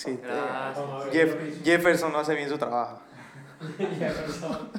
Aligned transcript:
Sí, 0.00 0.16
te- 0.16 1.12
Jeff-. 1.12 1.62
Jefferson 1.62 2.10
no 2.10 2.20
hace 2.20 2.34
bien 2.34 2.48
su 2.48 2.56
trabajo. 2.56 3.00
Jefferson. 3.98 4.70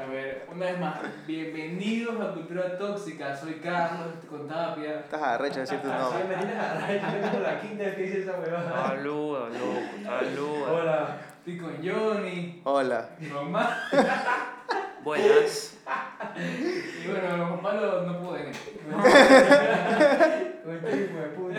A 0.00 0.08
ver, 0.08 0.46
una 0.54 0.66
vez 0.66 0.78
más, 0.78 0.98
bienvenidos 1.26 2.20
a 2.24 2.32
Cultura 2.32 2.78
Tóxica. 2.78 3.36
Soy 3.36 3.54
Carlos, 3.54 4.06
con 4.30 4.46
Tapia. 4.46 5.00
Estás 5.00 5.20
arrecho 5.20 5.54
de 5.56 5.60
decir 5.62 5.80
tu 5.80 5.88
sí, 5.88 5.94
nombre. 5.98 6.24
me 6.28 6.34
tienes 6.36 6.56
a 6.56 6.74
rayar, 6.74 7.20
como 7.32 7.40
la 7.40 7.60
quinta 7.60 7.82
vez 7.82 7.94
que 7.96 8.02
dice 8.02 8.20
esa 8.20 8.38
huevada. 8.38 8.86
Saluda, 8.86 9.48
loco, 9.48 9.80
saluda. 10.04 10.70
Hola. 10.72 11.16
Estoy 11.38 11.58
con 11.58 11.74
Johnny, 11.84 12.60
Hola. 12.62 13.08
Mar. 13.50 13.76
Buenas. 15.02 15.76
Y 16.36 17.08
bueno, 17.08 17.46
Juan 17.48 17.62
Pablo 17.62 18.02
no 18.02 18.30
venir. 18.32 18.54
Con 20.66 20.74
este 20.74 20.96
hijo 20.96 21.16
de 21.20 21.28
puta. 21.36 21.58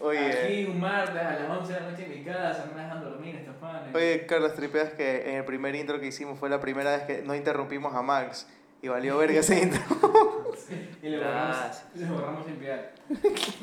Oye, 0.00 0.32
Aquí 0.44 0.64
un 0.70 0.80
martes 0.80 1.16
a 1.22 1.32
las 1.38 1.50
11 1.58 1.72
de 1.72 1.80
la 1.80 1.90
noche 1.90 2.04
en 2.04 2.10
mi 2.10 2.24
casa, 2.24 2.64
no 2.68 2.74
me 2.76 2.82
dejan 2.82 3.02
dormir 3.02 3.36
estos 3.36 3.56
panes. 3.56 3.94
oye, 3.94 4.26
Carlos, 4.26 4.54
tripeas 4.54 4.90
que 4.90 5.30
en 5.30 5.36
el 5.36 5.44
primer 5.44 5.74
intro 5.74 5.98
que 6.00 6.06
hicimos 6.06 6.38
fue 6.38 6.48
la 6.48 6.60
primera 6.60 6.92
vez 6.96 7.02
que 7.02 7.22
no 7.22 7.34
interrumpimos 7.34 7.94
a 7.94 8.02
Max 8.02 8.46
y 8.80 8.88
valió 8.88 9.18
verga 9.18 9.40
ese 9.40 9.58
intro. 9.62 9.80
Y 11.02 11.08
le 11.08 11.18
borramos, 11.18 11.56
le 11.94 12.06
borramos 12.06 12.46
sin 12.46 12.56
piedad. 12.56 12.80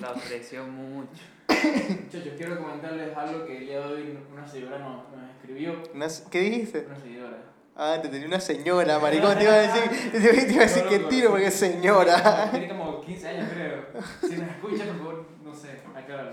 La 0.02 0.09
aprecio 0.09 0.66
mucho. 0.66 1.21
Muchachos, 1.48 2.34
quiero 2.38 2.58
comentarles 2.59 3.16
algo 3.16 3.45
que 3.45 3.58
el 3.58 3.66
día 3.67 3.80
de 3.80 3.86
hoy 3.94 4.20
una 4.33 4.47
seguidora 4.47 4.80
nos, 4.80 5.09
nos 5.11 5.30
escribió. 5.36 5.81
Una- 5.94 6.08
¿Qué 6.31 6.39
dijiste? 6.41 6.86
Una 6.88 6.95
seguidora. 6.99 7.38
Ah, 7.77 7.99
te 8.02 8.08
tenía 8.08 8.27
una 8.27 8.39
señora, 8.39 8.99
maricón, 8.99 9.38
te 9.38 9.44
iba 9.44 9.53
a 9.53 9.58
decir, 9.58 10.11
te 10.11 10.17
iba 10.53 10.61
a 10.61 10.66
decir 10.66 10.83
que 10.86 11.00
tiro 11.00 11.31
porque 11.31 11.47
es 11.47 11.53
señora. 11.56 12.47
Tiene 12.52 12.69
como 12.69 12.84
15 13.06 13.28
años, 13.28 13.50
creo. 13.53 13.86
Si 14.22 14.36
nos 14.38 14.50
escucha, 14.50 14.86
por 14.86 14.98
favor, 14.98 15.25
no 15.44 15.53
sé, 15.53 15.80
acláralo. 15.95 16.31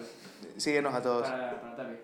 Síguenos 0.56 0.94
a 0.94 1.02
todos. 1.02 1.28
Para, 1.28 1.60
para 1.60 1.76
Tapi. 1.76 1.94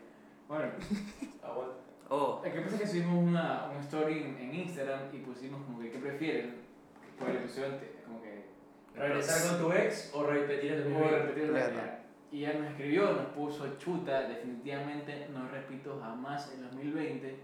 Bueno, 0.49 0.65
Aguanta. 1.43 1.75
Oh, 2.11 2.41
lo 2.45 2.51
que 2.53 2.61
pasa 2.63 2.75
es 2.77 2.81
que 2.83 2.87
subimos 2.87 3.23
una, 3.25 3.67
una 3.71 3.81
story 3.81 4.23
en, 4.23 4.39
en 4.39 4.55
Instagram 4.55 5.01
y 5.13 5.19
pusimos 5.19 5.63
como 5.65 5.81
que, 5.81 5.91
¿qué 5.91 5.99
prefieren? 5.99 6.55
Por 7.19 7.29
el 7.31 7.37
episodio 7.37 7.67
ante- 7.69 7.97
como 8.07 8.23
que... 8.23 8.45
¿Regresar 8.95 9.51
con 9.59 9.61
tu 9.67 9.73
ex 9.73 10.11
o 10.15 10.25
repetir 10.25 10.73
el 10.73 10.85
mismo 10.87 11.07
repetir 11.07 11.45
la 11.51 11.59
Claro. 11.59 11.67
realidad. 11.75 11.99
Y 12.33 12.45
ella 12.45 12.59
nos 12.61 12.71
escribió, 12.71 13.13
nos 13.13 13.27
puso 13.29 13.77
chuta, 13.79 14.23
definitivamente 14.23 15.29
no 15.33 15.49
repito 15.49 15.99
jamás 16.03 16.51
el 16.55 16.63
2020. 16.63 17.37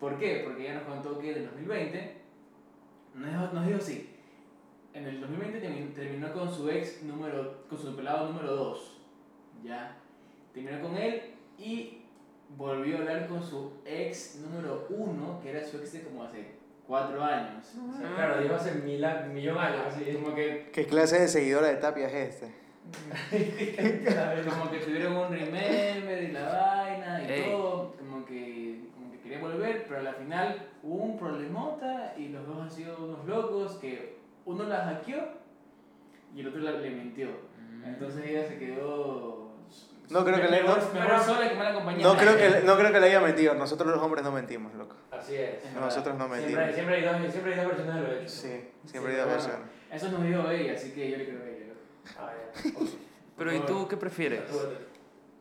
¿Por 0.00 0.18
qué? 0.18 0.42
Porque 0.44 0.62
ella 0.62 0.74
nos 0.80 0.84
contó 0.84 1.18
que 1.18 1.32
en 1.32 1.36
el 1.38 1.44
2020, 1.46 2.16
nos 3.14 3.30
dijo, 3.30 3.52
nos 3.54 3.66
dijo 3.66 3.78
así, 3.78 4.15
en 4.96 5.06
el 5.06 5.20
2020 5.20 5.60
termi- 5.62 5.94
terminó 5.94 6.32
con 6.32 6.50
su 6.52 6.68
ex 6.70 7.02
número, 7.02 7.64
con 7.68 7.78
su 7.78 7.94
pelado 7.94 8.28
número 8.28 8.54
2, 8.54 9.00
ya, 9.64 9.96
terminó 10.54 10.80
con 10.80 10.96
él 10.96 11.22
y 11.58 12.02
volvió 12.56 12.96
a 12.96 13.00
hablar 13.00 13.26
con 13.28 13.42
su 13.42 13.72
ex 13.84 14.36
número 14.36 14.86
1, 14.88 15.40
que 15.42 15.50
era 15.50 15.64
su 15.64 15.76
ex 15.78 15.92
de 15.92 16.02
como 16.02 16.22
hace 16.24 16.46
4 16.86 17.22
años. 17.22 17.66
O 17.90 17.92
sea, 17.98 18.14
Claro, 18.14 18.40
digo 18.40 18.54
hace 18.54 18.72
mil 18.76 19.04
a- 19.04 19.22
millón 19.26 19.58
años. 19.58 19.82
Así. 19.88 20.04
como 20.14 20.34
que 20.34 20.70
¿Qué 20.72 20.86
clase 20.86 21.18
de 21.20 21.28
seguidora 21.28 21.68
de 21.68 21.76
Tapia 21.76 22.06
es 22.06 22.14
este? 22.34 22.66
como 24.48 24.70
que 24.70 24.78
tuvieron 24.78 25.16
un 25.16 25.28
remember 25.32 26.22
y 26.22 26.32
la 26.32 26.42
vaina 26.48 27.22
y 27.22 27.32
Ey. 27.32 27.50
todo, 27.50 27.94
como 27.98 28.24
que, 28.24 28.80
como 28.94 29.10
que 29.10 29.20
quería 29.20 29.40
volver, 29.40 29.84
pero 29.88 30.08
al 30.08 30.14
final 30.14 30.68
hubo 30.84 31.02
un 31.02 31.18
problemota 31.18 32.14
y 32.16 32.28
los 32.28 32.46
dos 32.46 32.62
han 32.62 32.70
sido 32.70 32.96
unos 33.04 33.26
locos 33.26 33.72
que 33.80 34.16
uno 34.46 34.64
la 34.64 34.84
hackeó 34.84 35.18
y 36.34 36.40
el 36.40 36.48
otro 36.48 36.60
la, 36.60 36.72
le 36.72 36.90
mintió. 36.90 37.28
Entonces 37.84 38.24
ella 38.26 38.46
se 38.48 38.58
quedó... 38.58 39.44
No 40.08 40.24
creo 40.24 40.36
que 40.36 40.48
le- 40.48 40.62
mejor, 40.62 40.82
no- 40.82 41.00
mejor 41.00 41.20
sola 41.20 41.48
que 41.48 41.54
mal 41.56 41.66
acompañada. 41.66 42.12
No 42.14 42.18
creo 42.18 42.36
que, 42.36 42.60
no 42.64 42.76
creo 42.76 42.92
que 42.92 43.00
le 43.00 43.06
haya 43.06 43.20
mentido. 43.20 43.54
Nosotros 43.54 43.90
los 43.92 44.00
hombres 44.02 44.22
no 44.24 44.30
mentimos, 44.32 44.72
loco. 44.74 44.94
Así 45.10 45.34
es. 45.34 45.56
Nosotros 45.74 46.16
no 46.16 46.26
Siempre, 46.26 46.54
mentimos. 46.54 46.74
siempre, 46.74 46.94
hay 46.96 47.02
dos, 47.22 47.32
siempre 47.32 47.52
hay 47.54 47.58
dos 47.60 47.66
versiones 47.68 47.94
de 47.94 48.00
lo 48.02 48.12
hecho. 48.20 48.28
Sí, 48.28 48.70
siempre 48.84 49.12
hay 49.12 49.18
Sí, 49.18 49.22
dos 49.22 49.26
bueno. 49.26 49.30
versiones. 49.32 49.68
Eso 49.92 50.08
nos 50.10 50.22
dijo 50.24 50.50
ella, 50.50 50.72
así 50.74 50.90
que 50.92 51.10
yo 51.10 51.16
le 51.18 51.24
creo 51.26 51.42
a 51.42 51.48
ella. 51.48 51.72
Ah, 52.18 52.32
ya. 52.64 52.70
Pero 53.36 53.52
¿y 53.54 53.60
tú 53.60 53.88
qué 53.88 53.96
prefieres? 53.96 54.42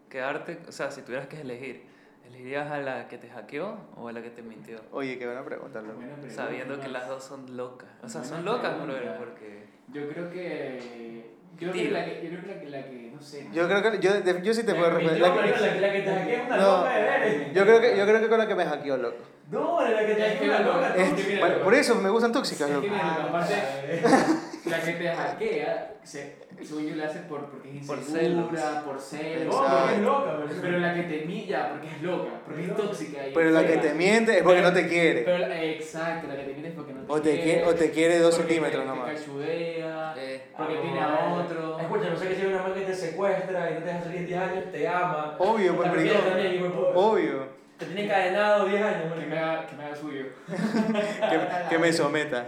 Quedarte, 0.09 0.59
o 0.67 0.71
sea, 0.71 0.89
si 0.91 1.01
tuvieras 1.01 1.27
que 1.27 1.41
elegir, 1.41 1.83
¿elegirías 2.27 2.69
a 2.71 2.77
la 2.79 3.07
que 3.07 3.17
te 3.17 3.29
hackeó 3.29 3.77
o 3.97 4.07
a 4.07 4.11
la 4.11 4.21
que 4.21 4.29
te 4.29 4.41
mintió? 4.41 4.79
Oye, 4.91 5.17
qué 5.17 5.25
buena 5.25 5.43
pregunta, 5.43 5.81
loco. 5.81 5.95
Buena 5.95 6.13
pregunta, 6.15 6.35
Sabiendo 6.35 6.79
que 6.79 6.87
las 6.89 7.07
dos 7.07 7.23
son 7.23 7.55
locas. 7.57 7.89
O 8.03 8.09
sea, 8.09 8.21
Buena 8.21 8.35
son 8.37 8.45
locas, 8.45 8.73
pregunta. 8.73 8.93
brother, 8.99 9.17
porque... 9.17 9.65
Yo 9.93 10.07
creo 10.09 10.29
que... 10.31 11.35
Yo 11.57 11.71
creo 11.71 11.85
que, 11.85 11.91
la 11.91 12.03
que, 12.03 12.21
yo 12.21 12.29
creo 12.31 12.41
que 12.41 12.47
la 12.49 12.59
que, 12.59 12.69
la 12.69 12.83
que, 12.83 13.11
no 13.15 13.21
sé. 13.21 13.47
Yo 13.53 13.65
creo 13.67 13.81
que, 13.81 13.99
yo, 13.99 14.13
de- 14.21 14.41
yo 14.41 14.53
sí 14.53 14.63
te 14.65 14.73
La 14.73 14.77
puedo 14.77 14.91
responder. 14.91 15.21
No, 15.21 15.27
La 15.35 15.41
que- 15.41 15.49
la, 15.51 15.57
que- 15.73 15.79
la 15.79 15.91
que 15.93 16.01
te 16.01 16.09
hackea 16.13 16.41
es 16.41 16.47
una 16.47 16.57
No. 16.57 16.77
loca 16.79 16.89
de 16.95 17.51
yo, 17.55 17.63
creo 17.63 17.79
que, 17.81 17.97
yo 17.97 18.05
creo 18.05 18.19
que 18.19 18.27
con 18.27 18.37
la 18.39 18.47
que 18.47 18.55
me 18.55 18.65
hackeó, 18.65 18.97
loco. 18.97 19.17
No, 19.51 19.81
la 19.81 19.99
que 19.99 20.05
te 20.05 20.15
que 20.15 20.33
es 20.33 20.41
una 20.41 20.59
loca. 20.59 20.95
Es- 20.97 21.27
mira, 21.27 21.39
por- 21.39 21.49
loco. 21.51 21.63
por 21.63 21.73
eso 21.75 21.95
me 21.95 22.09
gustan 22.09 22.31
tóxicas, 22.33 22.69
Es 22.69 22.75
que 22.77 22.81
loco. 22.87 22.93
mira, 22.93 23.01
Ah, 23.05 23.25
aparte. 23.29 23.55
La 24.69 24.79
que 24.81 24.91
te 24.93 25.07
hackea, 25.09 25.93
se, 26.03 26.35
según 26.63 26.87
yo, 26.87 26.95
la 26.95 27.05
hace 27.05 27.19
por, 27.19 27.45
porque 27.49 27.77
es 27.79 27.85
Por 27.87 27.97
insegura, 27.99 28.83
por 28.85 28.99
celos. 28.99 29.55
No, 29.55 29.61
porque 29.61 29.93
es 29.95 30.01
loca. 30.01 30.37
Pero 30.61 30.79
la 30.79 30.93
que 30.93 31.03
te 31.03 31.25
milla, 31.25 31.69
porque 31.69 31.87
es 31.87 32.01
loca, 32.01 32.29
porque 32.45 32.63
es 32.65 32.75
tóxica. 32.75 33.27
y 33.27 33.33
Pero 33.33 33.49
la 33.51 33.65
que 33.65 33.77
te 33.77 33.93
miente 33.93 34.37
es 34.37 34.43
porque 34.43 34.61
no 34.61 34.73
te 34.73 34.79
Pero 34.81 34.89
quiere. 34.89 35.39
la- 35.39 35.63
exacto, 35.63 36.27
la 36.27 36.35
que 36.35 36.43
te 36.43 36.51
miente 36.51 36.67
es 36.69 36.75
porque 36.75 36.93
no 36.93 37.01
te 37.01 37.11
O 37.11 37.21
te 37.21 37.39
quiere. 37.41 37.65
o 37.65 37.75
te 37.75 37.91
quiere 37.91 38.19
dos 38.19 38.35
centímetros 38.35 38.83
te, 38.83 38.87
nomás. 38.89 39.07
Te 39.09 39.15
cachudea, 39.15 40.13
Eh, 40.17 40.41
porque 40.55 40.73
Ah, 40.77 40.81
tiene 40.81 40.99
a 41.01 41.33
otro. 41.33 41.79
Escucha, 41.79 42.09
no 42.09 42.17
sé 42.17 42.27
que 42.29 42.35
si 42.35 42.41
hay 42.41 42.47
una 42.47 42.61
man 42.63 42.73
que 42.73 42.81
te 42.81 42.93
secuestra 42.95 43.71
y 43.71 43.73
no 43.75 43.79
te 43.81 43.85
deja 43.85 44.01
salir 44.01 44.17
en 44.17 44.25
10 44.27 44.39
años, 44.39 44.63
te 44.71 44.87
ama. 44.87 45.35
Obvio, 45.39 45.75
pues, 45.75 45.91
de 45.93 46.69
puta. 46.69 46.87
Obvio. 46.95 47.55
Te 47.77 47.85
tiene 47.87 48.03
encadenado 48.05 48.65
10 48.67 48.81
años, 48.81 49.13
Que 49.19 49.25
me 49.25 49.37
haga, 49.37 49.67
que 49.67 49.75
me 49.75 49.83
haga 49.83 49.95
suyo. 49.95 50.25
Que, 51.67 51.69
que 51.69 51.77
me 51.79 51.91
someta. 51.91 52.47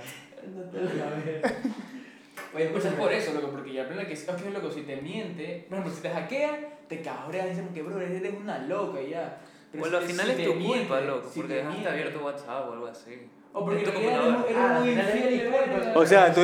Oye, 2.56 2.66
Pues 2.70 2.86
es 2.86 2.94
por 2.94 3.12
eso, 3.12 3.34
loco, 3.34 3.50
porque 3.52 3.74
ya 3.74 3.84
aprende 3.84 4.08
que, 4.08 4.14
es 4.14 4.24
que 4.24 4.50
loco, 4.52 4.72
si 4.72 4.82
te 4.84 4.96
miente, 5.02 5.66
por 5.70 5.78
ejemplo, 5.80 5.96
si 5.96 6.02
te 6.02 6.10
hackea, 6.10 6.60
te 6.88 7.02
cabreas, 7.02 7.50
dicen 7.50 7.70
que 7.74 7.82
bro, 7.84 8.00
eres 8.00 8.34
una 8.40 8.58
loca 8.60 9.02
y 9.02 9.10
ya. 9.10 9.38
Pero 9.72 9.82
Bueno, 9.82 9.98
al 9.98 10.04
si- 10.04 10.12
final 10.14 10.26
si 10.28 10.32
es 10.32 10.48
tu 10.48 10.54
miente, 10.56 10.78
culpa, 10.88 11.02
loco, 11.02 11.30
si 11.30 11.40
porque 11.42 11.54
te 11.56 11.60
dejaste 11.60 11.90
abierto 11.90 12.26
WhatsApp 12.26 12.70
o 12.70 12.74
algo 12.74 12.88
así. 12.88 13.30
O 13.54 13.66
porque 13.66 13.84
computadora. 13.84 14.46
eres, 14.48 14.58
Ah, 14.58 14.78
muy 14.80 14.90
al 14.94 15.00
infiel. 15.00 15.32
mi 15.32 15.38
de 15.40 15.50
culpa. 15.50 16.00
O 16.00 16.06
sea, 16.06 16.34
tú, 16.34 16.42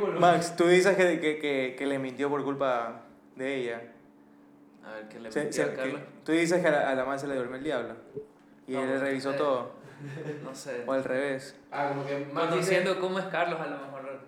culo. 0.00 0.20
Max, 0.20 0.56
tú 0.56 0.66
dices 0.66 0.96
que, 0.96 1.20
que, 1.20 1.38
que, 1.38 1.74
que 1.78 1.86
le 1.86 1.98
mintió 1.98 2.30
por 2.30 2.42
culpa 2.42 3.02
de 3.36 3.54
ella. 3.56 3.82
A 4.84 4.92
ver, 4.94 5.08
¿qué 5.08 5.14
le 5.20 5.28
mintió 5.30 5.52
se- 5.52 5.62
a 5.62 5.74
Carlos? 5.74 6.00
que- 6.00 6.06
tú 6.24 6.32
dices 6.32 6.60
que 6.62 6.68
a 6.68 6.70
la, 6.70 6.90
a 6.90 6.94
la 6.94 7.04
man 7.04 7.18
se 7.18 7.26
le 7.28 7.34
durmió 7.34 7.56
el 7.56 7.64
diablo. 7.64 7.94
Y 8.66 8.72
No, 8.72 8.82
él 8.82 8.88
le 8.90 8.98
revisó 8.98 9.32
eh. 9.32 9.36
todo. 9.36 9.72
No 10.44 10.54
sé. 10.54 10.84
O 10.86 10.92
al 10.92 11.04
revés. 11.04 11.56
Ah, 11.70 11.88
como 11.88 12.06
que 12.06 12.26
Más 12.32 12.46
dice- 12.54 12.58
diciendo 12.60 12.98
cómo 13.00 13.18
es 13.18 13.24
Carlos, 13.26 13.60
a 13.60 13.66
lo 13.66 13.78
mejor 13.78 14.20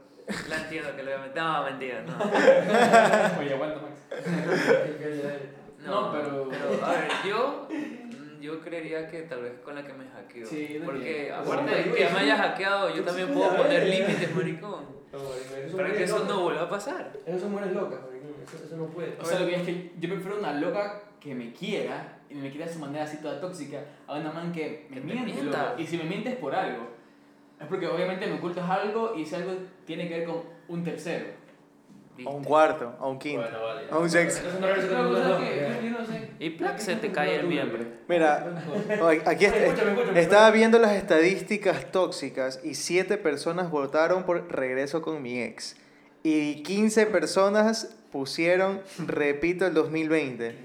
la 0.48 0.56
entiendo 0.56 0.96
que 0.96 1.02
le 1.02 1.16
voy 1.16 1.20
a 1.20 1.26
meter. 1.26 1.42
No, 1.42 1.64
mentira, 1.64 2.02
no. 2.02 3.41
Oye, 3.41 3.54
aguanta, 3.54 3.80
Max. 3.80 4.00
No, 5.86 6.12
pero- 6.12 6.48
Pero, 6.50 6.84
a 6.84 6.91
ver, 6.92 7.08
yo. 7.26 7.66
mm, 7.70 8.40
Yo 8.40 8.60
creería 8.60 9.06
que 9.08 9.22
tal 9.22 9.42
vez 9.42 9.52
con 9.64 9.74
la 9.74 9.84
que 9.84 9.92
me 9.92 10.04
hackeó. 10.08 10.46
Sí, 10.46 10.80
Porque 10.84 11.30
aparte 11.32 11.74
de 11.74 11.84
que 11.92 12.08
me 12.08 12.19
haya 12.20 12.36
hackeado, 12.36 12.94
yo 12.94 13.02
también 13.04 13.28
puedo 13.34 13.54
poner 13.56 13.86
límites, 13.86 14.34
maricón. 14.34 14.84
Eso 15.12 15.76
Para 15.76 15.92
que 15.92 16.04
eso 16.04 16.24
no 16.24 16.42
vuelva 16.44 16.62
a 16.62 16.69
pasar. 16.69 17.12
Esas 17.26 17.40
son 17.42 17.50
mujeres 17.52 17.74
locas. 17.74 17.98
Eso, 18.46 18.64
eso 18.64 18.76
no 18.76 18.86
puede. 18.86 19.14
O 19.20 19.24
sea, 19.24 19.40
lo 19.40 19.46
que 19.46 19.56
es 19.56 19.62
que 19.62 19.92
yo 19.98 20.08
prefiero 20.08 20.38
una 20.38 20.52
loca 20.54 21.02
que 21.20 21.34
me 21.34 21.52
quiera 21.52 22.19
y 22.30 22.34
me 22.34 22.50
quiera 22.50 22.66
de 22.66 22.72
su 22.72 22.78
manera 22.78 23.04
así 23.04 23.19
toda 23.19 23.40
tóxica 23.40 23.84
a 24.06 24.14
una 24.14 24.32
man 24.32 24.52
que 24.52 24.86
me 24.90 25.00
miente. 25.00 25.34
Y 25.78 25.86
si 25.86 25.98
me 25.98 26.04
mientes 26.04 26.36
por 26.36 26.54
algo, 26.54 26.89
es 27.60 27.66
porque 27.66 27.86
obviamente 27.86 28.26
me 28.26 28.34
ocultas 28.34 28.68
algo 28.68 29.14
y 29.16 29.22
ese 29.22 29.36
algo 29.36 29.52
tiene 29.84 30.08
que 30.08 30.18
ver 30.18 30.24
con 30.26 30.42
un 30.68 30.82
tercero. 30.82 31.26
A 32.24 32.28
un 32.28 32.44
cuarto, 32.44 32.94
a 33.00 33.06
un 33.06 33.18
quinto. 33.18 33.40
Bueno, 33.40 33.62
vale. 33.62 33.82
A 33.90 33.98
un 33.98 34.10
sexto. 34.10 34.46
Y 36.38 36.50
plac, 36.50 36.78
se 36.78 36.96
te 36.96 37.10
cae 37.12 37.36
el 37.36 37.46
miembro. 37.46 37.82
Mira, 38.08 38.62
aquí 39.24 39.46
estaba 40.14 40.50
viendo 40.50 40.78
las 40.78 40.92
estadísticas 40.92 41.90
tóxicas 41.90 42.60
y 42.62 42.74
7 42.74 43.16
personas 43.16 43.70
votaron 43.70 44.24
por 44.24 44.52
regreso 44.52 45.00
con 45.00 45.22
mi 45.22 45.40
ex. 45.40 45.76
Y 46.22 46.62
15 46.62 47.06
personas 47.06 47.96
pusieron 48.12 48.82
repito 49.06 49.66
el 49.66 49.72
2020. 49.72 50.58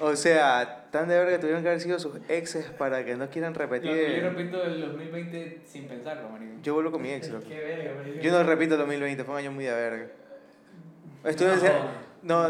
O 0.00 0.14
sea, 0.14 0.77
tan 0.90 1.08
de 1.08 1.16
verga 1.16 1.32
que 1.32 1.38
tuvieron 1.38 1.62
que 1.62 1.68
haber 1.68 1.80
sido 1.80 1.98
sus 1.98 2.16
exes 2.28 2.66
para 2.66 3.04
que 3.04 3.16
no 3.16 3.28
quieran 3.28 3.52
Yo, 3.54 3.60
repetir. 3.60 3.90
yo 3.90 4.30
repito 4.30 4.62
el 4.64 4.80
2020 4.80 5.60
sin 5.64 5.86
pensarlo, 5.86 6.28
marico. 6.30 6.52
Yo 6.62 6.74
vuelvo 6.74 6.92
con 6.92 7.02
mi 7.02 7.12
ex, 7.12 7.30
loco. 7.30 7.44
Qué 7.48 7.58
verga, 7.58 7.94
marico. 7.96 8.20
Yo 8.20 8.32
no 8.32 8.42
repito 8.42 8.74
el 8.74 8.80
2020, 8.80 9.24
fue 9.24 9.34
un 9.34 9.40
año 9.40 9.52
muy 9.52 9.64
de 9.64 9.72
verga. 9.74 10.06
Estuve 11.24 11.48
no, 12.22 12.48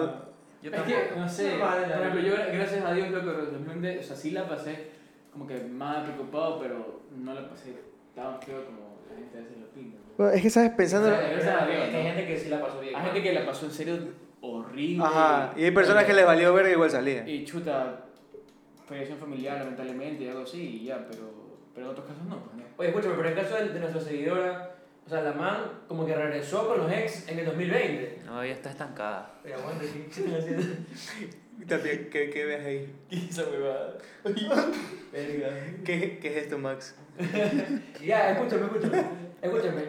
Yo 0.62 0.70
es 0.70 0.82
que, 0.82 1.11
no 1.17 1.29
sé, 1.29 1.56
No 1.58 1.64
vale, 1.64 1.87
por 1.87 2.00
ejemplo, 2.00 2.20
yo 2.20 2.35
gracias 2.52 2.85
a 2.85 2.93
Dios, 2.93 3.11
loco, 3.11 3.31
el 3.31 3.52
2020, 3.52 3.99
o 3.99 4.02
sea, 4.02 4.17
sí 4.17 4.31
la 4.31 4.49
pasé 4.49 4.91
como 5.32 5.46
que 5.46 5.61
más 5.61 6.05
preocupado, 6.05 6.58
pero 6.61 7.02
no 7.17 7.34
la 7.34 7.49
pasé 7.49 7.75
tan 8.14 8.41
feo 8.43 8.64
como 8.64 8.99
la 9.08 9.17
gente 9.17 9.38
a 9.38 9.41
veces 9.43 9.58
lo 9.58 9.67
pinta. 9.69 9.99
¿no? 9.99 10.14
Bueno, 10.17 10.32
es 10.32 10.43
que 10.43 10.50
sabes 10.50 10.70
pensando. 10.70 11.08
Gracias 11.08 11.46
a 11.46 11.67
Dios, 11.67 11.88
que 11.88 11.96
hay 11.96 12.05
¿no? 12.05 12.11
gente 12.14 12.26
que 12.26 12.38
sí 12.38 12.49
la 12.49 12.61
pasó 12.61 12.81
bien. 12.81 12.96
Hay 12.96 13.05
gente 13.05 13.23
que 13.23 13.32
la 13.32 13.46
pasó 13.46 13.67
en 13.67 13.73
serio 13.73 13.99
horrible. 14.41 15.05
Ajá, 15.05 15.52
y 15.56 15.64
hay 15.64 15.70
personas 15.70 16.05
que 16.05 16.12
les 16.14 16.26
valió 16.26 16.52
verga 16.55 16.70
igual 16.70 16.91
salía. 16.91 17.29
Y 17.29 17.44
chuta, 17.44 18.05
fallección 18.88 19.19
familiar, 19.19 19.58
lamentablemente, 19.58 20.25
y 20.25 20.29
algo 20.29 20.43
así, 20.43 20.81
y 20.82 20.85
ya, 20.87 21.06
pero, 21.08 21.31
pero 21.75 21.87
en 21.87 21.93
otros 21.93 22.06
casos 22.06 22.25
no. 22.25 22.43
pues. 22.43 22.64
Oye, 22.76 22.88
escúchame, 22.88 23.14
pero 23.17 23.29
en 23.29 23.38
el 23.38 23.44
caso 23.44 23.56
de, 23.56 23.69
de 23.69 23.81
nuestra 23.81 24.00
seguidora, 24.00 24.75
o 25.06 25.11
sea, 25.11 25.23
la 25.23 25.32
man 25.32 25.56
como 25.88 26.05
que 26.05 26.14
regresó 26.14 26.69
con 26.69 26.79
los 26.79 26.93
ex 26.93 27.29
en 27.29 27.38
el 27.38 27.46
2020. 27.46 28.23
No, 28.26 28.43
ella 28.43 28.52
está 28.52 28.70
estancada. 28.70 29.38
Pero 29.43 29.56
aguanta, 29.56 29.85
¿qué 29.85 30.06
están 30.11 30.35
haciendo? 30.35 30.62
También, 31.67 32.08
¿qué, 32.11 32.31
qué 32.31 32.44
ves 32.44 32.64
ahí? 32.64 32.94
¿Qué 33.11 33.17
es 33.17 33.31
esa 33.31 33.50
huevada? 33.50 33.94
Verga. 35.12 35.50
¿Qué, 35.84 36.19
¿Qué 36.20 36.29
es 36.29 36.44
esto, 36.44 36.58
Max? 36.58 36.94
Ya, 38.05 38.31
escúchame, 38.32 38.67
escúchame. 38.67 39.05
Escúchame. 39.43 39.82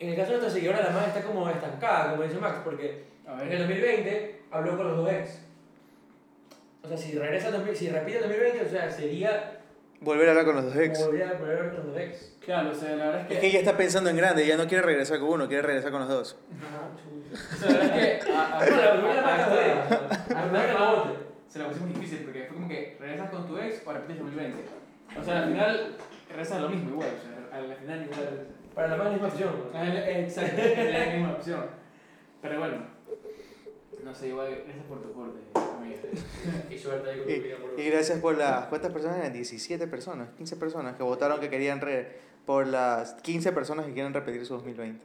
En 0.00 0.08
el 0.10 0.16
caso 0.16 0.32
de 0.32 0.38
nuestra 0.38 0.50
seguidora, 0.54 0.82
la 0.82 0.90
man 0.90 1.04
está 1.06 1.22
como 1.22 1.48
estancada, 1.48 2.10
como 2.10 2.22
dice 2.24 2.38
Max, 2.38 2.60
porque 2.64 3.04
A 3.26 3.42
en 3.42 3.52
el 3.52 3.58
2020 3.58 4.40
habló 4.50 4.76
con 4.76 4.88
los 4.88 4.96
dos 4.96 5.12
ex. 5.12 5.40
O 6.84 6.88
sea, 6.88 6.96
si 6.96 7.18
regresa 7.18 7.46
al 7.48 7.54
2000, 7.54 7.76
si 7.76 7.88
repite 7.88 8.18
el 8.18 8.22
2020, 8.24 8.64
o 8.64 8.68
sea, 8.68 8.90
sería 8.90 9.50
Volver 10.00 10.28
a 10.28 10.30
hablar 10.32 10.44
con 10.44 10.56
los 10.56 10.64
dos 10.66 10.76
ex. 10.76 11.06
volver 11.06 11.22
a 11.22 11.32
volver 11.32 11.58
con 11.68 11.76
los 11.76 11.86
dos 11.86 11.96
ex. 11.98 12.36
Claro, 12.44 12.70
o 12.70 12.74
sea, 12.74 12.94
la 12.96 13.06
verdad 13.06 13.20
es 13.22 13.26
que... 13.28 13.34
Es 13.34 13.40
que 13.40 13.46
ella 13.46 13.58
está 13.60 13.76
pensando 13.76 14.10
en 14.10 14.16
grande, 14.18 14.46
ya 14.46 14.56
no 14.58 14.66
quiere 14.66 14.82
regresar 14.84 15.18
con 15.18 15.28
uno, 15.30 15.48
quiere 15.48 15.62
regresar 15.62 15.90
con 15.92 16.00
los 16.00 16.08
dos. 16.10 16.36
Ajá, 16.60 16.90
o 17.32 17.56
sea, 17.56 17.70
la 17.70 17.78
verdad 17.78 17.96
es 17.98 18.24
que... 18.24 18.32
A, 18.32 18.58
a, 18.58 18.66
No, 18.66 18.76
la 18.76 18.92
primera 18.92 19.18
a- 19.20 19.22
más 19.22 19.40
a- 19.40 20.52
La 20.52 21.04
se 21.48 21.58
la 21.60 21.68
pusimos 21.68 21.94
difícil 21.94 22.18
porque 22.24 22.44
fue 22.44 22.56
como 22.56 22.68
que 22.68 22.96
regresas 23.00 23.30
con 23.30 23.46
tu 23.46 23.56
ex 23.58 23.80
o 23.86 23.92
repites 23.92 24.18
2020. 24.18 24.64
O 25.18 25.24
sea, 25.24 25.38
al 25.38 25.48
final 25.48 25.96
regresas 26.28 26.56
a 26.58 26.60
lo 26.60 26.68
mismo 26.68 26.90
igual, 26.90 27.08
o 27.08 27.22
sea, 27.22 27.58
al 27.58 27.76
final 27.76 28.02
igual... 28.04 28.46
Para 28.74 28.96
la 28.96 29.04
misma 29.08 29.28
opción. 29.28 29.54
Exacto, 29.72 30.60
es 30.60 30.92
la 30.92 31.14
misma 31.14 31.32
opción. 31.32 31.64
Pero 32.42 32.58
bueno, 32.58 32.74
no 34.04 34.14
sé, 34.14 34.28
igual, 34.28 34.62
gracias 34.64 34.84
por 34.86 35.02
tu 35.02 35.08
aporte, 35.08 35.40
amiga. 35.54 35.96
Y 36.70 36.78
suerte 36.78 37.10
ahí 37.10 37.18
con 37.18 37.26
tu 37.26 37.32
vida 37.32 37.56
Y, 37.78 37.90
gracias 37.90 38.18
por 38.20 38.36
las... 38.36 38.66
¿Cuántas 38.66 38.92
personas 38.92 39.18
eran? 39.18 39.32
17 39.32 39.86
personas, 39.86 40.28
15 40.36 40.56
personas 40.56 40.96
que 40.96 41.02
votaron 41.02 41.40
que 41.40 41.50
querían... 41.50 41.80
Re, 41.80 42.34
por 42.46 42.66
las 42.66 43.14
15 43.14 43.52
personas 43.52 43.86
que 43.86 43.92
quieren 43.92 44.12
repetir 44.12 44.44
su 44.44 44.54
2020. 44.54 45.02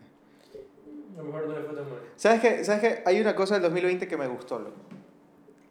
A 1.15 1.17
lo 1.17 1.23
mejor 1.23 1.47
no 1.47 1.55
le 1.55 1.65
fue 1.65 1.75
tan 1.75 1.85
mal. 1.85 1.99
¿Sabes 2.15 2.41
qué? 2.41 2.63
¿Sabes 2.63 2.81
qué? 2.81 3.03
Hay 3.05 3.19
una 3.19 3.35
cosa 3.35 3.55
del 3.55 3.63
2020 3.63 4.07
que 4.07 4.17
me 4.17 4.27
gustó, 4.27 4.59
loco. 4.59 4.75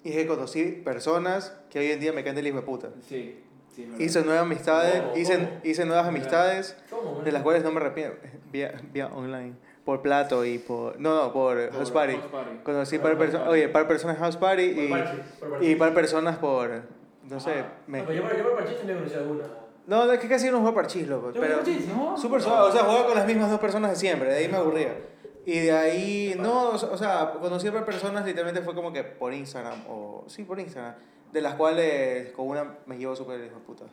Y 0.05 0.11
es 0.11 0.17
que 0.17 0.27
conocí 0.27 0.65
personas 0.65 1.55
que 1.71 1.79
hoy 1.79 1.91
en 1.91 2.01
día 2.01 2.13
me 2.13 2.25
caen 2.25 2.37
del 2.37 2.47
hijo 2.47 2.57
de 2.57 2.63
puta. 2.63 2.89
Sí, 3.07 3.39
sí, 3.75 3.85
verdad. 3.85 3.99
Hice 3.99 4.25
nuevas 4.25 4.43
amistades, 4.43 5.03
¿Cómo? 5.03 5.17
hice, 5.17 5.35
¿Cómo? 5.37 5.61
hice 5.65 5.85
nuevas 5.85 6.07
amistades, 6.07 6.77
¿Cómo, 6.89 7.21
de 7.23 7.33
las 7.33 7.43
cuales 7.43 7.63
no 7.65 7.73
me 7.73 7.81
arrepiento, 7.81 8.17
vía, 8.53 8.81
vía 8.93 9.09
online, 9.09 9.55
por 9.89 10.03
plato 10.03 10.45
y 10.45 10.59
por... 10.59 11.01
No, 11.01 11.15
no, 11.17 11.33
por, 11.33 11.57
Por 11.71 11.73
House 11.79 11.91
Party. 11.91 12.13
House 12.17 12.27
Party. 12.31 12.51
Conocí 12.63 12.97
Ah, 12.97 13.03
par 13.03 13.13
House 13.13 13.19
personas, 13.21 13.47
Party. 13.47 13.59
oye, 13.59 13.69
par 13.71 13.89
personas 13.89 14.19
House 14.19 14.37
Party 14.37 14.69
Por 14.75 14.85
y, 14.85 14.89
por 15.41 15.65
y 15.65 15.75
par 15.77 15.95
personas 15.95 16.37
por, 16.37 16.83
no 17.27 17.41
sé, 17.41 17.53
Ah. 17.61 17.73
me- 17.87 18.01
No, 18.01 18.07
pero 18.07 18.23
yo, 18.29 18.37
yo 18.37 18.43
por 18.43 18.57
parche 18.59 18.75
también 18.75 18.99
conocí 18.99 19.15
alguna. 19.17 19.45
No, 19.87 20.05
no, 20.05 20.13
es 20.13 20.19
que 20.21 20.29
casi 20.29 20.51
no 20.51 20.59
juego 20.61 20.75
parchís, 20.75 21.09
loco, 21.09 21.33
¿Yo 21.33 21.41
pero... 21.41 21.61
No, 21.97 22.19
Súper 22.19 22.43
suave, 22.43 22.69
o 22.69 22.71
sea, 22.73 22.83
jugaba 22.83 23.07
con 23.07 23.15
las 23.17 23.27
mismas 23.27 23.51
dos 23.51 23.61
personas 23.61 23.93
de 23.93 23.97
siempre, 23.97 24.29
de 24.29 24.37
ahí 24.37 24.49
me 24.49 24.59
aburría. 24.59 24.95
Y 25.47 25.59
de 25.61 25.73
ahí, 25.73 26.37
no, 26.39 26.73
o 26.73 26.99
sea, 26.99 27.33
conocí 27.41 27.67
a 27.69 27.85
personas 27.87 28.27
literalmente 28.27 28.61
fue 28.61 28.75
como 28.75 28.93
que 28.93 29.05
por 29.05 29.33
Instagram, 29.33 29.87
o 29.89 30.25
sí, 30.27 30.45
por 30.45 30.61
Instagram, 30.61 30.97
de 31.33 31.41
las 31.41 31.55
cuales 31.55 32.31
con 32.33 32.49
una 32.49 32.75
me 32.85 32.99
llevo 32.99 33.17
súper 33.17 33.43
hijo 33.43 33.55
de 33.55 33.61
puta. 33.63 33.85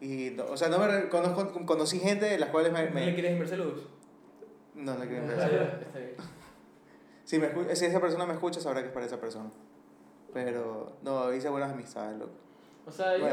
Y, 0.00 0.30
no, 0.34 0.44
o 0.46 0.56
sea, 0.56 0.68
no 0.68 0.78
me 0.78 1.10
conozco, 1.10 1.66
conocí 1.66 1.98
gente 2.00 2.24
de 2.24 2.38
las 2.38 2.48
cuales 2.48 2.72
me... 2.72 2.88
¿No 2.88 3.00
le 3.00 3.12
quieres 3.12 3.32
enviar 3.32 3.48
saludos? 3.50 3.86
No. 4.74 4.92
Está 4.92 5.98
bien. 5.98 6.14
Si, 7.24 7.38
me 7.38 7.52
escu- 7.52 7.72
si 7.74 7.84
esa 7.86 8.00
persona 8.00 8.26
me 8.26 8.34
escucha, 8.34 8.60
sabrá 8.60 8.80
que 8.80 8.88
es 8.88 8.92
para 8.92 9.06
esa 9.06 9.20
persona. 9.20 9.50
Pero, 10.32 10.96
no, 11.02 11.32
hice 11.32 11.48
buenas 11.48 11.72
amistades, 11.72 12.18
loco. 12.18 12.32
O 12.86 12.90
sea, 12.90 13.16
yo, 13.16 13.26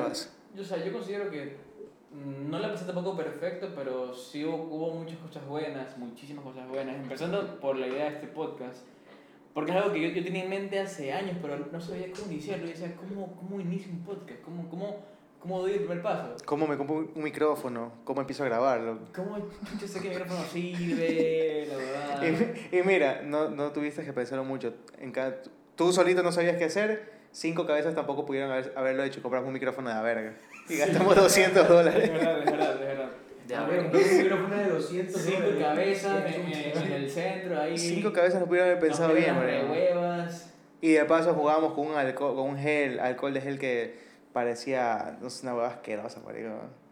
yo, 0.56 0.62
o 0.62 0.65
sea, 0.65 0.83
yo 0.83 0.91
considero 0.94 1.30
que 1.31 1.57
no 2.12 2.59
la 2.59 2.71
pasé 2.71 2.86
tampoco 2.86 3.15
perfecto, 3.15 3.69
pero 3.75 4.13
sí 4.13 4.44
hubo, 4.45 4.56
hubo 4.63 4.91
muchas 4.94 5.18
cosas 5.19 5.45
buenas, 5.47 5.97
muchísimas 5.97 6.44
cosas 6.44 6.68
buenas. 6.68 6.95
Empezando 6.97 7.59
por 7.59 7.77
la 7.77 7.88
idea 7.88 8.06
de 8.09 8.15
este 8.15 8.27
podcast. 8.27 8.85
Porque 9.53 9.71
es 9.71 9.77
algo 9.77 9.92
que 9.92 10.01
yo, 10.01 10.09
yo 10.09 10.24
tenía 10.24 10.44
en 10.44 10.50
mente 10.50 10.80
hace 10.80 11.12
años, 11.12 11.38
pero 11.42 11.57
no 11.57 11.81
sabía 11.81 12.12
cómo 12.12 12.31
iniciarlo. 12.31 12.65
Y 12.65 12.69
decía, 12.69 12.95
¿cómo, 12.95 13.35
cómo 13.35 13.59
inicio 13.59 13.92
un 13.92 14.03
podcast? 14.03 14.42
¿Cómo, 14.42 14.69
cómo, 14.69 14.97
¿Cómo 15.39 15.62
doy 15.62 15.71
el 15.74 15.80
primer 15.80 16.01
paso? 16.01 16.36
¿Cómo 16.45 16.68
me 16.68 16.75
compro 16.77 17.09
un 17.15 17.24
micrófono? 17.24 17.94
¿Cómo 18.03 18.19
empiezo 18.21 18.44
a 18.44 18.47
grabarlo? 18.47 19.00
¿Cómo 19.15 19.38
yo 19.80 19.88
sé 19.88 20.00
el 20.00 20.09
micrófono 20.09 20.44
sirve? 20.51 21.68
La 21.69 21.77
verdad. 22.27 22.57
Y, 22.71 22.77
y 22.77 22.83
mira, 22.83 23.21
no, 23.24 23.50
no 23.50 23.71
tuviste 23.71 24.03
que 24.03 24.12
pensarlo 24.12 24.44
mucho. 24.44 24.74
En 25.00 25.12
cada, 25.12 25.38
tú 25.75 25.94
solito 25.94 26.24
no 26.24 26.31
sabías 26.33 26.57
qué 26.57 26.65
hacer, 26.65 27.09
cinco 27.31 27.65
cabezas 27.65 27.95
tampoco 27.95 28.25
pudieron 28.25 28.51
haber- 28.51 28.74
haberlo 28.75 29.03
hecho 29.03 29.21
compramos 29.21 29.47
un 29.47 29.53
micrófono 29.53 29.88
de 29.88 29.95
la 29.95 30.01
verga. 30.01 30.33
Y 30.68 30.75
gastamos 30.77 31.15
200 31.15 31.62
Es 31.63 31.69
dólares. 31.69 32.12
verdad, 32.12 32.39
es 32.39 32.45
verdad, 32.45 32.74
es 32.74 32.80
verdad. 32.80 33.09
De 33.47 33.56
A 33.56 33.65
ver, 33.65 33.80
un 33.80 34.18
micrófono 34.18 34.56
de 34.57 34.69
200 34.69 35.21
Cinco 35.21 35.39
dólares. 35.42 35.63
cabezas 35.63 36.24
Qué 36.25 36.35
en, 36.35 36.83
en- 36.85 36.94
el 36.94 37.09
centro, 37.09 37.59
ahí. 37.62 37.77
Cinco 37.77 38.12
cabezas 38.12 38.42
no 38.42 38.45
pudieron 38.47 38.69
haber 38.71 38.81
pensado 38.81 39.07
nos 39.09 39.18
bien, 39.18 39.35
bro. 39.35 39.45
rehuevas. 39.45 40.53
Y 40.81 40.92
de 40.92 41.06
paso 41.06 41.33
jugábamos 41.33 41.74
con 41.74 41.88
un 41.88 41.95
alcohol, 41.95 42.35
con 42.35 42.50
un 42.50 42.57
gel, 42.57 43.00
alcohol 43.00 43.33
de 43.33 43.42
gel 43.42 43.57
que 43.57 44.08
parecía, 44.34 45.18
no 45.22 45.30
sé, 45.30 45.46
una 45.46 45.56
hueá 45.56 45.68
asquerosa, 45.68 46.20
marico. 46.26 46.50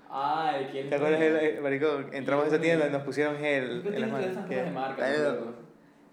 Ay, 0.10 0.68
¿quién 0.72 0.90
¿Te 0.90 0.96
acuerdas, 0.96 1.20
gel, 1.20 1.36
eh, 1.36 1.60
marico? 1.62 2.00
Entramos 2.14 2.46
a 2.46 2.48
esa 2.48 2.62
tienda 2.62 2.88
y 2.88 2.92
nos 2.92 3.04
pusieron 3.04 3.36
gel 3.38 3.84
en 3.86 4.02
las 4.02 4.10
esas 4.10 4.12
manos. 4.12 4.28
cosas 4.38 4.50
de 4.50 4.72
marca. 4.72 5.10
Loco. 5.18 5.54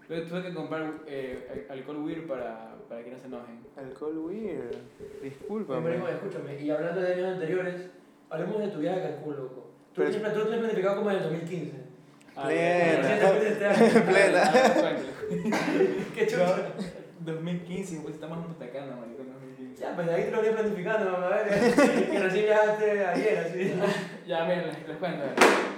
Luego 0.07 0.27
tuve 0.27 0.43
que 0.43 0.53
comprar 0.53 0.93
eh, 1.07 1.65
alcohol 1.69 1.97
weird 2.03 2.27
para, 2.27 2.75
para 2.87 3.03
que 3.03 3.11
no 3.11 3.17
se 3.19 3.25
enojen. 3.27 3.59
Alcohol 3.77 4.17
weird. 4.19 4.69
Oye, 4.69 5.19
Discúlpame. 5.23 5.97
Marico, 5.97 6.07
escúchame, 6.09 6.61
y 6.61 6.69
hablando 6.69 7.01
de 7.01 7.13
años 7.13 7.33
anteriores, 7.33 7.89
hablemos 8.29 8.59
de 8.59 8.67
tu 8.67 8.79
viaje 8.79 8.99
a 8.99 9.09
Cancún, 9.15 9.35
loco. 9.37 9.71
Tú 9.93 10.01
Pero- 10.01 10.09
tienes 10.11 10.33
tú 10.33 10.39
lo 10.39 10.45
tienes 10.45 10.59
planificado 10.59 10.95
como 10.97 11.09
en 11.11 11.17
el 11.17 11.23
2015. 11.23 11.85
Plena. 12.35 13.01
Plena. 14.05 14.51
Plena. 14.51 14.51
Qué 16.15 16.27
chulo. 16.27 16.45
2015, 17.21 18.01
pues 18.01 18.15
estamos 18.15 18.37
en 18.39 18.43
Punta 18.43 18.69
Cana, 18.69 18.95
marico, 18.97 19.21
en 19.21 19.24
2015. 19.24 19.24
Ya, 19.79 19.93
pues 19.93 20.07
ahí 20.07 20.23
te 20.23 20.31
lo 20.31 20.41
vienes 20.41 20.59
planificando, 20.61 21.11
mamá. 21.11 21.27
a 21.27 21.43
ver, 21.43 21.49
Que 21.49 22.19
recién 22.19 22.45
viajaste 22.45 23.05
ayer, 23.05 23.37
así. 23.39 23.73
Ya, 24.27 24.45
miren, 24.45 24.67
les, 24.67 24.87
les 24.87 24.97
cuento. 24.97 25.23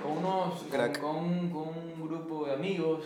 Con, 0.04 0.20
unos, 0.20 0.60
con, 0.62 0.70
Crack. 0.70 1.00
con 1.00 1.16
un, 1.18 1.50
con 1.50 1.68
un 1.70 2.08
grupo 2.08 2.46
de 2.46 2.54
amigos, 2.54 3.04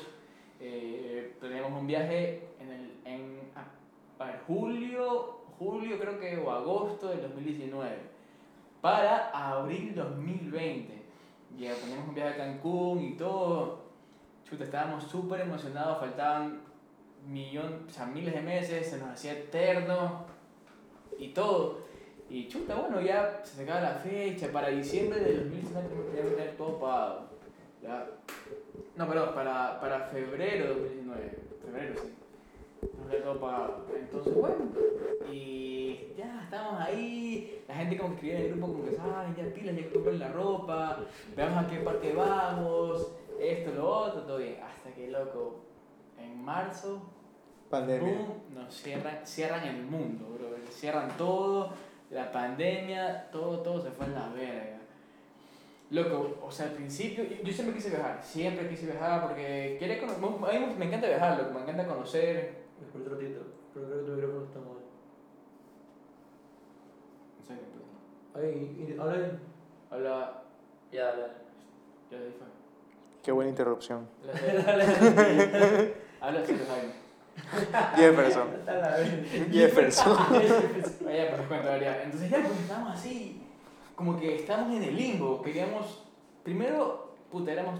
eh, 0.59 1.33
un 1.41 1.87
viaje 1.87 2.49
en, 2.59 2.69
el, 2.69 2.91
en 3.05 3.39
a, 3.55 4.23
a 4.23 4.27
ver, 4.27 4.41
julio, 4.45 5.39
julio 5.57 5.97
creo 5.97 6.19
que 6.19 6.37
o 6.37 6.51
agosto 6.51 7.07
del 7.07 7.21
2019, 7.21 7.89
para 8.81 9.29
abril 9.29 9.95
2020. 9.95 11.01
Ya 11.57 11.73
teníamos 11.73 12.09
un 12.09 12.13
viaje 12.15 12.33
a 12.33 12.37
Cancún 12.37 13.01
y 13.01 13.13
todo. 13.13 13.79
Chuta, 14.43 14.65
estábamos 14.65 15.05
súper 15.05 15.41
emocionados, 15.41 15.99
faltaban 15.99 16.61
millón, 17.27 17.85
o 17.87 17.89
sea, 17.89 18.05
miles 18.05 18.33
de 18.33 18.41
meses, 18.41 18.87
se 18.87 18.97
nos 18.97 19.09
hacía 19.09 19.33
eterno 19.33 20.30
y 21.21 21.29
todo. 21.29 21.77
Y 22.29 22.47
chuta, 22.47 22.75
bueno, 22.75 22.99
ya 23.01 23.41
se 23.43 23.63
acaba 23.63 23.81
la 23.81 23.95
fecha, 23.95 24.51
para 24.51 24.69
diciembre 24.69 25.19
del 25.19 25.49
2019 25.49 25.89
tenemos 25.89 26.31
que 26.31 26.37
tener 26.37 26.57
todo 26.57 26.79
pagado. 26.79 27.29
Ya. 27.83 28.07
No, 28.95 29.07
perdón, 29.07 29.35
para, 29.35 29.79
para 29.79 29.99
febrero 30.07 30.63
de 30.63 30.69
2019. 30.69 31.37
Febrero, 31.65 31.93
sí. 32.01 32.13
Tenemos 32.79 33.11
que 33.11 33.17
todo 33.17 33.39
pagado. 33.39 33.85
Entonces, 33.95 34.33
bueno, 34.33 34.65
y 35.31 36.13
ya 36.17 36.41
estamos 36.43 36.81
ahí. 36.81 37.63
La 37.67 37.75
gente 37.75 37.97
como 37.97 38.13
escribía 38.13 38.39
en 38.39 38.45
el 38.45 38.51
grupo 38.53 38.67
como 38.67 38.85
que, 38.85 38.97
ay, 38.99 39.33
ya 39.37 39.53
pilas, 39.53 39.75
ya 39.75 39.89
compren 39.91 40.19
la 40.19 40.31
ropa, 40.31 40.99
veamos 41.35 41.65
a 41.65 41.67
qué 41.67 41.77
parque 41.77 42.13
vamos, 42.13 43.11
esto, 43.39 43.71
lo 43.73 43.87
otro, 43.87 44.21
todo 44.21 44.37
bien. 44.37 44.57
Hasta 44.63 44.91
que, 44.95 45.11
loco, 45.11 45.59
en 46.17 46.43
marzo 46.43 47.01
Pandemia. 47.71 48.13
Boom, 48.13 48.27
nos 48.53 48.73
cierran, 48.75 49.25
cierran 49.25 49.63
el 49.65 49.81
mundo, 49.83 50.27
bro. 50.37 50.49
Cierran 50.69 51.09
todo, 51.17 51.71
la 52.09 52.31
pandemia, 52.31 53.29
todo, 53.31 53.59
todo 53.61 53.81
se 53.81 53.89
fue 53.91 54.05
en 54.07 54.13
la 54.13 54.27
verga. 54.29 54.77
Loco, 55.89 56.37
o 56.45 56.51
sea, 56.51 56.67
al 56.67 56.71
principio, 56.73 57.23
yo- 57.25 57.51
siempre 57.51 57.75
quise 57.75 57.89
viajar, 57.89 58.21
siempre 58.23 58.69
quise 58.69 58.85
viajar 58.85 59.21
porque 59.23 59.77
quería 59.79 59.99
cono- 59.99 60.45
a 60.47 60.51
mí 60.53 60.59
me 60.77 60.85
encanta 60.85 61.07
viajar, 61.07 61.37
loco, 61.37 61.53
me 61.53 61.61
encanta 61.61 61.87
conocer. 61.87 62.61
Por 62.91 63.01
otro 63.01 63.15
ratito, 63.15 63.41
pero 63.73 63.85
creo 63.87 63.99
que 63.99 64.05
tu 64.05 64.11
micrófono 64.13 64.43
está 64.45 64.59
mal. 64.59 64.67
No 67.39 67.45
sé 67.45 67.53
qué 67.53 67.65
pedo. 67.71 68.43
Ahí, 68.49 68.85
y- 68.95 68.99
habla 68.99 69.13
ahí. 69.13 69.39
Habla, 69.91 70.43
Ya, 70.91 71.05
dale. 71.05 71.23
ya 72.09 72.17
ahí 72.17 72.35
fue. 72.37 72.47
Qué 73.23 73.31
buena 73.31 73.49
interrupción. 73.49 74.07
Habla, 74.67 74.83
habla 76.21 76.43
Jaime. 76.45 77.00
Jefferson. 77.95 78.47
Jefferson. 79.51 80.17
Vaya, 81.05 81.29
pues 81.29 81.39
les 81.39 81.47
cuento. 81.47 81.69
Entonces 81.71 82.29
ya, 82.29 82.37
pues 82.41 82.59
estábamos 82.59 82.93
así, 82.93 83.41
como 83.95 84.19
que 84.19 84.35
estábamos 84.35 84.75
en 84.77 84.83
el 84.83 84.95
limbo, 84.95 85.41
queríamos, 85.41 86.03
primero, 86.43 87.13
puta, 87.31 87.51
éramos 87.51 87.79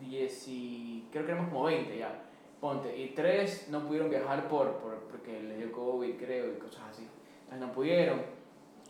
10 0.00 0.48
y, 0.48 1.08
creo 1.12 1.24
que 1.26 1.32
éramos 1.32 1.50
como 1.50 1.64
20 1.64 1.98
ya, 1.98 2.22
ponte, 2.60 2.96
y 2.96 3.08
tres 3.08 3.66
no 3.68 3.80
pudieron 3.86 4.08
viajar 4.10 4.48
por, 4.48 4.76
por 4.78 4.94
porque 5.10 5.42
les 5.42 5.58
dio 5.58 5.72
COVID, 5.72 6.16
creo, 6.16 6.52
y 6.52 6.58
cosas 6.58 6.82
así, 6.90 7.08
entonces 7.44 7.66
no 7.66 7.72
pudieron. 7.72 8.22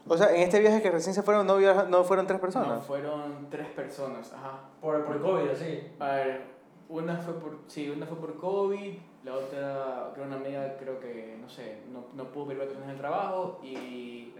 O 0.06 0.16
sea, 0.16 0.34
en 0.34 0.42
este 0.42 0.60
viaje 0.60 0.80
que 0.80 0.90
recién 0.90 1.14
se 1.14 1.22
fueron, 1.22 1.46
no, 1.46 1.56
viaja- 1.56 1.84
no 1.84 2.04
fueron 2.04 2.26
tres 2.26 2.38
No, 2.38 2.40
personas. 2.40 2.84
fueron 2.86 3.48
tres 3.50 3.66
personas, 3.68 4.32
ajá. 4.32 4.60
Por, 4.80 5.04
por 5.04 5.20
COVID, 5.20 5.50
así. 5.50 5.88
A 5.98 6.06
ver, 6.12 6.42
una 6.90 7.16
fue 7.18 7.34
por, 7.34 7.58
sí, 7.68 7.88
una 7.88 8.04
fue 8.04 8.18
por 8.18 8.36
COVID, 8.36 8.94
la 9.24 9.34
otra, 9.34 10.10
creo 10.12 10.26
una 10.26 10.36
amiga, 10.36 10.76
creo 10.76 10.98
que, 10.98 11.38
no 11.40 11.48
sé, 11.48 11.82
no, 11.92 12.06
no 12.14 12.30
pudo 12.30 12.46
pedir 12.46 12.58
vacaciones 12.58 12.88
en 12.88 12.94
el 12.94 12.98
trabajo 13.00 13.60
y 13.62 14.32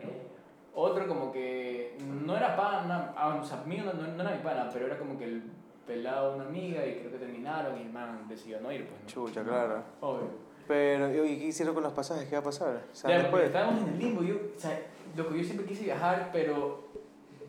otro 0.75 1.07
como 1.07 1.33
que 1.33 1.97
no 2.25 2.37
era 2.37 2.57
pana, 2.57 3.13
ah, 3.17 3.39
o 3.41 3.45
sea, 3.45 3.63
mío 3.67 3.85
no, 3.85 3.93
no, 3.93 4.23
era 4.23 4.33
mi 4.33 4.43
pana, 4.43 4.69
pero 4.73 4.87
era 4.87 4.99
como 4.99 5.17
que 5.17 5.25
el 5.25 5.43
pelado 5.87 6.35
una 6.35 6.45
amiga 6.45 6.85
y 6.87 6.97
creo 6.97 7.13
que 7.13 7.19
terminaron 7.19 7.79
y 7.79 7.83
el 7.83 7.93
man 7.93 8.27
decidió 8.29 8.61
no 8.61 8.73
ir, 8.73 8.87
pues. 8.87 9.01
¿no? 9.01 9.07
Chucha, 9.07 9.45
claro. 9.45 9.83
Obvio. 10.01 10.51
Pero, 10.67 11.25
¿y 11.25 11.39
qué 11.39 11.47
hicieron 11.47 11.75
con 11.75 11.83
los 11.83 11.93
pasajes? 11.93 12.27
¿Qué 12.29 12.37
va 12.37 12.41
a 12.41 12.45
pasar? 12.45 12.83
O 12.93 12.95
sea, 12.95 13.11
Ya, 13.11 13.19
después. 13.19 13.45
estábamos 13.45 13.83
en 13.83 13.89
el 13.95 13.99
limbo, 13.99 14.23
yo, 14.23 14.37
o 14.57 14.59
sea, 14.59 14.81
loco, 15.17 15.35
yo 15.35 15.45
siempre 15.45 15.67
quise 15.67 15.85
viajar, 15.85 16.31
pero 16.33 16.90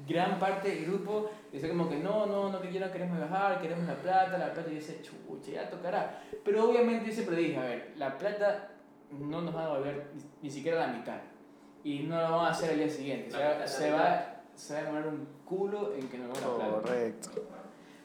gran 0.08 0.40
parte 0.40 0.70
del 0.70 0.86
grupo 0.86 1.30
decía 1.52 1.70
como 1.70 1.90
que 1.90 1.98
no, 1.98 2.26
no, 2.26 2.50
no, 2.50 2.62
que 2.62 2.72
ya 2.72 2.86
no 2.86 2.92
queremos 2.92 3.18
viajar, 3.18 3.62
queremos 3.62 3.88
la 3.88 3.96
plata, 3.96 4.38
la 4.38 4.54
plata, 4.54 4.70
y 4.70 4.76
yo 4.76 4.80
decía, 4.80 4.96
chucha, 5.02 5.52
ya 5.52 5.70
tocará. 5.70 6.24
Pero 6.44 6.70
obviamente 6.70 7.08
yo 7.08 7.14
siempre 7.14 7.36
dije, 7.38 7.58
a 7.58 7.64
ver, 7.64 7.94
la 7.98 8.18
plata 8.18 8.70
no 9.12 9.42
nos 9.42 9.56
va 9.56 9.64
a 9.64 9.68
devolver 9.68 10.12
ni, 10.42 10.50
siquiera 10.50 10.88
la 10.88 10.94
mitad, 10.94 11.20
y 11.84 12.00
no 12.00 12.16
lo 12.16 12.24
vamos 12.24 12.48
a 12.48 12.52
hacer 12.52 12.72
al 12.72 12.78
día 12.78 12.90
siguiente, 12.90 13.32
se, 13.32 13.38
va, 13.38 13.68
se, 13.68 13.92
va, 13.92 14.42
se 14.56 14.74
va 14.74 14.80
a 14.80 14.84
ganar 14.84 15.08
un 15.08 15.28
culo 15.46 15.94
en 15.96 16.08
que 16.08 16.18
nos 16.18 16.30
vamos 16.30 16.60
la 16.60 16.66
plata. 16.66 16.82
Correcto. 16.82 17.48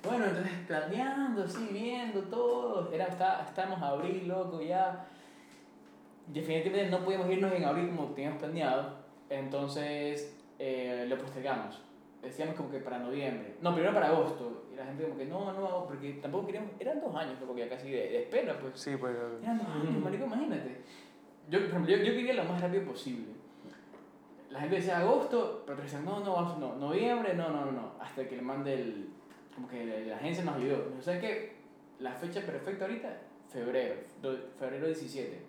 Bueno, 0.03 0.27
entonces 0.27 0.53
planeando, 0.67 1.43
así, 1.43 1.69
viendo 1.73 2.23
todo. 2.23 2.93
Era, 2.93 3.07
está, 3.07 3.45
estábamos 3.45 3.83
a 3.83 3.89
abril, 3.89 4.29
loco, 4.29 4.61
ya. 4.63 5.05
Definitivamente 6.29 6.91
no 6.91 7.05
podíamos 7.05 7.29
irnos 7.31 7.53
en 7.53 7.65
abril 7.65 7.89
como 7.89 8.13
teníamos 8.13 8.39
planeado. 8.39 8.99
Entonces 9.29 10.36
eh, 10.59 11.07
lo 11.09 11.19
postergamos. 11.19 11.83
Decíamos 12.23 12.55
como 12.57 12.71
que 12.71 12.79
para 12.81 12.99
noviembre. 12.99 13.57
No, 13.63 13.73
primero 13.73 13.95
para 13.95 14.09
agosto. 14.09 14.65
Y 14.73 14.77
la 14.77 14.85
gente 14.87 15.05
como 15.05 15.17
que 15.17 15.27
no, 15.27 15.53
no, 15.53 15.87
porque 15.87 16.15
tampoco 16.15 16.47
queríamos. 16.47 16.71
Eran 16.81 17.01
dos 17.01 17.15
años, 17.15 17.41
loco, 17.41 17.57
ya 17.57 17.69
casi 17.69 17.91
de, 17.91 17.97
de 17.99 18.23
espera, 18.23 18.59
pues. 18.59 18.73
Sí, 18.81 18.97
pues. 18.97 19.15
Eran 19.43 19.59
dos 19.59 19.67
años, 19.69 20.03
marico, 20.03 20.25
imagínate. 20.27 20.81
Yo, 21.49 21.61
por 21.61 21.69
ejemplo, 21.69 21.91
yo, 21.97 21.99
yo 22.03 22.13
quería 22.13 22.35
lo 22.35 22.45
más 22.45 22.61
rápido 22.61 22.85
posible. 22.85 23.27
La 24.51 24.61
gente 24.61 24.77
decía 24.77 24.99
agosto, 24.99 25.63
pero 25.67 25.75
otros 25.77 25.91
decían, 25.91 26.05
no, 26.05 26.21
no, 26.21 26.33
vamos, 26.33 26.59
no, 26.59 26.77
noviembre, 26.77 27.35
no, 27.35 27.51
no, 27.51 27.67
no, 27.67 27.73
no. 27.73 27.93
Hasta 28.01 28.27
que 28.27 28.37
el 28.37 28.43
man 28.43 28.65
del, 28.65 29.09
como 29.55 29.69
que 29.69 29.85
la, 29.85 29.99
la 30.01 30.17
agencia 30.17 30.45
nos 30.45 30.57
ayudó. 30.57 30.93
O 30.99 31.03
sea 31.03 31.21
que 31.21 31.57
la 32.01 32.13
fecha 32.13 32.41
perfecta 32.41 32.87
ahorita, 32.87 33.17
febrero, 33.51 33.97
do- 34.23 34.39
febrero 34.59 34.87
17. 34.87 35.41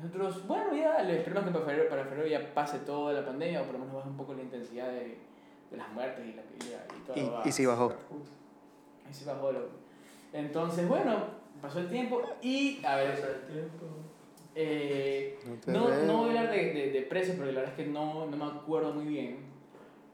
Nosotros, 0.00 0.46
bueno, 0.46 0.74
ya, 0.74 1.02
le 1.02 1.18
esperamos 1.18 1.44
que 1.48 1.52
para 1.54 1.64
febrero, 1.66 1.88
para 1.88 2.04
febrero 2.04 2.26
ya 2.28 2.52
pase 2.54 2.78
toda 2.80 3.12
la 3.12 3.24
pandemia, 3.24 3.62
o 3.62 3.64
por 3.64 3.74
lo 3.74 3.78
menos 3.80 3.94
baje 3.94 4.08
un 4.08 4.16
poco 4.16 4.34
la 4.34 4.42
intensidad 4.42 4.88
de, 4.88 5.18
de 5.70 5.76
las 5.76 5.90
muertes 5.92 6.24
y, 6.26 6.32
la, 6.32 6.42
y, 6.42 7.00
todo. 7.06 7.16
Y, 7.16 7.28
va. 7.30 7.42
y 7.44 7.52
sí 7.52 7.64
bajó. 7.66 7.94
Y 9.08 9.14
sí 9.14 9.24
bajó, 9.24 9.52
loco. 9.52 9.68
Entonces, 10.32 10.88
bueno, 10.88 11.16
pasó 11.62 11.78
el 11.78 11.88
tiempo 11.88 12.20
y, 12.42 12.84
a 12.84 12.96
ver, 12.96 13.22
eh, 14.56 15.38
No 15.46 15.54
te 15.60 15.72
no, 15.72 15.86
veo. 15.86 16.04
no 16.06 16.16
voy 16.18 16.36
a 16.36 16.40
hablar 16.40 16.54
de, 16.54 16.72
de, 16.74 16.90
de 16.90 17.02
precios 17.02 17.36
porque 17.36 17.52
la 17.52 17.60
verdad 17.60 17.78
es 17.78 17.84
que 17.86 17.90
no, 17.90 18.26
no 18.26 18.36
me 18.36 18.44
acuerdo 18.44 18.92
muy 18.92 19.04
bien. 19.06 19.38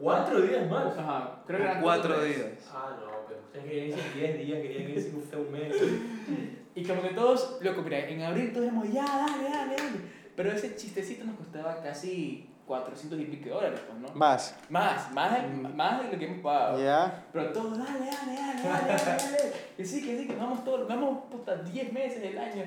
¿Cuatro 0.00 0.40
días 0.40 0.68
más? 0.70 0.96
Ajá, 0.98 1.42
creo 1.46 1.58
que 1.58 1.64
eran 1.64 1.82
Cuatro 1.82 2.22
días. 2.24 2.36
días. 2.36 2.70
Ah, 2.72 2.96
no, 2.98 3.12
pero 3.28 3.40
ustedes 3.40 3.64
querían 3.66 3.88
irse 3.98 4.18
10 4.18 4.38
días, 4.38 4.62
querían 4.62 4.90
irse 4.90 5.16
usted 5.16 5.38
un 5.38 5.52
mes. 5.52 5.74
Y 6.74 6.84
como 6.86 7.02
que 7.02 7.10
todos, 7.10 7.58
loco, 7.60 7.82
mira, 7.82 8.08
en 8.08 8.22
abril 8.22 8.50
todos 8.50 8.64
éramos, 8.64 8.90
ya, 8.90 9.04
dale, 9.04 9.44
dale, 9.44 9.76
dale. 9.76 9.98
Pero 10.34 10.52
ese 10.52 10.74
chistecito 10.74 11.22
nos 11.26 11.36
costaba 11.36 11.82
casi 11.82 12.48
400 12.66 13.20
y 13.20 13.24
pico 13.24 13.44
de 13.46 13.50
dólares, 13.54 13.80
pues, 13.88 13.98
¿no? 14.00 14.08
Más. 14.18 14.56
Más, 14.70 15.12
más, 15.12 15.32
de- 15.42 15.48
más 15.68 16.02
de 16.02 16.12
lo 16.12 16.18
que 16.18 16.24
hemos 16.26 16.38
pagado. 16.42 16.78
Ya. 16.82 17.24
Pero 17.32 17.52
todos, 17.52 17.78
dale, 17.78 17.98
dale, 17.98 18.34
dale, 18.34 18.62
dale, 18.62 18.88
dale, 18.88 19.04
dale. 19.04 19.52
Que 19.76 19.84
sí, 19.84 20.04
que 20.04 20.18
sí, 20.18 20.26
que 20.26 20.34
nos 20.34 20.42
vamos 20.42 20.64
todos, 20.64 20.80
nos 20.80 20.88
vamos 20.88 21.24
puta 21.30 21.56
10 21.56 21.92
meses 21.92 22.22
del 22.22 22.38
año. 22.38 22.64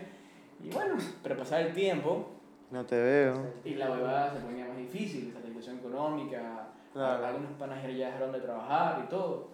Y 0.64 0.70
bueno, 0.70 0.96
pero 1.24 1.38
pasaba 1.38 1.62
el 1.62 1.74
tiempo 1.74 2.30
No 2.72 2.86
te 2.86 3.00
veo. 3.02 3.54
y 3.64 3.76
la 3.76 3.92
huevada 3.92 4.34
se 4.34 4.40
ponía 4.40 4.66
más 4.68 4.78
difícil, 4.78 5.34
la 5.34 5.42
situación 5.42 5.78
económica, 5.78 6.68
Claro. 6.94 7.26
algunos 7.26 7.52
panas 7.60 7.82
ya 7.84 8.08
dejaron 8.08 8.32
de 8.32 8.40
trabajar 8.40 9.02
y 9.06 9.10
todo. 9.10 9.50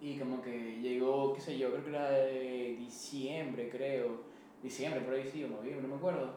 Y 0.00 0.18
como 0.18 0.42
que 0.42 0.78
llegó, 0.80 1.32
qué 1.34 1.40
sé 1.40 1.56
yo, 1.58 1.70
creo 1.70 1.84
que 1.84 1.90
era 1.90 2.10
de 2.10 2.76
diciembre, 2.78 3.68
creo. 3.70 4.20
Diciembre, 4.62 5.00
por 5.02 5.14
ahí 5.14 5.28
sí, 5.30 5.44
o 5.44 5.48
noviembre, 5.48 5.82
no 5.82 5.88
me 5.88 5.96
acuerdo. 5.96 6.30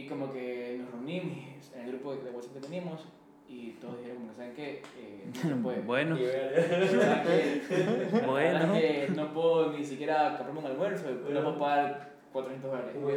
Y 0.00 0.06
como 0.06 0.32
que 0.32 0.78
nos 0.80 0.90
reunimos 0.92 1.36
en 1.74 1.80
el 1.82 1.88
grupo 1.92 2.14
de 2.16 2.30
WhatsApp 2.30 2.54
que 2.54 2.60
teníamos 2.60 3.04
y 3.46 3.72
todos 3.72 3.98
dijeron, 3.98 4.22
como 4.22 4.32
¿saben 4.32 4.54
qué? 4.54 4.80
Eh, 4.96 5.26
no 5.26 5.34
se 5.40 5.48
puede. 5.56 5.80
Bueno, 5.82 6.16
Bueno. 8.26 8.72
que 8.72 9.08
no 9.14 9.34
puedo 9.34 9.72
ni 9.72 9.84
siquiera 9.84 10.36
comprarme 10.38 10.60
un 10.60 10.66
almuerzo, 10.66 11.10
no 11.10 11.20
puedo 11.42 11.58
pagar 11.58 12.12
400 12.32 12.70
dólares. 12.70 12.90
Como. 12.94 13.10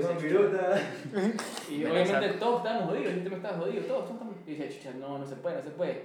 Y 1.72 1.78
Me 1.78 1.84
la 1.86 1.92
obviamente 2.02 2.38
todos 2.38 2.58
estábamos 2.58 2.90
jodidos, 2.90 3.08
el 3.08 3.14
sistema 3.14 3.36
estaba 3.38 3.58
jodido, 3.60 3.84
todos, 3.86 4.06
todos. 4.10 4.22
Y 4.46 4.52
decía, 4.56 4.70
chucha, 4.70 4.92
no, 5.00 5.18
no 5.20 5.26
se 5.26 5.36
puede, 5.38 5.56
no 5.56 5.64
se 5.64 5.70
puede. 5.70 6.02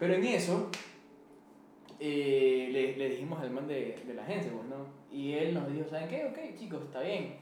Pero 0.00 0.14
en 0.14 0.24
eso, 0.24 0.68
eh, 2.00 2.70
le, 2.72 2.96
le 2.96 3.08
dijimos 3.10 3.40
al 3.40 3.50
man 3.50 3.68
de, 3.68 4.02
de 4.04 4.14
la 4.14 4.22
agencia, 4.22 4.50
pues, 4.50 4.64
¿no? 4.66 4.84
Y 5.12 5.34
él 5.34 5.54
nos 5.54 5.72
dijo, 5.72 5.88
¿saben 5.88 6.08
qué? 6.08 6.24
Ok, 6.24 6.38
chicos, 6.58 6.82
está 6.82 7.02
bien. 7.02 7.36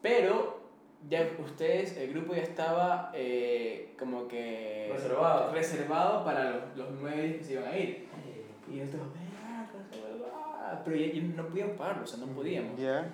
Pero 0.00 0.61
ya 1.08 1.28
ustedes, 1.38 1.96
el 1.96 2.12
grupo 2.12 2.34
ya 2.34 2.42
estaba 2.42 3.10
eh, 3.14 3.94
como 3.98 4.26
que... 4.28 4.90
Reservado. 4.92 5.52
Reservado 5.52 6.24
para 6.24 6.50
los, 6.50 6.76
los 6.76 6.88
nueve 7.00 7.22
días 7.22 7.36
que 7.38 7.44
se 7.44 7.52
iban 7.54 7.66
a 7.68 7.76
ir. 7.78 8.08
Y 8.70 8.76
nosotros, 8.76 9.08
pero 10.84 10.96
ya, 10.96 11.12
ya 11.12 11.22
no 11.36 11.46
podíamos 11.46 11.76
pagarlo, 11.76 12.04
o 12.04 12.06
sea, 12.06 12.18
no 12.24 12.26
podíamos. 12.32 12.78
Ya. 12.80 13.06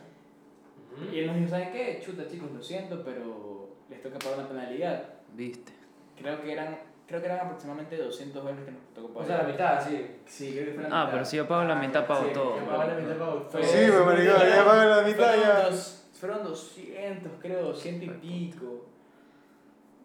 Y 1.12 1.18
él 1.20 1.26
nos 1.28 1.36
dijo, 1.36 1.48
¿saben 1.50 1.72
qué? 1.72 2.00
Chuta, 2.04 2.26
chicos, 2.28 2.50
lo 2.52 2.62
siento, 2.62 3.02
pero 3.04 3.68
les 3.90 4.02
toca 4.02 4.18
pagar 4.18 4.38
una 4.40 4.48
penalidad. 4.48 5.02
viste. 5.34 5.72
Creo 6.20 6.40
que 6.42 6.52
eran, 6.52 6.78
creo 7.06 7.20
que 7.20 7.26
eran 7.26 7.40
aproximadamente 7.46 7.96
200 7.96 8.42
dólares 8.42 8.64
que 8.64 8.70
nos 8.72 8.80
tocó 8.94 9.06
O 9.08 9.22
pagar. 9.22 9.26
sea, 9.28 9.42
la 9.46 9.52
mitad, 9.52 9.86
sí. 9.88 10.06
Sí, 10.26 10.52
creo 10.52 10.66
que 10.66 10.72
fue 10.72 10.82
la 10.82 10.88
Ah, 10.88 11.00
mitad. 11.04 11.12
pero 11.12 11.24
si 11.24 11.36
yo 11.36 11.48
pago 11.48 11.64
la 11.64 11.74
mitad, 11.76 12.06
pago 12.06 12.24
Sí, 12.26 12.30
todo. 12.34 12.58
yo 12.58 12.64
pago 12.66 12.84
la 12.84 12.94
mitad, 12.94 13.16
pago 13.16 13.34
todo. 13.42 13.62
Sí, 13.62 13.78
pues, 13.88 14.04
maricón, 14.04 14.48
ya 14.48 14.64
pagan 14.64 14.90
la 14.90 15.02
mitad, 15.02 15.36
ya. 15.36 15.62
dos- 15.68 15.94
fueron 16.18 16.44
200, 16.44 17.32
creo, 17.40 17.62
200 17.62 18.08
y 18.08 18.10
pico. 18.18 18.86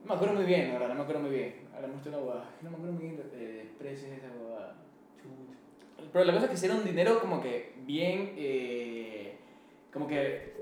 No 0.04 0.10
me 0.10 0.16
acuerdo 0.16 0.36
muy 0.36 0.46
bien, 0.46 0.68
la 0.68 0.74
verdad, 0.74 0.90
no 0.90 0.96
me 0.96 1.02
acuerdo 1.02 1.22
muy 1.22 1.32
bien. 1.32 1.64
Ahora 1.74 1.88
me 1.88 2.10
una 2.10 2.18
huevada. 2.18 2.50
No 2.62 2.70
me 2.70 2.76
acuerdo 2.76 2.94
muy 2.94 3.04
bien 3.04 3.18
de, 3.18 3.72
precios 3.80 4.12
de 4.12 4.18
esa. 4.18 4.28
Chucha. 5.18 6.10
Pero 6.12 6.26
la 6.26 6.34
cosa 6.34 6.46
es 6.46 6.50
que 6.50 6.56
hicieron 6.56 6.84
dinero 6.84 7.20
como 7.20 7.42
que 7.42 7.74
bien, 7.86 8.34
eh, 8.36 9.38
como 9.92 10.08
que 10.08 10.54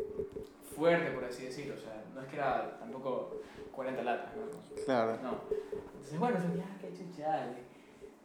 fuerte, 0.75 1.12
por 1.12 1.25
así 1.25 1.46
decirlo. 1.46 1.74
O 1.74 1.77
sea, 1.77 2.03
no 2.13 2.22
es 2.22 2.27
que 2.27 2.36
era 2.36 2.77
tampoco 2.79 3.41
40 3.72 4.03
latas, 4.03 4.36
¿no? 4.36 4.84
Claro. 4.86 5.17
No. 5.22 5.41
Entonces, 5.93 6.20
bueno, 6.20 6.38
eso 6.38 6.48
ya, 6.55 6.77
qué 6.79 6.96
chucha. 6.96 7.48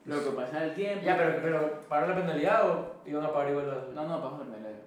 Loco, 0.05 0.37
pasar 0.37 0.63
el 0.63 0.75
tiempo. 0.75 1.05
Ya, 1.05 1.17
pero, 1.17 1.43
pero 1.43 1.81
¿pagaron 1.89 2.11
la 2.11 2.23
penalidad 2.23 2.71
o 2.71 2.95
iban 3.05 3.25
a 3.25 3.33
pagar 3.33 3.51
igual 3.51 3.67
la.? 3.67 4.03
No, 4.03 4.09
no, 4.09 4.23
pasó 4.23 4.43
el 4.43 4.49
melero. 4.49 4.79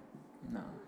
No. 0.49 0.78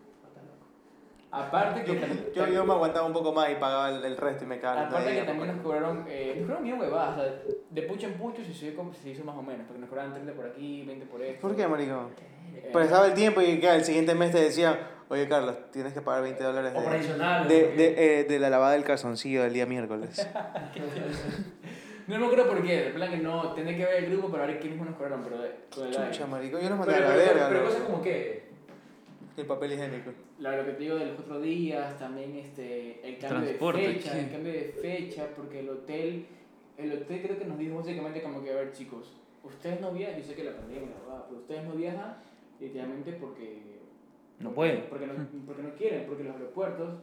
Aparte 1.31 1.83
que. 1.83 1.95
Yo, 1.95 2.01
tam- 2.01 2.33
yo, 2.33 2.47
yo 2.47 2.65
me 2.65 2.73
aguantaba 2.73 3.05
un 3.05 3.13
poco 3.13 3.31
más 3.31 3.49
y 3.49 3.55
pagaba 3.55 3.89
el, 3.89 4.03
el 4.03 4.17
resto 4.17 4.43
y 4.43 4.47
me 4.47 4.59
cagaba. 4.59 4.87
Aparte 4.89 5.13
que 5.13 5.21
también 5.23 5.55
nos 5.55 5.61
cobraron, 5.63 6.05
eh, 6.09 6.33
nos 6.35 6.41
cobraron 6.43 6.63
bien 6.63 6.79
huevadas, 6.79 7.17
o 7.17 7.21
sea, 7.23 7.33
de 7.69 7.81
pucho 7.83 8.07
en 8.07 8.13
pucho 8.15 8.43
se 8.43 8.51
hizo, 8.51 8.75
como- 8.75 8.93
se 8.93 9.09
hizo 9.09 9.23
más 9.23 9.37
o 9.37 9.41
menos, 9.41 9.65
porque 9.65 9.79
nos 9.79 9.89
cobraban 9.89 10.13
30 10.13 10.33
por 10.33 10.45
aquí, 10.47 10.83
20 10.85 11.05
por 11.05 11.21
esto. 11.21 11.41
¿Por 11.41 11.55
qué, 11.55 11.67
maricón? 11.67 12.09
Eh, 12.55 12.69
Pasaba 12.73 13.07
el 13.07 13.13
tiempo 13.13 13.41
y 13.41 13.59
ya, 13.61 13.75
el 13.75 13.85
siguiente 13.85 14.13
mes 14.13 14.31
te 14.31 14.39
decían, 14.41 14.77
oye 15.07 15.27
Carlos, 15.29 15.55
tienes 15.71 15.93
que 15.93 16.01
pagar 16.01 16.23
20 16.23 16.43
dólares 16.43 16.73
O 16.75 16.81
de, 16.81 16.85
tradicional. 16.87 17.47
de, 17.47 17.67
de, 17.77 18.19
eh, 18.19 18.23
de 18.25 18.39
la 18.39 18.49
lavada 18.49 18.73
del 18.73 18.83
calzoncillo 18.83 19.43
del 19.43 19.53
día 19.53 19.65
miércoles. 19.65 20.27
No 22.07 22.19
me 22.19 22.25
acuerdo 22.25 22.47
por 22.47 22.61
qué, 22.63 22.77
de 22.85 22.89
plan 22.89 23.09
que 23.11 23.17
no, 23.19 23.53
tenía 23.53 23.77
que 23.77 23.85
ver 23.85 24.03
el 24.03 24.09
grupo 24.11 24.29
para 24.29 24.45
ver 24.45 24.59
quiénes 24.59 24.79
nos 24.81 24.95
cobraron, 24.95 25.23
pero 25.23 25.37
de, 25.41 25.51
con 25.73 25.87
el 25.87 25.93
Chucha, 25.93 26.25
maricón, 26.25 26.59
yo 26.61 26.69
los 26.69 26.79
Pero, 26.85 26.91
mandaba 26.91 26.97
a 26.97 27.15
la 27.17 27.23
pero, 27.23 27.33
verga. 27.33 27.47
pero 27.47 27.59
loco. 27.61 27.71
cosas 27.71 27.85
como 27.87 28.01
que. 28.01 28.50
El 29.37 29.45
papel 29.45 29.73
higiénico. 29.73 30.11
La, 30.39 30.57
lo 30.57 30.65
que 30.65 30.71
te 30.73 30.83
digo 30.83 30.95
de 30.95 31.05
los 31.05 31.19
otros 31.19 31.41
días, 31.41 31.97
también 31.97 32.35
este, 32.35 32.99
el 33.07 33.17
cambio 33.17 33.43
Transporte, 33.43 33.81
de 33.81 33.93
fecha, 33.93 34.11
sí. 34.11 34.19
el 34.19 34.31
cambio 34.31 34.51
de 34.51 34.63
fecha, 34.81 35.27
porque 35.35 35.59
el 35.59 35.69
hotel, 35.69 36.25
el 36.77 36.93
hotel 36.93 37.21
creo 37.21 37.39
que 37.39 37.45
nos 37.45 37.57
dijo 37.57 37.77
básicamente 37.77 38.21
como 38.21 38.43
que, 38.43 38.51
a 38.51 38.55
ver 38.55 38.71
chicos, 38.71 39.17
ustedes 39.43 39.79
no 39.79 39.91
viajan, 39.91 40.17
yo 40.17 40.23
sé 40.23 40.35
que 40.35 40.43
la 40.43 40.57
pandemia, 40.57 40.95
¿verdad? 41.01 41.25
pero 41.27 41.41
ustedes 41.41 41.63
no 41.63 41.73
viajan 41.75 42.17
literalmente 42.59 43.13
porque... 43.13 43.79
No 44.39 44.51
pueden. 44.51 44.85
Porque 44.89 45.07
no, 45.07 45.13
porque 45.45 45.63
no 45.63 45.75
quieren, 45.75 46.05
porque 46.07 46.23
los 46.23 46.35
aeropuertos 46.35 46.95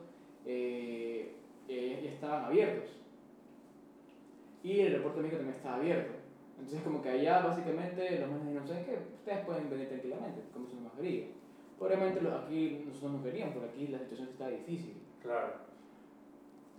eh, 0.45 1.33
eh, 1.69 2.01
ya 2.05 2.11
estaban 2.11 2.45
abiertos. 2.45 2.91
y 4.63 4.81
el 4.81 4.87
aeropuerto 4.89 5.19
de 5.19 5.23
México 5.23 5.39
también 5.39 5.57
estaba 5.57 5.77
abierto. 5.77 6.13
Entonces 6.59 6.83
como 6.83 7.01
que 7.01 7.09
allá 7.09 7.41
básicamente 7.41 8.19
los 8.19 8.29
manes 8.29 8.47
dijeron, 8.47 8.67
¿saben 8.67 8.85
qué? 8.85 8.99
Ustedes 9.15 9.47
pueden 9.47 9.71
venir 9.71 9.89
tranquilamente, 9.89 10.43
como 10.53 10.69
su 10.69 10.77
mascarilla. 10.77 11.27
Obviamente 11.81 12.21
los- 12.21 12.45
aquí 12.45 12.83
nosotros 12.87 13.13
no 13.13 13.23
queríamos, 13.23 13.55
porque 13.55 13.71
aquí 13.71 13.87
la 13.89 13.99
situación 13.99 14.29
está 14.29 14.49
difícil. 14.49 14.95
Claro. 15.23 15.53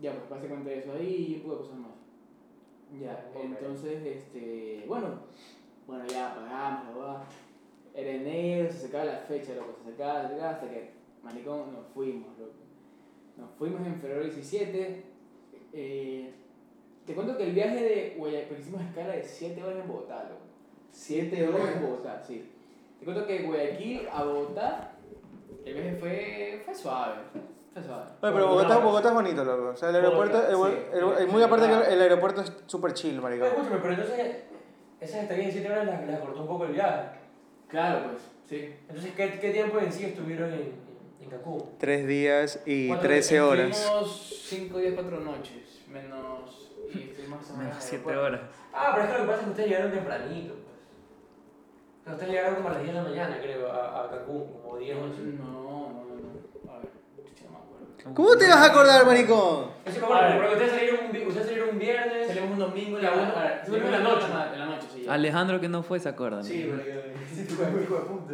Ya, 0.02 0.14
pues 0.14 0.30
básicamente 0.30 0.78
eso 0.80 0.94
ahí 0.94 1.28
y 1.30 1.36
un 1.36 1.42
poco 1.42 1.56
de 1.56 1.60
cosas 1.62 1.78
más. 1.78 1.92
Ya, 3.00 3.32
entonces, 3.36 4.04
este, 4.06 4.84
bueno, 4.88 5.20
bueno, 5.86 6.06
ya 6.08 6.34
pagamos, 6.36 6.86
la 6.86 6.92
verdad. 7.00 7.24
Era 7.94 8.12
enero, 8.12 8.72
se 8.72 8.80
sacaba 8.88 9.06
la 9.06 9.18
fecha, 9.20 9.54
loco, 9.56 9.76
se 9.84 9.92
sacaba, 9.92 10.24
se 10.24 10.30
sacaba 10.36 10.50
hasta 10.52 10.70
que, 10.70 10.92
maricón, 11.24 11.74
nos 11.74 11.86
fuimos, 11.94 12.38
loco. 12.40 12.54
Nos 13.38 13.52
fuimos 13.58 13.86
en 13.86 13.96
febrero 14.00 14.24
17. 14.24 15.04
Eh, 15.74 16.34
te 17.06 17.14
cuento 17.14 17.38
que 17.38 17.44
el 17.44 17.54
viaje 17.54 17.84
de 17.84 18.16
Guayaquil, 18.18 18.58
hicimos 18.60 18.82
escala 18.82 19.14
de 19.16 19.24
7 19.24 19.64
horas 19.64 19.82
en 19.82 19.88
Bogotá, 19.88 20.24
loco. 20.24 20.42
7 20.92 21.48
horas 21.48 21.76
en 21.76 21.82
Bogotá, 21.84 22.24
sí. 22.26 22.50
Te 23.00 23.06
cuento 23.06 23.26
que 23.26 23.40
Guayaquil 23.44 24.08
a 24.12 24.24
Bogotá, 24.24 24.92
el 25.66 25.74
viaje 25.74 25.96
fue, 26.00 26.62
fue 26.66 26.76
suave, 26.76 27.14
fue 27.74 27.84
suave. 27.84 28.04
Oye, 28.22 28.34
pero 28.34 28.48
Bogotá, 28.48 28.78
Bogotá 28.80 29.08
es 29.10 29.14
bonito, 29.14 29.44
loco. 29.46 29.70
O 29.70 29.76
sea, 29.76 29.90
el 29.90 29.96
aeropuerto, 29.96 30.38
el, 30.48 30.56
sí. 30.74 30.78
el- 30.94 31.22
el- 31.24 31.28
muy 31.28 31.42
aparte 31.44 31.68
que 31.68 31.94
el 31.94 32.02
aeropuerto 32.02 32.42
es 32.42 32.54
súper 32.66 32.94
chill, 32.94 33.22
marico. 33.22 33.44
Oye, 33.46 33.54
escúchame, 33.54 33.78
pero 33.82 33.94
entonces 33.94 34.36
esas 35.00 35.24
estadías 35.24 35.46
de 35.48 35.52
7 35.54 35.70
horas 35.72 35.86
las, 35.86 36.08
las 36.08 36.20
cortó 36.20 36.42
un 36.42 36.48
poco 36.48 36.66
el 36.66 36.74
viaje. 36.74 37.20
Claro, 37.70 38.10
pues, 38.10 38.24
sí. 38.50 38.76
Entonces, 38.90 39.14
¿qué, 39.16 39.40
qué 39.40 39.52
tiempo 39.52 39.80
en 39.80 39.94
sí 39.94 40.06
estuvieron 40.06 40.52
en, 40.52 40.74
en, 41.22 41.30
Cancún? 41.30 41.64
Tres 41.78 42.06
días 42.08 42.62
y 42.66 42.88
¿Cuánto? 42.88 43.06
13 43.08 43.40
horas. 43.42 43.80
Estuvimos 43.80 44.44
5 44.50 44.78
días, 44.80 44.94
4 44.96 45.20
noches, 45.22 45.82
menos. 45.88 46.72
Y 46.94 47.04
estuvimos 47.04 47.40
más 47.42 47.52
o 47.52 47.54
menos. 47.54 47.76
Menos 47.76 47.76
en 47.76 47.78
el 47.78 47.82
7 47.82 47.96
aeropuerto. 48.10 48.22
horas. 48.26 48.42
Ah, 48.74 48.92
pero 48.94 49.06
es 49.06 49.12
que 49.12 49.18
lo 49.20 49.24
que 49.24 49.28
pasa 49.30 49.40
es 49.40 49.46
que 49.46 49.50
ustedes 49.52 49.70
llegaron 49.70 49.92
tempranito, 49.92 50.54
O 52.02 52.04
sea, 52.06 52.14
ustedes 52.14 52.32
llegaron 52.32 52.56
como 52.56 52.70
a 52.70 52.74
las 52.74 52.82
10 52.84 52.94
de 52.96 53.02
la 53.02 53.08
mañana, 53.10 53.38
creo, 53.42 53.72
a, 53.72 54.06
a 54.06 54.10
Cancún, 54.10 54.52
como 54.62 54.78
10, 54.78 54.98
11. 54.98 55.22
No, 55.22 55.44
no, 55.46 55.52
no, 55.54 56.16
no. 56.16 56.72
A 56.74 56.80
ver, 56.80 56.90
no 57.44 57.52
me 57.52 57.58
acuerdo. 57.58 58.14
¿Cómo 58.16 58.36
te 58.38 58.48
vas 58.48 58.58
a 58.58 58.66
acordar, 58.66 59.06
maricón? 59.06 59.66
Eso 59.86 60.00
como, 60.02 60.14
A 60.14 60.22
ver. 60.28 60.38
porque 60.38 60.54
ustedes 60.54 60.72
salieron 60.72 61.06
un, 61.06 61.12
vi- 61.12 61.26
ustedes 61.28 61.46
salieron 61.48 61.70
un 61.70 61.80
viernes. 61.80 62.28
Salimos 62.28 62.52
un 62.52 62.60
domingo 62.60 62.98
en 62.98 63.04
Ya, 63.04 63.10
la, 63.12 63.16
bueno, 63.18 63.34
a 63.36 63.44
ver, 63.44 63.60
salimos 63.66 63.66
salimos 63.66 63.86
en 63.86 63.92
la 63.92 64.10
noche. 64.10 64.26
En 64.54 64.60
la 64.60 64.66
noche, 64.66 64.88
sí. 64.94 65.04
ya. 65.04 65.14
Alejandro 65.14 65.60
que 65.60 65.68
no 65.70 65.84
fue, 65.84 66.00
se 66.00 66.10
acuerda. 66.10 66.44
Sí, 66.44 66.72
ese 67.32 67.44
tipo 67.46 67.64
de 67.64 67.84
hijo 67.84 67.96
de 67.96 68.02
puta. 68.02 68.34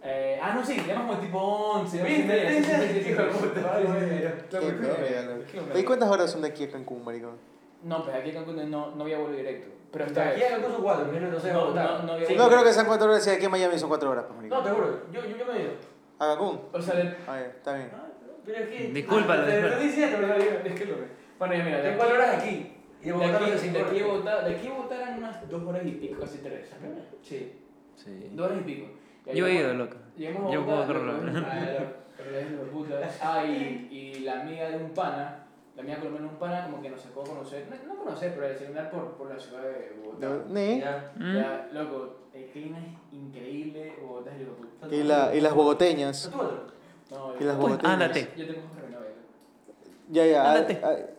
Eh, 0.00 0.38
ah, 0.40 0.54
no, 0.54 0.64
sí, 0.64 0.74
llegamos 0.76 1.08
como 1.16 1.20
tipo 1.20 1.38
11. 1.38 2.02
¿Viste? 2.04 2.12
11 2.12 2.24
y 2.24 2.26
media, 2.28 2.48
sí, 2.50 2.54
sí, 2.56 2.62
sí, 2.62 2.70
sí, 2.70 3.00
Sí, 3.02 3.04
sí, 5.58 5.70
sí. 5.74 5.84
¿cuántas 5.84 6.08
horas 6.10 6.30
son 6.30 6.42
de 6.42 6.48
aquí 6.48 6.64
a 6.64 6.70
Cancún, 6.70 7.04
maricón? 7.04 7.36
No, 7.82 8.02
pues 8.04 8.16
aquí 8.16 8.30
en 8.30 8.34
Cancún 8.36 8.70
no, 8.70 8.94
no 8.94 9.02
había 9.04 9.18
vuelo 9.18 9.36
directo. 9.36 9.68
Pero 9.90 10.04
esta 10.04 10.28
aquí 10.28 10.40
vez. 10.40 10.50
a 10.52 10.54
Cancún 10.56 10.72
son 10.72 10.82
4, 10.82 11.08
primero 11.10 11.32
no 11.32 11.40
sé, 11.40 11.52
No, 11.52 11.60
Bogotá. 11.60 11.82
no, 11.84 12.02
no 12.02 12.12
había 12.12 12.26
Sí. 12.26 12.34
No, 12.36 12.48
creo 12.48 12.64
que 12.64 12.72
sean 12.72 12.86
cuatro 12.86 13.06
horas 13.08 13.26
y 13.26 13.30
aquí 13.30 13.44
en 13.44 13.50
Miami 13.50 13.78
son 13.78 13.88
cuatro 13.88 14.10
horas, 14.10 14.24
pues, 14.28 14.48
No, 14.50 14.62
te 14.62 14.70
juro, 14.70 15.00
yo, 15.12 15.24
yo, 15.24 15.36
yo 15.36 15.46
me 15.46 15.58
he 15.58 15.62
ido. 15.62 15.72
¿A 16.18 16.26
Cancún? 16.26 16.60
O 16.72 16.82
sea, 16.82 16.94
del- 16.96 17.16
Ah, 17.26 17.38
ya, 17.40 17.46
está 17.46 17.74
bien. 17.74 17.90
Pero 18.44 18.58
es 18.58 18.68
que. 18.68 18.88
Discúlpalo, 18.88 19.44
Te 19.44 19.50
discúlpalo. 19.50 19.72
estoy 19.74 19.86
diciendo, 19.88 20.16
pero 20.20 20.34
es 20.68 20.74
que 20.80 20.84
lo 20.86 20.94
ve. 20.96 21.06
Bueno, 21.38 21.54
ya 21.54 21.64
mira, 21.64 21.76
de 21.78 21.82
Tengo 21.82 21.88
aquí- 21.94 21.98
cuatro 21.98 22.14
horas 22.16 22.34
aquí. 22.42 22.74
Y 23.00 23.06
de 23.06 23.12
Bogotá 23.12 23.36
aquí, 23.36 23.68
de 23.68 23.80
aquí 23.80 24.00
a 24.00 24.06
Bogotá, 24.06 24.42
de 24.42 24.54
aquí 24.56 24.66
a 24.66 24.72
Bogotá 24.72 24.96
eran 24.96 25.18
unas 25.18 25.48
dos 25.48 25.62
horas 25.62 25.82
y 25.86 25.90
pico, 25.92 26.20
casi 26.20 26.38
tres. 26.38 26.68
Sí, 27.22 27.52
Sí. 27.94 28.30
dos 28.32 28.46
horas 28.46 28.58
y 28.60 28.64
pico. 28.64 28.86
Yo 29.26 29.46
he 29.46 29.52
llegamos- 29.52 29.60
ido, 29.60 29.74
loco. 29.74 29.96
Llegamos 30.16 30.50
a 30.50 30.54
Yo 30.54 30.60
Bogotá, 30.62 30.86
puedo 30.86 31.04
loco, 31.04 31.18
correrlo. 31.18 31.46
ah, 31.46 31.54
loco, 31.78 31.92
pero 32.16 32.36
es 32.38 32.46
hijo 32.50 32.62
de 32.64 32.70
puta. 32.70 33.10
Ah, 33.22 33.44
y, 33.44 33.88
y 33.90 34.20
la 34.20 34.40
amiga 34.40 34.68
de 34.70 34.76
un 34.78 34.90
pana, 34.90 35.46
la 35.78 35.82
amiga 35.84 35.98
colombiana 36.00 36.26
de 36.26 36.32
un 36.34 36.40
pana, 36.40 36.64
como 36.64 36.82
que 36.82 36.90
nos 36.90 37.00
sacó 37.00 37.22
a 37.22 37.24
conocer, 37.24 37.68
no, 37.70 37.94
no 37.94 38.00
conocer, 38.02 38.34
pero 38.34 38.46
a 38.46 38.48
desayunar 38.48 38.90
por, 38.90 39.12
por 39.12 39.30
la 39.32 39.38
ciudad 39.38 39.62
de 39.62 39.96
Bogotá. 40.02 40.42
Ni. 40.48 40.80
Ya. 40.80 41.12
Mm. 41.14 41.36
Ya, 41.36 41.68
loco, 41.72 42.16
el 42.34 42.46
clima 42.46 42.78
es 42.78 43.14
increíble, 43.16 43.94
Bogotá 44.02 44.32
es 44.36 44.44
puta. 44.48 44.94
Y, 44.94 45.04
la, 45.04 45.32
y 45.36 45.40
las 45.40 45.54
bogoteñas. 45.54 46.28
¿Tú 46.32 46.40
otro? 46.40 46.64
No, 47.10 47.34
Y 47.40 47.44
las 47.44 47.56
Pues 47.56 47.58
bogoteñas. 47.58 47.92
ándate. 47.92 48.28
yo 48.36 48.46
tengo 48.46 48.60
novela. 48.90 49.14
Ya, 50.08 50.26
ya. 50.26 50.50
Ándate. 50.52 51.17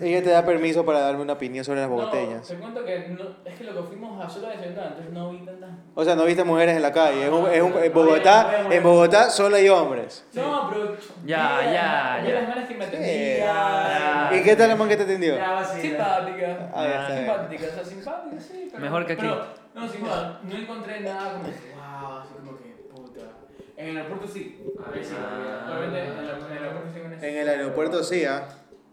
Ella 0.00 0.22
te 0.22 0.30
da 0.30 0.44
permiso 0.44 0.84
para 0.84 1.00
darme 1.00 1.22
una 1.22 1.34
opinión 1.34 1.64
sobre 1.64 1.80
las 1.80 1.88
No, 1.88 1.96
bogoteñas. 1.96 2.46
te 2.48 2.56
cuento 2.56 2.84
que 2.84 3.08
no, 3.08 3.24
es 3.44 3.54
que 3.56 3.64
lo 3.64 3.74
que 3.74 3.82
fuimos 3.88 4.24
a 4.24 4.28
solo 4.28 4.48
a 4.48 4.50
desayunar, 4.50 4.86
entonces 4.88 5.12
no 5.12 5.30
vi 5.30 5.38
tantas 5.44 5.70
O 5.94 6.04
sea, 6.04 6.16
no 6.16 6.24
viste 6.24 6.42
mujeres 6.44 6.76
en 6.76 6.82
la 6.82 6.92
calle. 6.92 7.24
Es 7.26 7.30
un- 7.30 7.46
es 7.48 7.62
un- 7.62 7.68
en 7.72 7.92
No, 7.92 8.00
no 8.00 8.06
Bogotá, 8.06 8.64
en. 8.70 8.82
Bogotá 8.82 9.30
solo 9.30 9.56
hay 9.56 9.68
hombres. 9.68 10.24
No, 10.34 10.68
pero. 10.72 10.96
Ya, 11.24 11.58
a- 11.58 11.72
ya, 11.72 12.14
a 12.14 12.24
ya. 12.24 12.34
las 12.34 12.48
malas 12.48 12.68
que 12.68 12.74
me 12.74 12.84
Sí. 12.86 12.96
atendían. 12.96 14.34
¿Y 14.34 14.42
qué 14.42 14.56
tal 14.56 14.68
la 14.68 14.76
man 14.76 14.88
que 14.88 14.96
te 14.96 15.02
atendió? 15.04 15.34
Sí. 15.34 15.80
Simpática. 15.82 16.70
Ah, 16.74 17.08
simpática, 17.16 17.66
o 17.70 17.74
sea, 17.74 17.84
simpática, 17.84 18.40
sí. 18.40 18.68
Pero, 18.70 18.82
Mejor 18.82 19.06
que 19.06 19.12
aquí. 19.12 19.22
Pero, 19.22 19.46
no, 19.74 19.88
sí, 19.88 19.98
no, 20.02 20.38
no 20.50 20.56
encontré 20.56 21.00
nada 21.00 21.32
como 21.34 21.44
que, 21.44 21.50
wow, 21.74 22.18
así 22.18 22.34
como 22.34 22.56
que, 22.58 22.64
puta. 22.92 23.20
En 23.76 23.88
el 23.88 23.96
aeropuerto 23.98 24.26
sí. 24.28 24.60
Ahí 24.92 25.04
sí, 25.04 25.14
Ah. 25.18 25.66
obviamente 25.78 25.98
en 26.00 26.06
el, 26.06 26.18
en 26.18 26.56
el 26.56 26.62
aeropuerto 26.64 26.90
sí. 26.92 27.26
En 27.26 27.36
el 27.36 27.48
aeropuerto 27.48 28.02
sí, 28.04 28.24
¿ah? 28.24 28.48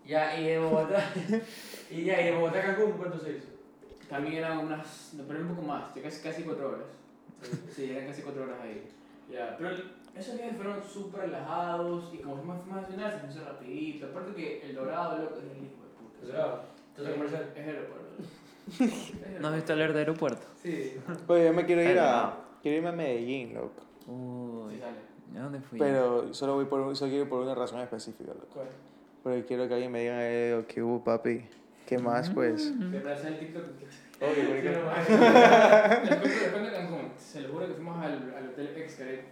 Ya, 0.06 0.40
y 0.40 0.48
de 0.48 0.60
Bogotá. 0.60 1.12
y 1.92 2.04
ya, 2.04 2.22
y 2.22 2.26
de 2.26 2.32
Bogotá 2.36 2.60
a 2.60 2.64
Cancún, 2.64 2.92
¿cuánto 2.94 3.20
se 3.20 3.32
hizo? 3.34 3.48
También 4.10 4.36
eran 4.36 4.58
unas, 4.60 5.14
no, 5.16 5.24
pero 5.26 5.40
un 5.42 5.48
poco 5.50 5.62
más, 5.62 5.84
casi, 6.02 6.22
casi 6.22 6.44
cuatro 6.44 6.70
horas. 6.70 6.88
Sí, 7.76 7.90
eran 7.92 8.08
casi 8.08 8.22
cuatro 8.22 8.44
horas 8.44 8.58
ahí. 8.62 8.84
Ya, 9.32 9.56
pero 9.58 9.70
el- 9.72 9.92
esos 10.16 10.36
días 10.38 10.56
fueron 10.58 10.84
súper 10.84 11.22
relajados 11.22 12.14
y 12.14 12.18
como 12.18 12.36
fuimos 12.38 12.84
a 12.84 12.86
cenar, 12.86 13.22
se 13.22 13.28
hizo 13.32 13.46
rapidito. 13.46 14.08
Aparte 14.08 14.34
que 14.34 14.62
el 14.64 14.76
dorado, 14.76 15.18
loco, 15.24 15.36
es 15.38 15.44
el 15.44 15.64
hijo 15.64 15.82
de 15.84 15.90
puta. 15.98 16.28
Dorado. 16.28 16.64
Entonces, 16.90 17.14
comercial. 17.16 17.54
Es 17.56 17.68
el 17.68 17.76
aeropuerto. 17.76 18.08
Es 18.82 19.36
el 19.36 19.42
¿No 19.42 19.48
has 19.48 19.56
visto 19.56 19.74
hablar 19.74 19.94
de 19.94 20.00
aeropuerto? 20.00 20.46
Sí, 20.62 20.98
Oye, 21.28 21.46
yo 21.46 21.54
me 21.54 21.66
quiero 21.66 21.82
ir 21.82 21.98
a. 22.00 22.38
Quiero 22.62 22.78
irme 22.78 22.90
a 22.90 22.92
Medellín, 22.92 23.54
loco. 23.54 23.82
Uy. 24.08 24.74
sí 24.76 24.80
sale. 24.82 25.40
¿A 25.40 25.44
dónde 25.44 25.62
fui? 25.62 25.80
Pero 25.80 26.34
solo 26.34 26.56
voy 26.56 26.66
por, 26.66 26.96
solo 26.96 27.10
quiero 27.10 27.24
ir 27.24 27.30
por 27.30 27.42
una 27.42 27.56
razón 27.56 27.80
específica, 27.80 28.34
loco. 28.34 28.48
¿Cuál? 28.54 28.68
Porque 29.24 29.46
quiero 29.46 29.68
que 29.68 29.74
alguien 29.76 29.92
me 29.92 30.02
diga, 30.02 30.16
eh, 30.20 30.64
¿qué 30.68 30.82
hubo, 30.82 31.04
papi? 31.04 31.42
¿Qué 31.86 31.98
más, 31.98 32.30
pues? 32.30 32.74
¿Te 32.92 33.00
parece 33.00 33.28
el 33.28 33.40
TikTok? 33.40 33.64
Obvio, 34.22 34.34
Sí, 34.36 34.42
porque- 34.48 34.70
no, 34.72 34.86
más. 34.86 35.10
Les 35.10 36.18
cuento, 36.20 36.28
les 36.28 36.50
cuento 36.52 36.70
de 36.70 36.76
Cancún. 36.76 37.12
Se 37.18 37.42
lo 37.42 37.50
juro 37.54 37.68
que 37.68 37.74
fuimos 37.74 38.04
al, 38.04 38.34
al 38.38 38.50
hotel 38.50 38.86
Xcaret. 38.90 39.24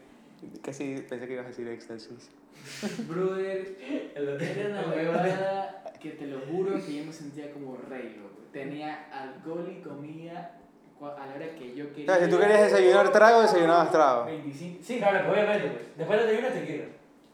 Casi 0.63 1.05
pensé 1.09 1.27
que 1.27 1.33
ibas 1.33 1.45
a 1.45 1.49
decir 1.49 1.67
éxtasis. 1.67 2.29
Brother, 3.07 3.77
El 4.15 4.29
hotel. 4.29 4.57
era 4.57 4.69
una 4.69 4.89
huevada 4.95 5.83
que 5.99 6.11
te 6.11 6.27
lo 6.27 6.39
juro 6.41 6.73
que 6.85 6.97
yo 6.97 7.05
me 7.05 7.13
sentía 7.13 7.51
como 7.51 7.77
rey, 7.89 8.17
loco. 8.21 8.39
Tenía 8.51 9.07
alcohol 9.11 9.71
y 9.71 9.81
comida 9.81 10.55
a 11.01 11.25
la 11.27 11.35
hora 11.35 11.55
que 11.55 11.75
yo 11.75 11.85
O 11.85 11.93
quería. 11.93 12.15
sea, 12.15 12.25
si 12.25 12.31
tú 12.31 12.39
querías 12.39 12.61
desayunar 12.71 13.11
trago, 13.11 13.41
desayunabas 13.41 13.91
trago. 13.91 14.25
25. 14.25 14.79
Sí, 14.83 14.97
claro, 14.97 15.27
pues, 15.27 15.31
obviamente. 15.43 15.67
Pues. 15.69 15.97
Después 15.97 16.19
de 16.19 16.41
desayuno. 16.41 16.83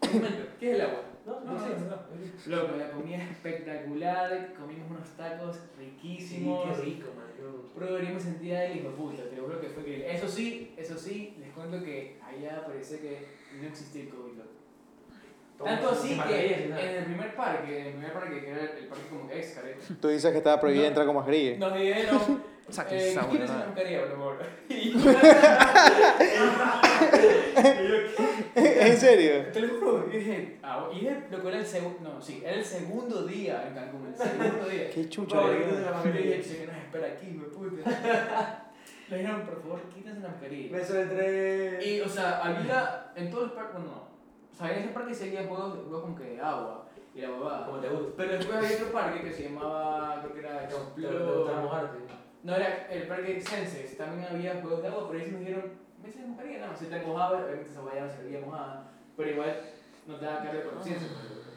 Un 0.02 0.14
momento, 0.14 0.44
¿qué 0.60 0.70
es 0.72 0.76
el 0.76 0.82
agua? 0.82 1.00
No, 1.26 1.40
No, 1.42 1.60
sí, 1.60 1.72
no. 2.48 2.56
Loco, 2.56 2.76
la 2.78 2.92
comida 2.92 3.18
es 3.18 3.32
espectacular, 3.32 4.54
comimos 4.60 4.92
unos 4.92 5.10
tacos 5.18 5.56
Sí, 5.56 5.62
riquísimos. 5.80 6.78
qué 6.78 6.84
rico, 6.84 7.08
man. 7.16 7.26
Bro, 7.76 8.00
yo 8.00 8.14
me 8.14 8.20
sentía 8.20 8.66
el 8.66 8.78
hijo 8.78 8.90
de 8.90 8.96
puta, 8.96 9.30
te 9.30 9.36
lo 9.36 9.44
juro 9.44 9.60
que 9.60 9.70
fue 9.70 9.84
que 9.84 10.12
Eso 10.14 10.28
sí, 10.28 10.74
eso 10.78 10.98
sí, 10.98 11.36
les 11.40 11.50
cuento 11.52 11.84
que 11.84 12.18
allá 12.24 12.64
parece 12.66 13.00
que 13.00 13.26
no 13.60 13.68
existía 13.68 14.04
el 14.04 14.10
COVID, 14.10 14.34
loco. 14.38 14.50
Tanto 15.64 15.90
así 15.90 16.20
que 16.28 16.66
en 16.66 16.74
el 16.74 17.06
primer 17.06 17.36
parque, 17.36 17.80
en 17.80 17.86
el 17.88 17.94
primer 17.94 18.14
parque 18.14 18.42
que 18.42 18.52
era 18.52 18.62
el 18.78 18.88
parque 18.88 19.08
como 19.10 19.28
que 19.30 19.42
Xcaret, 19.42 20.00
Tú 20.02 20.08
dices 20.10 20.32
que 20.32 20.38
estaba 20.38 20.60
prohibido 20.60 20.84
No. 20.84 20.88
entrar 20.90 21.06
con 21.08 21.16
mascarilla. 21.16 21.58
nos 21.58 21.74
dijeron, 21.80 22.20
Saca 22.70 22.96
eh, 22.96 23.12
esa 23.12 23.30
¿quién 23.30 23.44
es 23.44 23.50
una 23.50 23.66
mascarilla, 23.66 24.02
por 24.02 24.12
favor? 24.12 24.38
Y 24.70 24.96
¿En 28.56 28.98
serio? 28.98 29.52
te 29.52 29.60
lo 29.62 29.80
juro, 29.80 30.08
y 30.12 30.18
dije, 30.18 30.60
ah, 30.64 30.90
y 30.92 31.00
dije, 31.00 31.24
lo 31.30 31.42
que 31.42 31.48
era 31.48 31.58
el 31.60 31.66
segundo, 31.66 32.00
no, 32.02 32.22
sí, 32.22 32.42
era 32.44 32.56
el 32.56 32.66
segundo 32.66 33.26
día 33.26 33.68
en 33.68 33.74
Cancún, 33.74 34.08
el 34.08 34.16
segundo 34.16 34.68
día. 34.68 34.90
Qué 34.90 35.10
chucho. 35.10 35.36
Bro, 35.36 35.48
¿verdad? 35.48 35.66
quítense 35.66 35.86
la 35.86 35.92
mascarilla, 35.92 36.36
dice 36.38 36.58
que 36.58 36.68
nos 36.68 36.76
espera 36.78 37.08
aquí, 37.08 37.26
me 37.28 37.44
puta. 37.46 37.90
Le 39.10 39.18
dijeron, 39.18 39.42
por 39.42 39.62
favor, 39.62 39.82
quítense 39.94 40.20
la 40.22 40.30
mascarilla. 40.30 40.78
Beso 40.78 40.94
de 40.94 41.06
tres. 41.06 41.86
Y, 41.86 42.02
o 42.02 42.10
sea, 42.10 42.42
había 42.44 43.12
en 43.16 43.30
todos 43.30 43.44
los 43.44 43.52
parques, 43.54 43.76
bueno, 43.76 43.92
no. 43.92 43.98
O 44.52 44.56
sea, 44.58 44.72
en 44.72 44.84
ese 44.84 44.94
parque 44.94 45.14
había 45.22 45.48
juegos, 45.48 45.74
juegos 45.74 46.02
como 46.02 46.16
que 46.16 46.24
de 46.24 46.42
agua 46.42 46.88
y 47.14 47.22
la 47.22 47.30
huevada. 47.32 47.66
Como 47.66 47.80
te 47.80 47.90
gusta. 47.90 48.14
Pero 48.18 48.32
después 48.38 48.58
había 48.58 48.78
otro 48.78 48.92
parque 48.92 49.22
que 49.22 49.32
se 49.34 49.44
llamaba, 49.44 50.22
creo 50.24 50.34
que 50.34 50.40
era 50.40 50.64
Explore. 50.64 51.62
mojarte. 51.62 52.25
No, 52.46 52.56
era 52.56 52.88
el 52.92 53.08
parque 53.08 53.42
Senses. 53.42 53.98
También 53.98 54.28
había 54.32 54.62
juegos 54.62 54.84
de 54.84 54.88
agua, 54.88 55.08
pero 55.10 55.20
ahí 55.20 55.26
sí 55.26 55.32
me 55.32 55.40
dijeron, 55.40 55.64
métete 56.04 56.24
en 56.24 56.30
mascarilla, 56.30 56.68
no, 56.68 56.78
si 56.78 56.86
te 56.86 57.00
mojaba, 57.02 57.38
obviamente 57.40 57.72
esa 57.72 57.82
guaya 57.82 58.06
no 58.06 58.10
se 58.12 58.24
veía 58.24 58.40
mojada. 58.42 58.92
Pero 59.18 59.30
igual 59.32 59.56
no 60.08 60.16
te 60.18 60.26
da 60.26 60.38
carga 60.38 60.54
de 60.54 60.64
conciencia. 60.64 61.08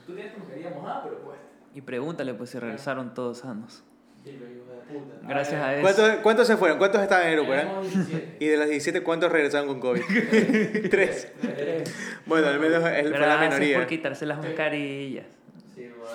Tú 0.06 0.14
tienes 0.14 0.32
tu 0.32 0.40
mascarilla 0.40 0.70
mojada, 0.70 1.02
pero 1.04 1.18
puesta. 1.18 1.44
Y 1.74 1.82
pregúntale 1.82 2.32
pues 2.32 2.48
si 2.50 2.58
regresaron 2.58 3.12
todos 3.12 3.38
sanos. 3.38 3.84
Sí, 4.24 4.32
lo 4.32 4.46
hijo 4.48 4.64
de 4.72 4.98
puta. 4.98 5.28
Gracias 5.28 5.62
a 5.62 5.74
eso. 5.74 5.82
¿Cuántos, 5.82 6.10
¿Cuántos 6.22 6.46
se 6.46 6.56
fueron? 6.56 6.78
¿Cuántos 6.78 7.02
estaban 7.02 7.26
en 7.26 7.32
el 7.34 7.36
grupo, 7.36 7.52
eh? 7.54 7.60
Éramos 7.60 7.82
17. 7.94 8.36
Y 8.40 8.46
de 8.46 8.56
los 8.56 8.68
17, 8.68 9.02
¿cuántos 9.02 9.30
regresaron 9.30 9.68
con 9.68 9.80
COVID? 9.80 10.02
Tres. 10.90 11.32
Tres. 11.40 11.94
Bueno, 12.24 12.48
al 12.48 12.58
menos 12.58 12.80
fue 12.80 13.02
la 13.02 13.10
Gracias 13.10 13.40
minoría. 13.40 13.78
por 13.78 13.86
quitarse 13.86 14.24
las 14.24 14.38
mascarillas. 14.38 15.26
Sí, 15.74 15.92
bueno, 15.98 16.14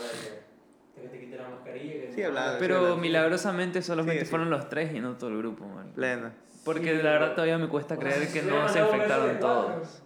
Sí, 2.15 2.23
hablando. 2.23 2.59
Pero 2.59 2.97
milagrosamente 2.97 3.81
solamente 3.81 4.21
Sí, 4.21 4.25
sí. 4.25 4.29
fueron 4.29 4.49
los 4.49 4.69
tres 4.69 4.93
y 4.93 4.99
no 4.99 5.13
todo 5.17 5.29
el 5.31 5.37
grupo, 5.39 5.65
man. 5.65 5.91
Plena. 5.95 6.33
Porque 6.65 6.95
Sí, 6.97 7.03
la 7.03 7.11
verdad 7.11 7.19
pero- 7.27 7.35
todavía 7.35 7.57
me 7.57 7.67
cuesta 7.67 7.97
creer 7.97 8.27
que 8.31 8.41
no 8.43 8.67
se 8.69 8.79
infectaron 8.79 9.27
de 9.27 9.35
todos. 9.35 10.01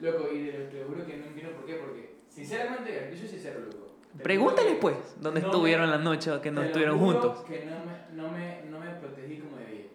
Loco, 0.00 0.28
y 0.32 0.46
te, 0.46 0.52
te 0.66 0.84
juro 0.84 1.06
que 1.06 1.16
no 1.16 1.26
entiendo 1.26 1.54
por 1.56 1.64
qué, 1.64 1.74
porque 1.74 2.14
sinceramente, 2.28 3.08
yo 3.12 3.16
soy 3.18 3.28
sincero, 3.28 3.60
loco. 3.60 3.86
Pregúntale 4.22 4.74
pues, 4.74 4.96
¿dónde 5.20 5.40
no 5.40 5.46
estuvieron 5.46 5.86
me- 5.88 5.96
la 5.96 6.02
noche 6.02 6.30
o 6.32 6.40
que 6.42 6.50
no 6.50 6.62
estuvieron 6.62 6.98
juntos? 6.98 7.38
que 7.48 7.64
no 7.64 7.76
me, 7.86 8.22
no 8.22 8.30
me, 8.30 8.62
no 8.68 8.78
me 8.80 8.90
protegí 8.96 9.38
como 9.38 9.56
debía. 9.56 9.86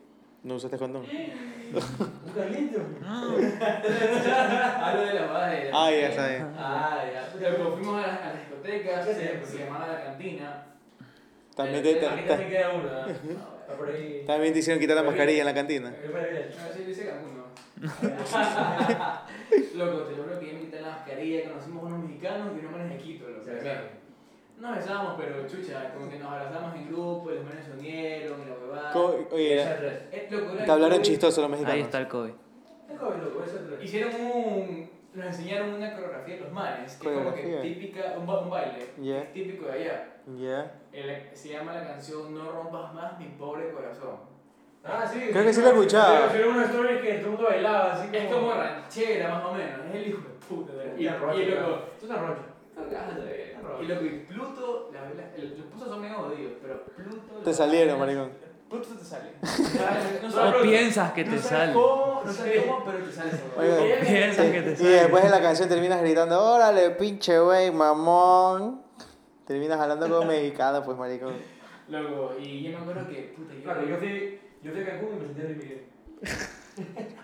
No 0.43 0.55
usaste 0.55 0.77
condón. 0.77 1.03
Un 1.03 2.31
Carlito. 2.33 2.79
Hablo 3.05 3.37
de 5.05 5.13
la 5.13 5.27
boda 5.27 5.47
de... 5.49 5.69
Ah, 5.73 5.91
ya 5.91 6.27
bien. 6.29 6.47
Ah, 6.57 7.03
ya. 7.13 7.49
Luego 7.49 7.75
fuimos 7.75 8.03
a 8.03 8.07
las, 8.07 8.21
a 8.21 8.25
las 8.29 8.39
discotecas, 8.39 9.05
Sí, 9.05 9.13
se, 9.13 9.19
sí, 9.21 9.27
se 9.45 9.51
sí. 9.51 9.57
llamaba 9.59 9.87
La 9.87 10.03
Cantina. 10.05 10.63
También 11.57 11.85
Eh, 11.85 11.93
te, 11.95 12.47
queda 12.47 12.69
uno. 12.71 12.87
¿eh? 12.87 13.15
Por 13.77 13.89
ahí. 13.89 14.23
también 14.25 14.53
te 14.53 14.59
hicieron 14.59 14.79
quitar 14.79 14.95
la 14.95 15.03
mascarilla 15.03 15.39
en 15.39 15.45
la 15.45 15.53
cantina. 15.53 15.89
Ahí 15.89 16.09
¿no? 17.35 17.47
Loco, 19.75 19.97
te 20.03 20.15
juro 20.15 20.39
que 20.39 20.45
ya 20.47 20.53
me 20.53 20.59
quité 20.61 20.81
la 20.81 20.89
mascarilla, 20.89 21.43
conocimos 21.49 21.83
unos 21.83 21.99
mexicanos 22.03 22.47
y 22.55 22.59
unos 22.59 22.71
manes 22.71 22.89
de 22.89 22.97
Quito, 22.97 23.27
loco. 23.29 23.43
Sí, 23.45 23.51
o 23.57 23.61
sea, 23.61 23.89
Nos 24.59 24.75
besábamos, 24.77 25.13
pero 25.19 25.47
chucha, 25.47 25.93
como 25.93 26.09
que 26.09 26.17
nos 26.17 26.31
abrazamos 26.31 26.75
en 26.75 26.87
grupo, 26.87 27.31
y 27.31 27.35
los 27.35 27.45
manes 27.45 27.65
se 27.65 27.71
unieron, 27.73 28.41
y 28.41 28.45
la 28.49 28.55
huevada. 28.55 28.95
Oye, 29.31 29.61
Esa 29.61 29.73
es 29.73 29.79
red. 29.81 30.31
Loco, 30.31 30.53
era 30.53 30.65
te 30.65 30.71
hablaron 30.71 30.97
COVID. 30.97 31.07
chistoso 31.09 31.41
los 31.41 31.49
Ahí 31.51 31.57
mexicanos. 31.57 31.85
está 31.85 31.99
el 31.99 32.07
COVID. 32.07 32.31
Es 32.93 32.99
joven, 32.99 33.21
loco, 33.23 33.43
esa 33.43 33.55
es 33.57 33.69
red. 33.69 33.81
Hicieron 33.81 34.15
un. 34.15 34.96
Nos 35.17 35.25
enseñaron 35.25 35.73
una 35.73 35.93
coreografía 35.95 36.35
de 36.35 36.41
los 36.41 36.51
manes, 36.51 36.95
que 36.97 37.07
es 37.09 37.17
como 37.17 37.33
que 37.33 37.41
típica, 37.63 38.13
un, 38.19 38.27
ba- 38.27 38.39
un 38.41 38.51
baile, 38.51 38.85
Ya. 39.01 39.33
típico 39.33 39.65
de 39.65 39.71
allá. 39.71 40.13
Ya. 40.37 40.71
El- 40.93 41.35
se 41.35 41.49
llama 41.49 41.73
la 41.73 41.87
canción 41.87 42.35
No 42.35 42.51
rompas 42.51 42.93
más 42.93 43.17
mi 43.17 43.25
pobre 43.29 43.71
corazón. 43.71 44.17
Ah, 44.83 45.03
sí. 45.11 45.29
Creo 45.31 45.43
que 45.43 45.51
sí 45.53 45.61
lo 45.61 45.67
he 45.67 45.71
escuchado. 45.71 46.27
Hicieron 46.27 46.53
una 46.53 46.65
story 46.65 46.99
que 47.01 47.13
todo 47.15 47.19
el 47.19 47.27
mundo 47.31 47.43
bailaba, 47.49 47.93
así 47.93 48.09
Es 48.15 48.31
como 48.31 48.53
ranchera, 48.53 49.29
más 49.29 49.45
o 49.45 49.53
menos. 49.53 49.85
Es 49.89 49.95
el 49.95 50.07
hijo 50.07 50.17
de 50.21 50.45
puta. 50.47 50.73
de- 50.73 51.01
Y, 51.01 51.07
Una 51.07 51.17
rocha, 51.17 51.39
y 51.41 51.45
loco, 51.45 51.79
Es 51.97 52.03
una 52.03 52.17
rocha. 52.17 52.41
Y 53.81 53.85
loco, 53.87 54.05
y 54.05 54.09
Pluto, 54.27 54.91
la, 54.93 55.01
la- 55.01 55.35
el- 55.35 55.57
los 55.57 55.67
putos 55.67 55.87
son 55.89 55.99
medio 56.01 56.15
jodidos, 56.17 56.53
pero 56.61 56.83
Pluto. 56.95 57.41
Te 57.43 57.53
salieron, 57.55 57.97
maricón. 57.97 58.29
Pluto 58.69 58.89
te 58.95 59.03
sale. 59.05 59.31
No 60.21 60.27
O 60.27 60.31
sabes- 60.31 60.61
piensas 60.61 61.11
que 61.13 61.23
no 61.25 61.31
te 61.35 61.39
sale. 61.41 61.73
cómo, 61.73 62.21
no 62.25 62.31
Sí. 62.31 62.37
sabes 62.37 62.63
cómo, 62.65 62.85
pero 62.85 62.97
te 63.05 63.11
sale 63.13 63.31
huevada. 63.57 63.99
Piensas 64.05 64.45
que 64.51 64.61
te 64.61 64.71
Y 64.73 64.75
sale. 64.75 64.89
después 64.89 65.23
de 65.23 65.29
la 65.29 65.41
canción 65.41 65.69
terminas 65.69 66.01
gritando, 66.01 66.43
órale, 66.43 66.89
pinche 66.91 67.41
wey, 67.41 67.71
mamón. 67.71 68.81
Terminas 69.45 69.79
hablando 69.79 70.07
como 70.09 70.25
mexicano, 70.27 70.83
pues, 70.83 70.97
maricón. 70.97 71.35
Loco, 71.87 72.35
y 72.39 72.63
yo 72.63 72.71
me 72.71 72.77
acuerdo 72.83 73.07
que, 73.07 73.33
puta, 73.37 73.53
yo. 73.53 73.63
Claro, 73.63 73.85
yo 73.85 73.97
fui, 73.97 74.39
yo 74.61 74.71
fui 74.73 74.81
a 74.81 74.85
Cancún 74.85 75.09
y 75.13 75.19
me 75.19 75.25
senté 75.27 75.41
en 75.45 75.57
Miguel. 75.57 75.85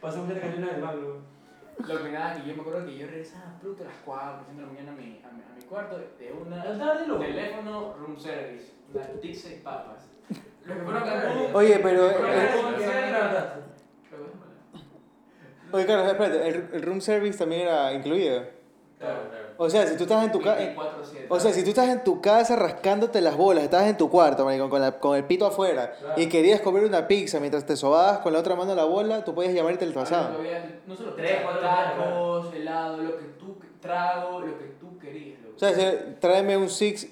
Pasó 0.00 0.18
muchas 0.18 0.40
canciones 0.40 0.70
del 0.72 0.80
Magno. 0.80 1.38
Lo 1.78 2.02
que 2.02 2.10
nada, 2.10 2.38
y 2.38 2.48
yo 2.48 2.54
me 2.56 2.60
acuerdo 2.62 2.86
que 2.86 2.96
yo 2.98 3.06
regresaba 3.06 3.50
a 3.56 3.60
Pluto 3.60 3.82
a 3.82 3.86
las 3.86 3.96
4 4.04 4.46
de 4.54 4.60
la 4.62 4.66
mañana 4.68 4.92
a 4.92 4.94
mi, 4.94 5.20
a 5.24 5.30
mi, 5.32 5.42
a 5.42 5.54
mi 5.56 5.62
cuarto 5.62 5.96
de 5.98 6.32
una. 6.32 6.64
De 6.64 7.06
loco. 7.06 7.20
Teléfono, 7.24 7.94
room 7.98 8.16
service, 8.18 8.72
las 8.94 9.06
pizza 9.20 9.48
y 9.50 9.56
papas. 9.60 10.08
Oye, 11.54 11.78
pero. 11.82 12.10
Eh, 12.10 12.14
Oye, 15.70 15.84
Carlos, 15.84 16.06
espérate, 16.12 16.48
¿el, 16.48 16.68
el 16.72 16.82
room 16.82 17.00
service 17.02 17.38
también 17.38 17.62
era 17.62 17.92
incluido? 17.92 18.42
Claro, 18.98 19.20
claro. 19.28 19.48
O 19.58 19.68
sea, 19.68 19.86
si 19.86 19.96
tú 19.98 20.04
estás 20.04 20.24
en 20.24 20.32
tu 20.32 20.40
casa. 20.40 20.60
24/7. 20.60 21.26
O 21.28 21.38
sea, 21.40 21.52
si 21.52 21.62
tú 21.62 21.68
estás 21.70 21.88
en 21.88 22.02
tu 22.04 22.20
casa 22.22 22.56
rascándote 22.56 23.20
las 23.20 23.36
bolas, 23.36 23.64
estás 23.64 23.86
en 23.86 23.96
tu 23.98 24.08
cuarto, 24.10 24.44
maricón, 24.46 24.70
con, 24.70 24.80
la- 24.80 24.98
con 24.98 25.14
el 25.16 25.24
pito 25.24 25.46
afuera, 25.46 25.92
Claro. 25.92 26.14
y 26.20 26.26
querías 26.28 26.62
comer 26.62 26.84
una 26.84 27.06
pizza 27.06 27.38
mientras 27.38 27.66
te 27.66 27.76
sobabas 27.76 28.18
con 28.20 28.32
la 28.32 28.38
otra 28.38 28.54
mano 28.56 28.74
la 28.74 28.84
bola, 28.84 29.22
tú 29.24 29.34
podías 29.34 29.52
llamar 29.52 29.74
y 29.74 29.76
te 29.76 29.84
lo 29.86 29.90
Había- 29.92 30.02
pasaban. 30.04 30.34
había 30.36 30.80
No 30.86 30.96
solo 30.96 31.12
Tres, 31.14 31.40
cuatro 31.42 31.60
tacos, 31.60 32.54
helado, 32.54 32.96
lo 33.02 33.16
que 33.18 33.24
tú 33.38 33.58
trago, 33.80 34.40
lo 34.40 34.58
que 34.58 34.64
tú 34.80 34.98
querías. 34.98 35.38
O 35.54 35.58
sea, 35.58 36.18
tráeme 36.18 36.56
un 36.56 36.70
six 36.70 37.08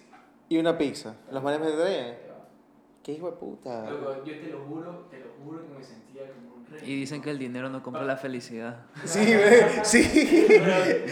y 0.49 0.57
una 0.59 0.79
pizza. 0.79 1.15
Los 1.31 1.43
manes 1.43 1.61
me 1.61 1.71
traían. 1.71 2.26
¿Qué 3.07 3.13
hijo 3.13 3.31
de 3.31 3.37
puta? 3.37 3.89
Loco, 3.89 4.25
yo 4.25 4.37
te 4.37 4.49
lo 4.49 4.65
juro, 4.65 5.07
te 5.09 5.21
lo 5.21 5.27
juro 5.45 5.63
que 5.63 5.79
me 5.79 5.85
sentía 5.85 6.23
como 6.33 6.57
un 6.57 6.67
rey. 6.67 6.81
Y 6.93 6.97
dicen 6.99 7.23
que 7.23 7.31
el 7.31 7.39
dinero 7.39 7.69
no 7.71 7.81
compra 7.81 8.03
la 8.03 8.17
felicidad. 8.17 8.81
Sí, 9.05 9.21
ve, 9.33 9.65
sí. 9.85 10.01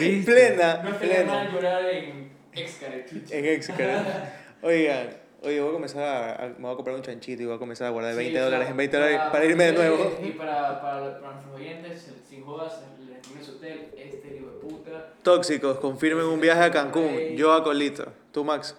¿Viste? 0.01 0.33
plena, 0.33 0.79
No 0.79 0.91
mal 0.91 0.99
plena. 0.99 1.53
llorar 1.53 1.85
en 1.85 2.33
Excaret. 2.53 3.31
En 3.31 3.45
ex, 3.45 3.69
cara. 3.69 4.57
Oigan, 4.61 5.09
oye, 5.45 5.61
voy 5.61 5.69
a 5.69 5.73
comenzar 5.73 6.03
a, 6.03 6.35
a- 6.45 6.49
me 6.49 6.55
voy 6.63 6.73
a 6.73 6.75
comprar 6.75 6.97
un 6.97 7.03
chanchito 7.03 7.43
y 7.45 7.47
voy 7.47 7.55
a 7.55 7.59
comenzar 7.61 7.87
a 7.87 7.91
guardar 7.91 8.17
20 8.17 8.33
Sí, 8.33 8.37
o 8.37 8.39
sea, 8.41 8.45
dólares 8.45 8.69
en 8.71 8.77
20 8.77 8.97
dólares 8.97 9.21
para 9.31 9.45
irme 9.45 9.65
de 9.67 9.73
nuevo. 9.75 10.19
Y 10.21 10.31
para, 10.31 10.81
para, 10.81 11.21
para 11.21 11.33
nuestros 11.35 11.55
oyentes, 11.55 12.11
sin 12.29 12.45
jodas, 12.45 12.83
les 12.99 13.15
recomiendo 13.19 13.45
su 13.47 13.53
hotel, 13.59 13.91
este 13.97 14.37
hijo 14.37 14.47
de 14.47 14.59
puta. 14.59 15.13
Tóxicos, 15.23 15.79
confirmen 15.79 16.27
un 16.27 16.41
viaje 16.41 16.63
a 16.65 16.71
Cancún. 16.73 17.37
Yo 17.37 17.53
a 17.53 17.63
Colito. 17.63 18.13
Tú, 18.33 18.43
Max. 18.45 18.77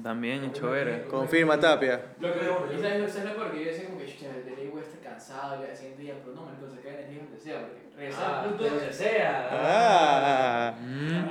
También 0.00 0.44
hecho 0.44 0.70
ver. 0.70 1.06
Confirma 1.06 1.60
Tapia. 1.60 2.14
Lo 2.18 2.32
que, 2.32 2.38
sabes 2.40 2.48
lo 2.48 3.34
peor? 3.36 3.52
que 3.52 3.64
yo 3.64 3.70
decía 3.70 3.86
como 3.86 3.98
que, 3.98 4.06
chucha, 4.06 4.28
de 4.28 4.70
voy 4.70 4.80
a 4.80 4.84
estar 4.84 5.00
cansado 5.00 5.64
el 5.64 5.76
siguiente 5.76 6.02
día, 6.02 6.14
pero 6.22 6.34
no, 6.34 6.46
marico, 6.46 6.68
se 6.68 6.80
cae 6.80 6.94
en 6.94 7.00
el 7.00 7.10
día 7.10 7.22
donde 7.24 7.38
sea, 7.38 7.60
porque 7.60 7.82
regresar 7.96 8.24
Ah, 8.24 8.40
a 8.40 8.42
Pluto, 8.44 8.64
donde 8.64 8.92
sea. 8.92 9.48
Ah. 9.52 10.74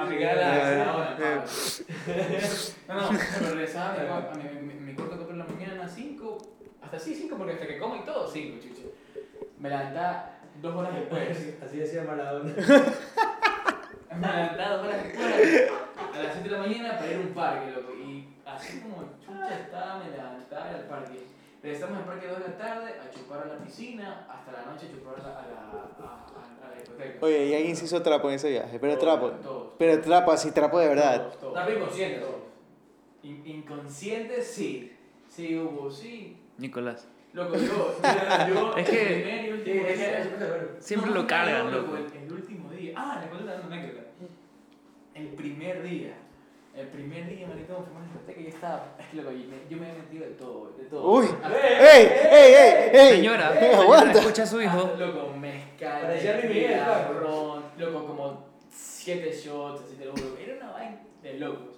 Aplicar 0.04 0.38
la 0.38 0.92
ahora, 0.92 1.18
eh. 1.20 1.42
No, 2.88 3.12
no, 3.12 3.20
pero 3.40 3.54
regresaba 3.56 3.94
a 3.94 4.36
mi, 4.36 4.92
a 4.92 4.96
cuarto 4.96 5.26
que 5.26 5.34
en 5.34 5.40
la 5.40 5.46
mañana, 5.46 5.88
5, 5.88 6.38
hasta 6.84 7.00
sí, 7.00 7.16
5, 7.16 7.36
porque 7.36 7.54
hasta 7.54 7.68
que 7.68 7.80
como 7.80 7.96
y 7.96 8.06
todo, 8.06 8.28
5, 8.28 8.60
chucha. 8.62 8.82
Me 9.58 9.70
levantaba 9.70 10.38
dos 10.62 10.76
horas 10.76 10.94
después. 10.94 11.56
Así 11.66 11.78
decía 11.78 12.04
Maradona. 12.04 12.54
Me 14.16 14.28
levantaba 14.28 14.76
dos 14.76 14.88
horas 14.88 15.04
después, 15.04 15.72
a 16.14 16.22
las 16.22 16.34
7 16.34 16.50
de 16.50 16.56
la 16.56 16.62
mañana, 16.62 16.98
para 16.98 17.12
ir 17.12 17.18
a 17.18 17.22
un 17.22 17.34
parque, 17.34 17.72
loco. 17.72 17.94
Y 17.96 18.21
así 18.56 18.80
como 18.82 19.04
chucha 19.20 19.60
estaba, 19.60 20.04
me 20.04 20.12
levantaba 20.12 20.70
al 20.70 20.86
parque. 20.88 21.26
Regresamos 21.64 22.00
al 22.00 22.06
parque 22.06 22.28
a 22.28 22.32
2 22.32 22.40
de 22.40 22.48
la 22.50 22.58
tarde, 22.58 22.94
a 23.00 23.10
chupar 23.12 23.42
a 23.44 23.46
la 23.46 23.58
piscina, 23.60 24.26
hasta 24.30 24.52
la 24.52 24.66
noche 24.72 24.88
a 24.88 24.92
chupar 24.92 25.14
a 25.20 25.24
la, 25.24 25.40
a 25.40 25.42
la, 25.48 26.08
a, 26.08 26.26
a- 26.26 26.66
a 26.66 26.70
la 26.70 26.76
discoteca. 26.76 27.20
Oye, 27.26 27.46
y 27.48 27.54
alguien 27.56 27.76
se 27.76 27.86
hizo 27.86 28.02
trapo 28.02 28.30
en 28.30 28.36
ese 28.36 28.50
viaje. 28.50 28.80
Pero 28.80 28.98
Todos, 28.98 29.04
trapo. 29.20 29.30
Todos. 29.44 29.74
Pero 29.78 30.02
trapo, 30.02 30.32
así 30.32 30.52
trapo 30.52 30.80
de 30.80 30.88
verdad. 30.88 31.22
Todos, 31.22 31.40
todos. 31.40 31.54
Estaba 31.58 31.72
inconsciente. 31.76 32.20
Todos. 32.20 32.36
In- 33.24 33.46
inconsciente, 33.46 34.42
sí. 34.42 34.98
Sí, 35.28 35.56
hubo, 35.58 35.90
sí. 35.92 36.38
Nicolás. 36.58 37.08
Loco, 37.34 37.56
yo, 37.56 37.96
yo, 38.50 38.76
Es 38.78 38.90
que- 38.90 39.02
el 39.02 39.22
primer 39.22 39.46
y 39.46 39.52
último 39.54 39.86
es 39.86 39.92
que 39.94 39.98
día- 40.08 40.24
acuerda. 40.24 40.68
Siempre 40.82 41.10
No, 41.12 41.16
lo 41.16 41.28
cargan, 41.28 41.66
no, 41.66 41.78
loco. 41.78 41.96
El, 41.96 42.24
el 42.24 42.32
último 42.34 42.70
día. 42.72 42.94
Ah, 42.98 43.20
le 43.22 43.30
cuento 43.30 43.46
una 43.46 43.66
anécdota. 43.78 44.02
El 45.14 45.28
primer 45.28 45.84
día. 45.84 46.14
El 46.76 46.88
primer 46.88 47.28
día, 47.28 47.48
maricón, 47.48 47.84
fuimos 47.84 48.02
a 48.02 48.06
la 48.06 48.06
discoteca 48.14 48.40
y 48.40 48.44
yo 48.44 48.50
estaba. 48.50 48.96
Es 48.98 49.06
que 49.08 49.18
loco, 49.18 49.32
yo 49.32 49.48
me, 49.50 49.58
yo 49.70 49.78
me 49.78 49.90
he 49.90 49.94
metido 49.94 50.26
de 50.26 50.32
todo, 50.36 50.72
de 50.78 50.86
todo. 50.86 51.12
Uy. 51.12 51.26
¡Ey! 51.26 52.08
¡Ey! 52.08 52.08
¡Ey! 52.32 52.54
ey! 52.94 53.16
Señora, 53.18 53.54
Eh, 53.56 53.60
señora, 53.60 53.82
aguanta. 53.82 54.20
escucha 54.20 54.44
a 54.44 54.46
su 54.46 54.62
hijo. 54.62 54.92
Loco, 54.98 55.34
mezcal, 55.38 56.08
ron, 57.20 57.64
loco, 57.78 58.08
como 58.08 58.46
siete 58.70 59.32
shots, 59.34 59.82
así 59.86 59.96
te 59.96 60.06
lo 60.06 60.12
juro. 60.14 60.38
Era 60.38 60.56
una 60.56 60.72
vaina 60.72 60.98
de 61.22 61.34
locos. 61.40 61.76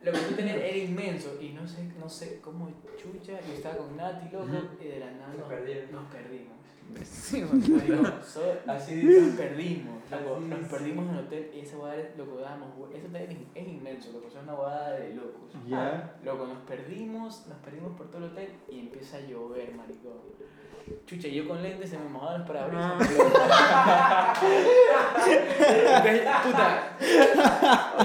Lo 0.00 0.12
que 0.12 0.18
tú 0.18 0.34
tenías 0.34 0.56
era 0.56 0.76
inmenso 0.76 1.36
y 1.40 1.50
no 1.50 1.66
sé, 1.66 1.82
no 1.98 2.08
sé 2.08 2.40
cómo 2.40 2.70
chucha, 2.96 3.32
yo 3.46 3.52
estaba 3.52 3.76
con 3.76 3.96
Nati, 3.96 4.30
loco, 4.30 4.46
y 4.80 4.86
de 4.86 5.00
la 5.00 5.10
nada 5.10 5.34
nos, 5.36 5.48
nos 5.90 6.12
perdimos. 6.12 6.57
Sí, 7.04 7.44
Marico, 7.44 8.10
so- 8.24 8.54
así 8.66 9.02
nos 9.04 9.34
perdimos, 9.36 10.02
loco, 10.10 10.36
Así 10.36 10.44
nos 10.46 10.68
perdimos 10.70 11.08
en 11.08 11.14
el 11.14 11.24
hotel 11.26 11.50
y 11.54 11.60
esa 11.60 11.76
guada, 11.76 11.96
dábamos, 12.16 12.68
vu- 12.76 12.88
ese 12.94 13.06
hotel 13.06 13.28
es, 13.30 13.62
es 13.62 13.68
inmenso, 13.68 14.12
loco, 14.12 14.28
es 14.28 14.34
una 14.42 14.54
guada 14.54 14.92
de 14.92 15.14
locos. 15.14 15.52
Ya. 15.66 16.14
Loco, 16.24 16.46
nos 16.46 16.58
perdimos, 16.62 17.46
nos 17.46 17.58
perdimos 17.58 17.96
por 17.96 18.08
todo 18.10 18.18
el 18.24 18.32
hotel 18.32 18.48
y 18.70 18.80
empieza 18.80 19.18
a 19.18 19.20
llover, 19.20 19.74
marico. 19.74 20.24
Chucha, 21.06 21.28
yo 21.28 21.46
con 21.46 21.62
lentes 21.62 21.90
se 21.90 21.98
me 21.98 22.08
mojaban 22.08 22.38
los 22.40 22.48
parabrisas. 22.48 22.92
Entonces, 24.88 26.22
puta, 26.44 26.96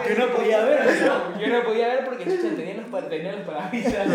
yo 0.10 0.16
no 0.28 0.34
podía 0.36 0.64
ver, 0.66 1.02
¿no? 1.06 1.40
yo 1.40 1.48
no 1.48 1.64
podía 1.64 1.88
ver 1.88 2.06
porque 2.06 2.24
chucha, 2.26 2.56
tenía 2.56 2.76
los, 2.76 2.88
par- 2.88 3.08
tenía 3.08 3.32
los 3.34 3.42
parabrisas 3.46 4.08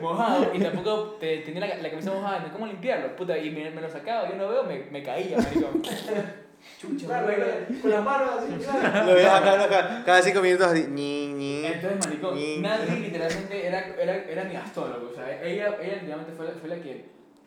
mojados 0.00 0.48
y 0.54 0.58
tampoco 0.58 1.16
te- 1.20 1.38
tenía 1.38 1.66
la, 1.66 1.76
la 1.76 1.90
camisa 1.90 2.12
mojada, 2.12 2.50
cómo 2.52 2.66
limpiarlo, 2.66 3.16
puta, 3.16 3.38
y 3.38 3.50
me, 3.50 3.70
me 3.70 3.80
lo 3.86 3.92
sacaba, 3.92 4.28
yo 4.28 4.36
no 4.36 4.48
veo, 4.48 4.64
me, 4.64 4.84
me 4.90 5.02
caía, 5.02 5.36
marico. 5.38 5.68
Chucha, 6.80 7.06
Claro, 7.06 7.28
con 7.80 7.90
las 7.90 8.04
manos 8.04 8.30
así, 8.38 8.52
claro. 8.64 9.06
Lo 9.06 9.14
ves 9.14 9.26
acá, 9.26 9.64
acá, 9.64 10.02
cada 10.04 10.22
cinco 10.22 10.40
minutos 10.40 10.66
así. 10.66 10.86
Ñi, 10.88 11.28
ñi. 11.28 11.64
Entonces, 11.66 12.06
maricón. 12.06 12.62
Nati 12.62 12.90
literalmente 13.00 13.66
era, 13.66 13.86
era, 14.00 14.14
era 14.16 14.44
mi 14.44 14.56
astrólogo, 14.56 15.10
o 15.10 15.14
sea, 15.14 15.42
ella, 15.42 15.76
ella 15.80 15.94
literalmente 15.94 16.32
fue, 16.32 16.46
la- 16.46 16.52
fue 16.52 16.68
la, 16.68 16.76
que, 16.76 17.04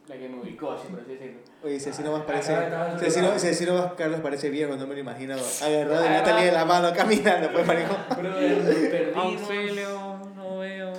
la 0.08 0.16
que 0.18 0.30
me 0.30 0.40
ubicó, 0.40 0.72
así 0.72 0.88
por 0.88 1.02
así 1.02 1.12
decirlo. 1.12 1.40
Oye, 1.64 1.80
si 1.80 1.90
así 1.90 2.02
nomás 2.02 2.24
parece. 2.24 2.56
Si 3.00 3.06
así, 3.06 3.20
no, 3.22 3.28
solo. 3.28 3.40
si 3.40 3.48
así 3.50 3.66
nomás 3.66 3.94
Carlos 3.94 4.22
parece 4.22 4.50
viejo, 4.50 4.76
no 4.78 4.88
me 4.88 4.94
lo 4.94 5.00
imagino 5.02 5.36
agarrado 5.64 6.02
de 6.04 6.10
Natalie 6.10 6.46
de 6.46 6.52
la 6.54 6.66
mano 6.66 6.94
caminando, 6.96 7.52
pues 7.52 7.68
maricón. 7.68 7.98
Brother, 8.18 8.58
nos 8.58 8.76
perdimos. 8.76 9.42
Auxilio, 9.42 10.20
no 10.36 10.60
veo. 10.60 10.94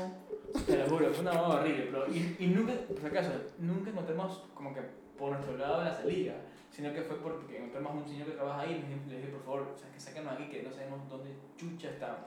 una 1.20 1.33
moda 1.33 1.61
horrible, 1.61 1.88
pero 1.90 2.07
y, 2.12 2.37
y 2.38 2.46
nunca, 2.48 2.74
por 2.87 3.00
si 3.00 3.07
acaso, 3.07 3.31
nunca 3.59 3.90
encontramos 3.90 4.42
como 4.55 4.74
que 4.74 4.81
por 5.20 5.33
nuestro 5.33 5.59
lado 5.59 5.85
la 5.85 5.92
salida, 5.92 6.33
sino 6.70 6.92
que 6.94 7.02
fue 7.02 7.16
porque 7.18 7.59
encontramos 7.59 8.02
un 8.02 8.09
señor 8.09 8.26
que 8.28 8.33
trabaja 8.33 8.62
ahí 8.62 8.83
y 8.88 9.11
le 9.11 9.16
dije, 9.18 9.28
por 9.28 9.44
favor, 9.44 9.72
o 9.74 9.78
sea, 9.78 9.90
que 9.92 10.00
sáquenos 10.00 10.33
aquí 10.33 10.48
que 10.48 10.62
no 10.62 10.72
sabemos 10.72 11.06
dónde 11.11 11.30
chucha 11.59 11.90
estamos. 11.90 12.20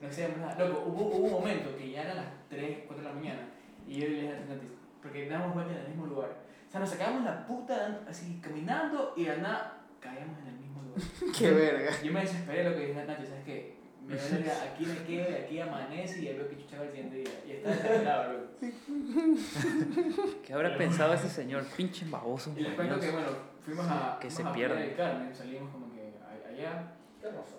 No 0.00 0.12
sabemos 0.12 0.38
nada. 0.38 0.58
Loco, 0.58 0.82
hubo, 0.86 1.06
hubo 1.06 1.26
un 1.26 1.32
momento 1.32 1.76
que 1.76 1.90
ya 1.92 2.02
eran 2.02 2.16
las 2.16 2.26
3, 2.48 2.78
4 2.86 3.04
de 3.04 3.08
la 3.08 3.14
mañana 3.14 3.48
y 3.86 4.00
yo 4.00 4.08
le 4.08 4.14
dije 4.14 4.28
a 4.28 4.54
Nati, 4.54 4.68
porque 5.00 5.28
dábamos 5.28 5.54
vuelta 5.54 5.72
en 5.72 5.78
el 5.78 5.88
mismo 5.88 6.06
lugar. 6.06 6.30
O 6.66 6.70
sea, 6.70 6.80
nos 6.80 6.90
sacábamos 6.90 7.24
la 7.24 7.46
puta 7.46 8.00
así 8.08 8.40
caminando 8.42 9.14
y 9.16 9.24
de 9.24 9.36
nada 9.38 9.78
caíamos 10.00 10.38
en 10.40 10.48
el 10.48 10.56
mismo 10.56 10.82
lugar. 10.82 11.00
Qué 11.38 11.50
verga. 11.52 11.90
Yo 12.02 12.12
me 12.12 12.20
desesperé 12.20 12.64
lo 12.64 12.76
que 12.76 12.88
dije, 12.88 13.04
Nacho, 13.06 13.24
¿sabes 13.24 13.44
qué? 13.44 13.77
Me 14.08 14.16
voy 14.16 14.24
a 14.24 14.38
ver, 14.38 14.50
aquí 14.72 14.86
me 14.86 14.96
quedo, 15.04 15.30
y 15.30 15.34
aquí 15.34 15.60
amanece 15.60 16.20
y 16.20 16.24
ya 16.24 16.32
veo 16.32 16.48
que 16.48 16.56
chucha 16.56 16.82
el 16.82 16.88
siguiente 16.90 17.16
día. 17.16 17.28
Y 17.46 17.50
está 17.52 17.68
desesperado, 17.70 18.32
loco. 18.32 18.46
¿Qué 20.44 20.52
habrá 20.54 20.76
pensado 20.78 21.12
ese 21.14 21.28
señor? 21.28 21.64
Pinche 21.76 22.06
baboso. 22.08 22.52
Y 22.56 22.60
les 22.62 22.74
cuento 22.74 22.98
que, 22.98 23.10
bueno, 23.10 23.28
fuimos 23.64 23.86
a, 23.88 24.18
Que 24.20 24.30
se 24.30 24.42
a 24.42 24.52
pierde. 24.52 24.74
Playa 24.74 24.88
del 24.88 24.96
Carmen, 24.96 25.34
salimos 25.34 25.70
como 25.72 25.92
que 25.92 26.12
allá 26.48 26.92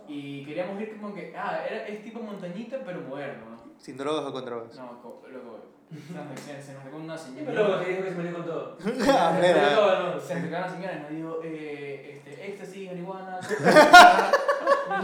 y 0.07 0.43
queríamos 0.45 0.81
ir 0.81 0.97
como 0.99 1.13
que, 1.13 1.33
ah, 1.37 1.63
era, 1.69 1.87
es 1.87 2.03
tipo 2.03 2.19
montañita 2.19 2.79
pero 2.83 3.01
moderno, 3.01 3.51
¿no? 3.51 3.59
¿Sin 3.77 3.95
drogas 3.97 4.25
o 4.25 4.31
con 4.33 4.43
drogas? 4.45 4.75
No, 4.75 4.99
co- 5.01 5.21
loco, 5.31 5.59
se, 5.91 6.41
se, 6.55 6.61
se 6.61 6.73
nos 6.73 6.83
sacó 6.83 6.97
una 6.97 7.17
señora. 7.17 7.51
luego 7.53 7.79
que 7.83 7.89
dijo 7.91 8.03
que 8.03 8.09
se 8.09 8.15
metió 8.15 8.33
con 8.37 8.45
todo. 8.45 8.77
Ah, 9.07 9.35
Se 9.35 9.41
metió 9.41 9.57
mira. 9.57 10.19
Se 10.19 10.33
acercó 10.33 10.47
una 10.57 10.69
señora 10.69 10.93
y 10.93 10.99
nos 11.01 11.09
dijo, 11.11 11.39
eh, 11.43 12.21
este, 12.25 12.47
éxtasis, 12.47 12.87
marihuana. 12.87 13.39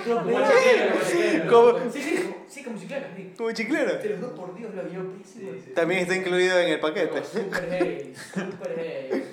Como 0.05 0.29
Sí, 1.89 2.01
sí, 2.01 2.23
como- 2.23 2.37
sí, 2.47 2.63
como 3.37 3.51
chiclera. 3.51 3.99
Te 3.99 4.09
lo 4.09 4.15
juro 4.17 4.35
por 4.35 4.55
Dios, 4.55 4.73
lo 4.73 4.81
yo 4.91 5.11
pésimo. 5.13 5.51
Sí, 5.53 5.61
sí. 5.65 5.71
También 5.73 6.01
está 6.01 6.15
incluido 6.15 6.59
en 6.59 6.69
el 6.69 6.79
paquete. 6.79 7.23
Super 7.23 7.69
heavy, 7.69 8.13
super 8.15 8.75
heavy. 8.75 9.23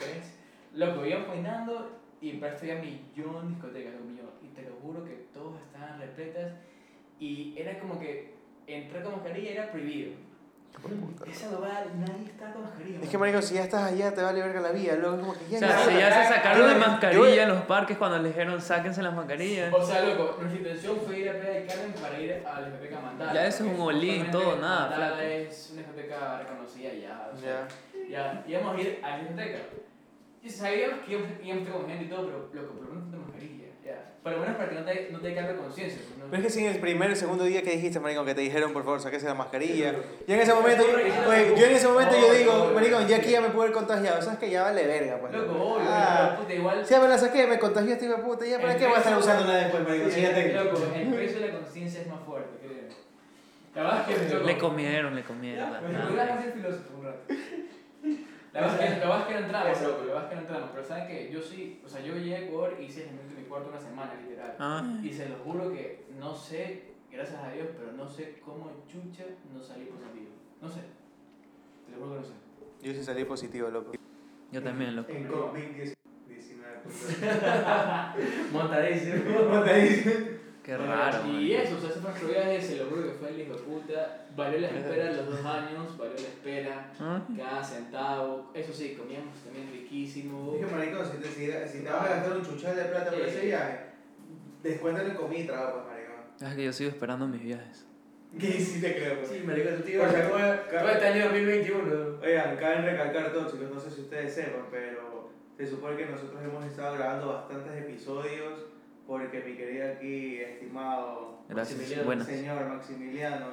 Loco, 0.74 1.06
íbamos 1.06 1.28
caminando 1.28 1.90
y 2.20 2.32
para 2.34 2.52
esto 2.52 2.62
había 2.64 2.76
millón 2.82 3.48
de 3.48 3.54
discotecas. 3.54 3.92
Y 4.42 4.48
te 4.54 4.62
lo 4.62 4.74
juro 4.82 5.04
que 5.04 5.26
todas 5.32 5.60
estaban 5.62 5.98
repletas 6.00 6.52
y 7.18 7.54
era 7.56 7.78
como 7.78 7.98
que 7.98 8.34
entrar 8.66 9.02
con 9.02 9.12
mascarilla 9.14 9.50
era 9.52 9.70
prohibido. 9.72 10.12
Esa 11.26 11.48
huevada, 11.50 11.84
nadie 11.96 12.26
estaba 12.26 12.52
con 12.52 12.62
mascarilla. 12.64 13.00
Es 13.02 13.08
que, 13.08 13.18
marico, 13.18 13.40
si 13.42 13.54
ya 13.54 13.62
estás 13.62 13.82
allá, 13.92 14.12
te 14.14 14.20
vale 14.22 14.40
verga 14.42 14.60
la 14.60 14.72
vida. 14.72 14.94
Luego 14.96 15.14
es 15.14 15.20
como 15.20 15.32
que 15.34 15.48
ya 15.48 15.56
O 15.56 15.60
sea, 15.60 15.76
no- 15.76 15.84
si 15.84 15.96
ya 15.98 16.22
se 16.22 16.34
sacaron 16.34 16.58
Yo- 16.58 16.66
la 16.66 16.72
yo- 16.74 16.78
mascarilla 16.80 17.42
en 17.44 17.48
los 17.50 17.62
parques 17.62 17.96
cuando 17.98 18.18
les 18.18 18.34
dijeron 18.34 18.60
sáquense 18.60 19.02
las 19.02 19.14
mascarillas. 19.14 19.72
O 19.72 19.86
sea, 19.86 20.02
loco, 20.02 20.36
nuestra 20.40 20.58
intención 20.60 20.96
fue 21.06 21.18
ir 21.20 21.28
a 21.30 21.32
Playa 21.34 21.50
del 21.50 21.66
Carmen 21.66 21.92
para 22.00 22.20
ir 22.20 22.42
a 22.46 22.60
la 22.60 22.66
discoteca 22.68 23.00
Mandala. 23.00 23.32
Ya 23.34 23.46
eso 23.46 23.64
es 23.64 23.72
un 23.72 23.80
olín, 23.80 24.30
todo, 24.30 24.56
nada, 24.56 24.90
Mandala 24.90 25.24
es 25.24 25.70
una 25.72 25.82
discoteca 25.82 26.38
reconocida 26.38 26.92
ya. 26.94 27.30
O 27.32 27.36
sea, 27.38 27.68
Ya. 28.08 28.08
Ya, 28.10 28.44
íbamos 28.46 28.76
a 28.76 28.80
ir 28.80 29.00
a 29.02 29.08
la 29.10 29.18
discoteca. 29.20 29.58
Y 30.42 30.50
sabíamos 30.50 31.00
que 31.06 31.12
íbamos, 31.12 31.30
íbamos 31.42 31.68
con 31.68 31.86
gente 31.88 32.04
y 32.04 32.08
todo, 32.08 32.26
pero 32.26 32.38
loco, 32.62 32.74
pero 32.80 32.94
no 32.94 33.10
te 33.10 33.16
Por 34.22 34.30
lo 34.32 34.38
menos 34.38 34.54
para 34.56 34.68
que 34.68 34.74
no 34.76 34.84
te, 34.84 35.08
no 35.10 35.18
te 35.20 35.34
caiga 35.34 35.56
conciencia. 35.56 36.00
pues, 36.06 36.18
¿no? 36.18 36.24
Pero 36.30 36.36
es 36.42 36.46
que 36.46 36.50
si 36.52 36.64
en 36.64 36.72
el 36.72 36.78
primer 36.80 37.10
o 37.10 37.16
segundo 37.16 37.42
día 37.42 37.60
que 37.62 37.72
dijiste, 37.72 37.98
maricón, 37.98 38.24
que 38.24 38.36
te 38.36 38.40
dijeron, 38.42 38.72
por 38.72 38.84
favor, 38.84 39.00
saquese 39.00 39.26
la 39.26 39.34
mascarilla. 39.34 39.94
Y 40.28 40.32
en 40.32 40.40
ese 40.40 40.54
momento, 40.54 40.84
yo, 40.86 41.28
oye, 41.28 41.54
yo 41.58 41.66
en 41.66 41.72
ese 41.72 41.88
momento 41.88 42.14
yo 42.16 42.32
digo, 42.32 42.70
maricón, 42.72 43.08
ya 43.08 43.16
aquí 43.16 43.30
ya 43.30 43.40
me 43.40 43.48
puedo 43.48 43.66
ir 43.68 43.74
contagiado. 43.74 44.22
¿Sabes 44.22 44.38
que 44.38 44.48
Ya 44.48 44.62
vale 44.62 44.86
verga, 44.86 45.18
pues. 45.20 45.32
Loco, 45.32 45.52
obvio, 45.74 45.86
Ah, 45.88 46.36
puta, 46.38 46.54
igual. 46.54 46.86
si 46.86 46.92
ya 46.94 47.00
me 47.00 47.08
la 47.08 47.18
saqué, 47.18 47.46
me 47.48 47.58
contagió 47.58 47.94
este 47.94 48.04
hijo 48.04 48.14
de 48.16 48.22
puta, 48.22 48.46
ya 48.46 48.60
para 48.60 48.76
qué 48.76 48.86
voy 48.86 48.94
a 48.94 48.98
estar 48.98 49.18
usando 49.18 49.42
una 49.44 49.56
después, 49.56 49.82
maricón, 49.82 50.10
si 50.12 50.20
ya 50.20 50.34
tengo. 50.34 50.62
Loco, 50.64 50.82
el 50.94 51.14
peso 51.14 51.40
de 51.40 51.46
la 51.48 51.54
conciencia 51.58 52.00
es 52.02 52.06
más 52.06 52.20
fuerte, 52.24 52.58
creo. 52.64 52.82
La 53.74 53.82
verdad 53.82 54.10
es 54.10 54.18
que. 54.28 54.34
loco, 54.34 54.46
Le 54.46 54.58
comieron, 54.58 55.16
le 55.16 55.24
comieron. 55.24 55.68
Pues, 55.80 55.92
nada. 55.92 56.08
voy 56.10 56.18
a 56.20 56.42
ser 56.42 56.52
filósofo 56.52 56.94
un 56.96 57.04
rato. 57.06 57.18
La 58.52 58.60
verdad 58.60 58.74
es 58.74 58.90
que, 59.26 59.34
no 59.34 59.38
entramos, 59.40 59.80
loco, 59.82 60.04
la 60.06 60.12
verdad 60.14 60.22
es 60.24 60.28
que 60.28 60.34
no 60.36 60.40
entramos. 60.42 60.70
Pero 60.74 60.86
saben 60.86 61.06
que 61.08 61.30
yo 61.32 61.40
sí, 61.40 61.80
o 61.84 61.88
sea, 61.88 62.02
yo 62.02 62.14
llegué 62.14 62.36
a 62.36 62.40
Ecuador 62.40 62.76
y 62.78 62.84
hice 62.84 63.02
el 63.04 63.08
en 63.08 63.34
mi 63.34 63.41
cuarto 63.52 63.68
una 63.68 63.78
semana, 63.80 64.14
literal. 64.14 64.56
Ah, 64.58 64.98
Y 65.04 65.12
se 65.12 65.28
lo 65.28 65.36
juro 65.44 65.70
que 65.70 66.06
no 66.18 66.34
sé, 66.34 66.94
gracias 67.10 67.38
a 67.38 67.52
Dios, 67.52 67.68
pero 67.76 67.92
no 67.92 68.08
sé 68.08 68.40
cómo 68.42 68.70
chucha 68.88 69.24
no 69.52 69.62
salí 69.62 69.84
positivo. 69.84 70.30
No 70.62 70.68
sé. 70.70 70.80
Te 71.84 71.92
lo 71.92 71.98
juro 71.98 72.12
que 72.12 72.20
no 72.20 72.24
sé. 72.24 72.32
Yo 72.82 72.94
sí 72.94 73.04
salí 73.04 73.24
positivo, 73.26 73.68
loco. 73.68 73.92
yo 74.50 74.62
también, 74.62 74.96
loco. 74.96 75.12
En 75.12 75.28
COVID-19. 75.28 75.92
Montadísimo. 78.52 79.22
Qué 80.62 80.76
raro, 80.76 81.18
Y 81.26 81.32
man. 81.32 81.42
eso, 81.62 81.76
o 81.76 81.80
sea, 81.80 81.90
ese 81.90 81.98
fue 82.00 82.10
nuestro 82.10 82.28
viaje, 82.28 82.62
se 82.62 82.76
lo 82.76 82.84
juro 82.86 83.02
que 83.02 83.12
fue 83.14 83.28
el 83.30 83.40
hijo 83.40 83.54
de 83.54 83.58
puta. 83.62 84.26
Valió 84.36 84.60
la 84.60 84.68
espera 84.68 85.12
los 85.12 85.26
dos 85.26 85.44
años, 85.44 85.98
valió 85.98 86.14
la 86.14 86.20
espera, 86.20 86.92
Ah, 87.00 87.22
cada 87.36 87.64
centavo. 87.64 88.50
Eso 88.54 88.72
sí, 88.72 88.94
comíamos 88.94 89.34
también 89.44 89.70
riquísimo. 89.72 90.52
Dije, 90.52 90.66
maricón, 90.72 91.04
si 91.04 91.16
te, 91.18 91.28
si, 91.28 91.46
si 91.78 91.84
te 91.84 91.90
vas 91.90 92.06
a 92.06 92.14
gastar 92.14 92.36
un 92.36 92.44
chuchal 92.44 92.76
de 92.76 92.84
plata 92.84 93.10
por 93.10 93.20
ese 93.20 93.46
viaje, 93.46 93.78
descuéntale 94.62 95.10
en 95.10 95.16
comida 95.16 95.40
y 95.40 95.46
trabajo, 95.46 95.82
pues, 95.82 95.86
maricón. 95.86 96.48
Es 96.48 96.54
que 96.56 96.64
yo 96.64 96.72
sigo 96.72 96.90
esperando 96.90 97.26
mis 97.26 97.42
viajes. 97.42 97.86
¿Qué 98.38 98.52
sí 98.52 98.80
te 98.80 98.94
creo, 98.94 99.18
pues? 99.18 99.28
Sí, 99.30 99.40
marico, 99.44 99.68
tu 99.70 99.82
tío. 99.82 100.00
Por 100.00 100.10
si 100.10 100.16
Todo 100.70 100.88
este 100.88 101.06
año 101.06 101.24
2021. 101.24 102.18
Oigan, 102.22 102.56
caben 102.56 102.84
recalcar 102.84 103.32
tóxicos, 103.32 103.70
no 103.70 103.80
sé 103.80 103.90
si 103.90 104.00
ustedes 104.02 104.32
sepan, 104.32 104.66
pero 104.70 105.30
se 105.56 105.66
supone 105.66 105.96
que 105.96 106.06
nosotros 106.06 106.40
hemos 106.42 106.64
estado 106.64 106.94
grabando 106.96 107.28
bastantes 107.28 107.82
episodios 107.82 108.71
porque 109.06 109.40
mi 109.40 109.54
querido 109.54 109.92
aquí, 109.92 110.36
estimado 110.36 111.42
Gracias. 111.48 111.78
Maximiliano, 111.78 112.24
señor 112.24 112.66
Maximiliano, 112.68 113.46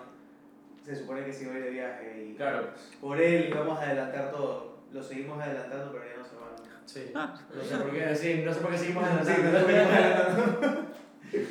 se 0.86 0.96
supone 0.96 1.26
que 1.26 1.34
se 1.34 1.48
va 1.48 1.54
a 1.54 1.58
ir 1.58 1.64
de 1.66 1.70
viaje 1.72 2.26
y 2.32 2.36
Claro. 2.36 2.68
por 3.02 3.20
él 3.20 3.50
íbamos 3.50 3.80
a 3.80 3.84
adelantar 3.84 4.32
todo. 4.32 4.80
Lo 4.92 5.04
seguimos 5.04 5.40
adelantando, 5.42 5.92
pero 5.92 6.04
ya 6.06 6.18
no 6.18 6.24
se 6.26 6.36
van. 6.36 6.86
Sí. 6.86 7.12
Ah. 7.14 7.36
No 7.56 7.64
sé 7.64 7.76
por 7.78 7.92
qué, 7.92 8.16
sí, 8.16 8.42
no 8.44 8.54
sé 8.54 8.60
por 8.62 8.72
qué 8.72 8.78
seguimos 8.78 9.04
Sí, 9.06 9.10
adelantando. 9.12 9.60
no 9.60 9.66
seguimos 9.68 9.94
adelantando. 9.94 10.86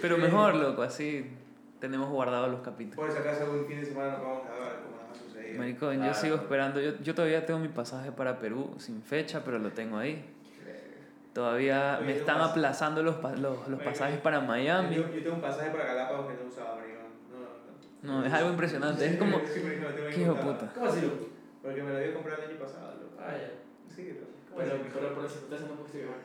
Pero 0.03 0.19
mejor, 0.19 0.55
loco, 0.57 0.83
así 0.83 1.31
tenemos 1.79 2.09
guardados 2.11 2.51
los 2.51 2.61
capítulos. 2.63 2.97
Por 2.97 3.13
si 3.13 3.19
acaso 3.19 3.45
algún 3.45 3.67
fin 3.67 3.79
de 3.81 3.87
semana 3.87 4.13
nos 4.15 4.23
vamos 4.23 4.43
a 4.47 4.49
nos 4.51 5.19
ha 5.21 5.25
sucedido. 5.25 5.59
Maricón, 5.59 5.99
yo 6.03 6.11
Ah. 6.11 6.15
sigo 6.15 6.35
esperando. 6.37 6.81
Yo, 6.81 6.97
yo 7.01 7.15
todavía 7.15 7.47
tengo 7.47 7.61
mi 7.61 7.69
pasaje 7.69 8.11
para 8.11 8.41
Perú 8.41 8.75
sin 8.79 9.03
fecha, 9.03 9.45
pero 9.45 9.59
lo 9.61 9.71
tengo 9.71 9.99
ahí. 9.99 10.25
Todavía 11.38 11.98
Oye, 12.01 12.07
me 12.07 12.12
están 12.18 12.38
pas- 12.40 12.51
aplazando 12.51 13.01
los, 13.05 13.14
pa- 13.22 13.31
los, 13.31 13.68
los 13.68 13.79
Oye, 13.79 13.85
pasajes 13.85 14.16
yo- 14.16 14.22
para 14.24 14.40
Miami. 14.40 14.96
Yo, 14.96 15.03
yo 15.09 15.22
tengo 15.22 15.37
un 15.37 15.40
pasaje 15.40 15.70
para 15.70 15.85
Galápagos 15.85 16.27
que 16.27 16.35
no 16.42 16.48
usaba, 16.51 16.74
maricón. 16.74 17.07
No, 18.03 18.12
no. 18.12 18.18
No, 18.20 18.27
es 18.27 18.33
algo 18.33 18.51
impresionante. 18.51 19.07
Es 19.07 19.16
como. 19.18 19.38
Sí, 19.46 19.61
maricón, 19.62 19.85
lo 19.85 19.90
tengo 19.94 20.09
ahí 20.09 20.14
¿Qué 20.16 20.20
hijo 20.22 20.35
puta? 20.35 20.72
¿Cómo 20.74 20.87
así, 20.87 21.01
loco? 21.03 21.29
Porque 21.62 21.81
me 21.85 21.90
lo 21.92 21.96
había 21.96 22.12
comprado 22.14 22.42
el 22.42 22.48
año 22.51 22.59
pasado, 22.59 22.94
loco. 23.01 23.14
Ah, 23.22 23.31
ya. 23.38 23.51
Sí, 23.94 24.18
loco. 24.18 24.27
Pero, 24.57 24.83
pero 24.92 25.14
por 25.14 25.22
las 25.22 25.31
circunstancias 25.33 25.70
no 25.70 25.77
pudiste 25.77 25.98
viajar. 25.98 26.18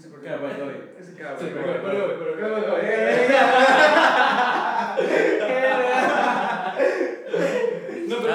Sí, 0.00 0.08
porque- 0.08 0.24
Claro, 0.24 0.40
pues, 0.40 0.54
pero- 1.52 1.66
pero- 1.66 1.82
pero- 1.84 2.08
pero- 2.16 2.36
pero- 2.40 2.54
pero- 2.64 2.78
eh, 2.80 3.28
No, 8.08 8.16
pero. 8.22 8.34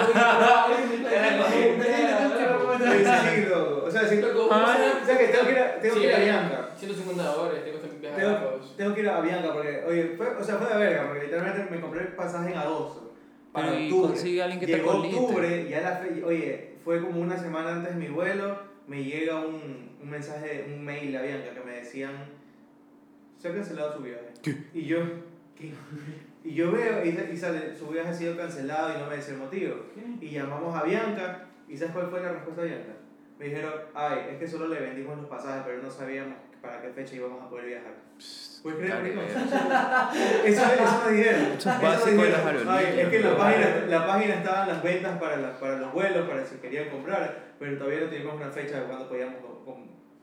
Loco. 4.17 4.45
O 4.45 4.49
sea, 4.49 4.75
sí, 4.75 4.81
Loco, 4.81 4.99
o 5.01 5.05
sea, 5.05 5.17
que 5.17 5.27
tengo 5.27 5.45
que 5.45 5.51
ir 5.51 5.59
a, 5.59 5.79
tengo 5.79 5.95
que 5.95 6.03
ir 6.07 6.13
a 6.15 6.19
Bianca. 6.19 6.69
150 6.77 7.23
dólares, 7.23 7.63
tengo 7.65 7.79
que 7.81 7.87
viajar 7.99 8.17
a 8.19 8.21
Tengo, 8.21 8.31
Galápagos. 8.33 8.77
tengo 8.77 8.93
que 8.95 9.01
ir 9.01 9.09
a 9.09 9.21
Bianca 9.21 9.53
porque, 9.53 9.83
oye, 9.87 10.13
fue, 10.17 10.27
o 10.27 10.43
sea, 10.43 10.55
fue 10.55 10.67
de 10.73 10.77
verga, 10.77 11.07
porque 11.07 11.23
literalmente 11.25 11.71
me 11.75 11.81
compré 11.81 12.01
el 12.01 12.07
pasaje 12.09 12.51
en 12.51 12.57
agosto. 12.57 13.13
Para 13.51 13.69
Pero 13.71 13.83
octubre. 13.83 14.07
consigue 14.13 14.41
a 14.41 14.45
alguien 14.45 14.59
que 14.59 14.67
Llegó 14.67 14.91
octubre, 14.91 15.69
ya 15.69 15.81
la 15.81 15.97
fe, 15.97 16.23
oye, 16.23 16.73
fue 16.83 17.01
como 17.01 17.19
una 17.21 17.37
semana 17.37 17.71
antes 17.75 17.95
de 17.95 17.99
mi 17.99 18.07
vuelo, 18.07 18.59
me 18.87 19.03
llega 19.03 19.39
un, 19.39 19.89
un 20.01 20.09
mensaje, 20.09 20.65
un 20.67 20.83
mail 20.85 21.15
a 21.17 21.21
Bianca 21.21 21.51
que 21.53 21.61
me 21.61 21.73
decían, 21.77 22.11
se 23.37 23.47
ha 23.47 23.53
cancelado 23.53 23.95
su 23.97 24.03
viaje. 24.03 24.33
Y 24.73 24.85
yo, 24.85 24.99
¿qué? 25.57 25.71
Y 26.43 26.53
yo 26.53 26.71
veo, 26.71 27.03
y, 27.05 27.09
y 27.33 27.37
sale, 27.37 27.75
su 27.77 27.87
viaje 27.87 28.09
ha 28.09 28.13
sido 28.13 28.37
cancelado 28.37 28.95
y 28.95 29.01
no 29.01 29.09
me 29.09 29.17
dice 29.17 29.31
el 29.31 29.37
motivo. 29.39 29.75
Y 30.21 30.29
llamamos 30.29 30.73
a 30.75 30.83
Bianca, 30.83 31.47
¿y 31.67 31.75
sabes 31.75 31.93
cuál 31.93 32.07
fue 32.09 32.21
la 32.21 32.31
respuesta 32.31 32.61
de 32.61 32.67
Bianca? 32.69 32.93
Me 33.39 33.45
dijeron, 33.45 33.73
ay, 33.95 34.27
es 34.31 34.37
que 34.37 34.47
solo 34.47 34.67
le 34.67 34.79
vendimos 34.81 35.17
los 35.17 35.27
pasajes, 35.27 35.63
pero 35.65 35.81
no 35.81 35.89
sabíamos 35.89 36.35
para 36.61 36.81
qué 36.81 36.89
fecha 36.89 37.15
íbamos 37.15 37.41
a 37.41 37.49
poder 37.49 37.67
viajar. 37.67 37.93
¿Puedes 38.61 38.79
creer, 38.79 38.91
Cague. 38.97 39.13
marico? 39.15 39.39
Eso, 40.43 40.61
eso 40.73 41.03
me 41.05 41.11
dijeron. 41.13 41.41
Eso 41.57 41.69
es 41.69 41.75
Eso 41.75 41.81
básico 41.81 42.17
me 42.17 42.23
de 42.25 42.29
las 42.31 42.39
dijeron. 42.45 42.67
aerolíneas, 42.69 42.93
Ay, 42.93 42.99
es 42.99 43.07
que 43.07 43.15
en 43.15 43.23
la 43.23 43.37
página, 43.37 43.85
la 43.87 44.07
página 44.07 44.33
estaban 44.35 44.67
las 44.67 44.83
ventas 44.83 45.17
para, 45.19 45.37
las- 45.37 45.57
para 45.57 45.77
los 45.77 45.93
vuelos, 45.93 46.27
para 46.27 46.45
si 46.45 46.55
querían 46.57 46.89
comprar, 46.89 47.53
pero 47.57 47.77
todavía 47.77 48.01
no 48.01 48.07
teníamos 48.09 48.35
una 48.35 48.49
fecha 48.51 48.81
de 48.81 48.85
cuándo 48.87 49.07
podíamos, 49.07 49.35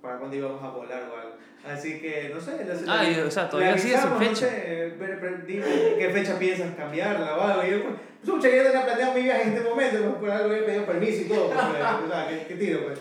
para 0.03 0.19
cuándo 0.19 0.37
íbamos 0.37 0.63
a 0.63 0.69
volar 0.69 1.03
o 1.11 1.17
algo. 1.17 1.37
Así 1.69 1.99
que, 2.01 2.31
no 2.35 2.41
sé. 2.41 2.65
la- 2.65 2.93
Ah, 2.95 3.03
la- 3.03 3.11
y, 3.11 3.21
o 3.21 3.31
sea, 3.31 3.49
todavía 3.49 3.77
sigue 3.77 3.97
sin 3.97 4.07
avisamos, 4.09 4.21
no 4.21 4.29
fecha. 4.29 4.47
sé, 4.49 4.95
pero- 4.99 5.21
pero 5.21 5.39
dime 5.47 5.65
qué 5.99 6.11
fecha 6.13 6.39
piensas 6.39 6.75
cambiarla 6.77 7.37
o 7.37 7.41
algo. 7.41 7.65
Y 7.65 7.71
yo, 7.71 7.83
pues, 7.83 7.95
pucha, 8.25 8.49
yo 8.49 8.63
tenía 8.63 8.85
planeado 8.85 9.15
mi 9.15 9.23
viaje 9.23 9.43
en 9.43 9.49
este 9.57 9.69
momento, 9.69 9.99
pues, 10.01 10.15
por 10.17 10.31
algo 10.31 10.51
había 10.53 10.67
pedido 10.67 10.87
permiso 10.87 11.23
y 11.23 11.25
todo. 11.29 11.47
pues, 11.51 11.59
o 11.59 12.09
sea, 12.09 12.29
¿qué, 12.29 12.45
qué 12.49 12.55
tiro, 12.57 12.81
pues? 12.87 13.01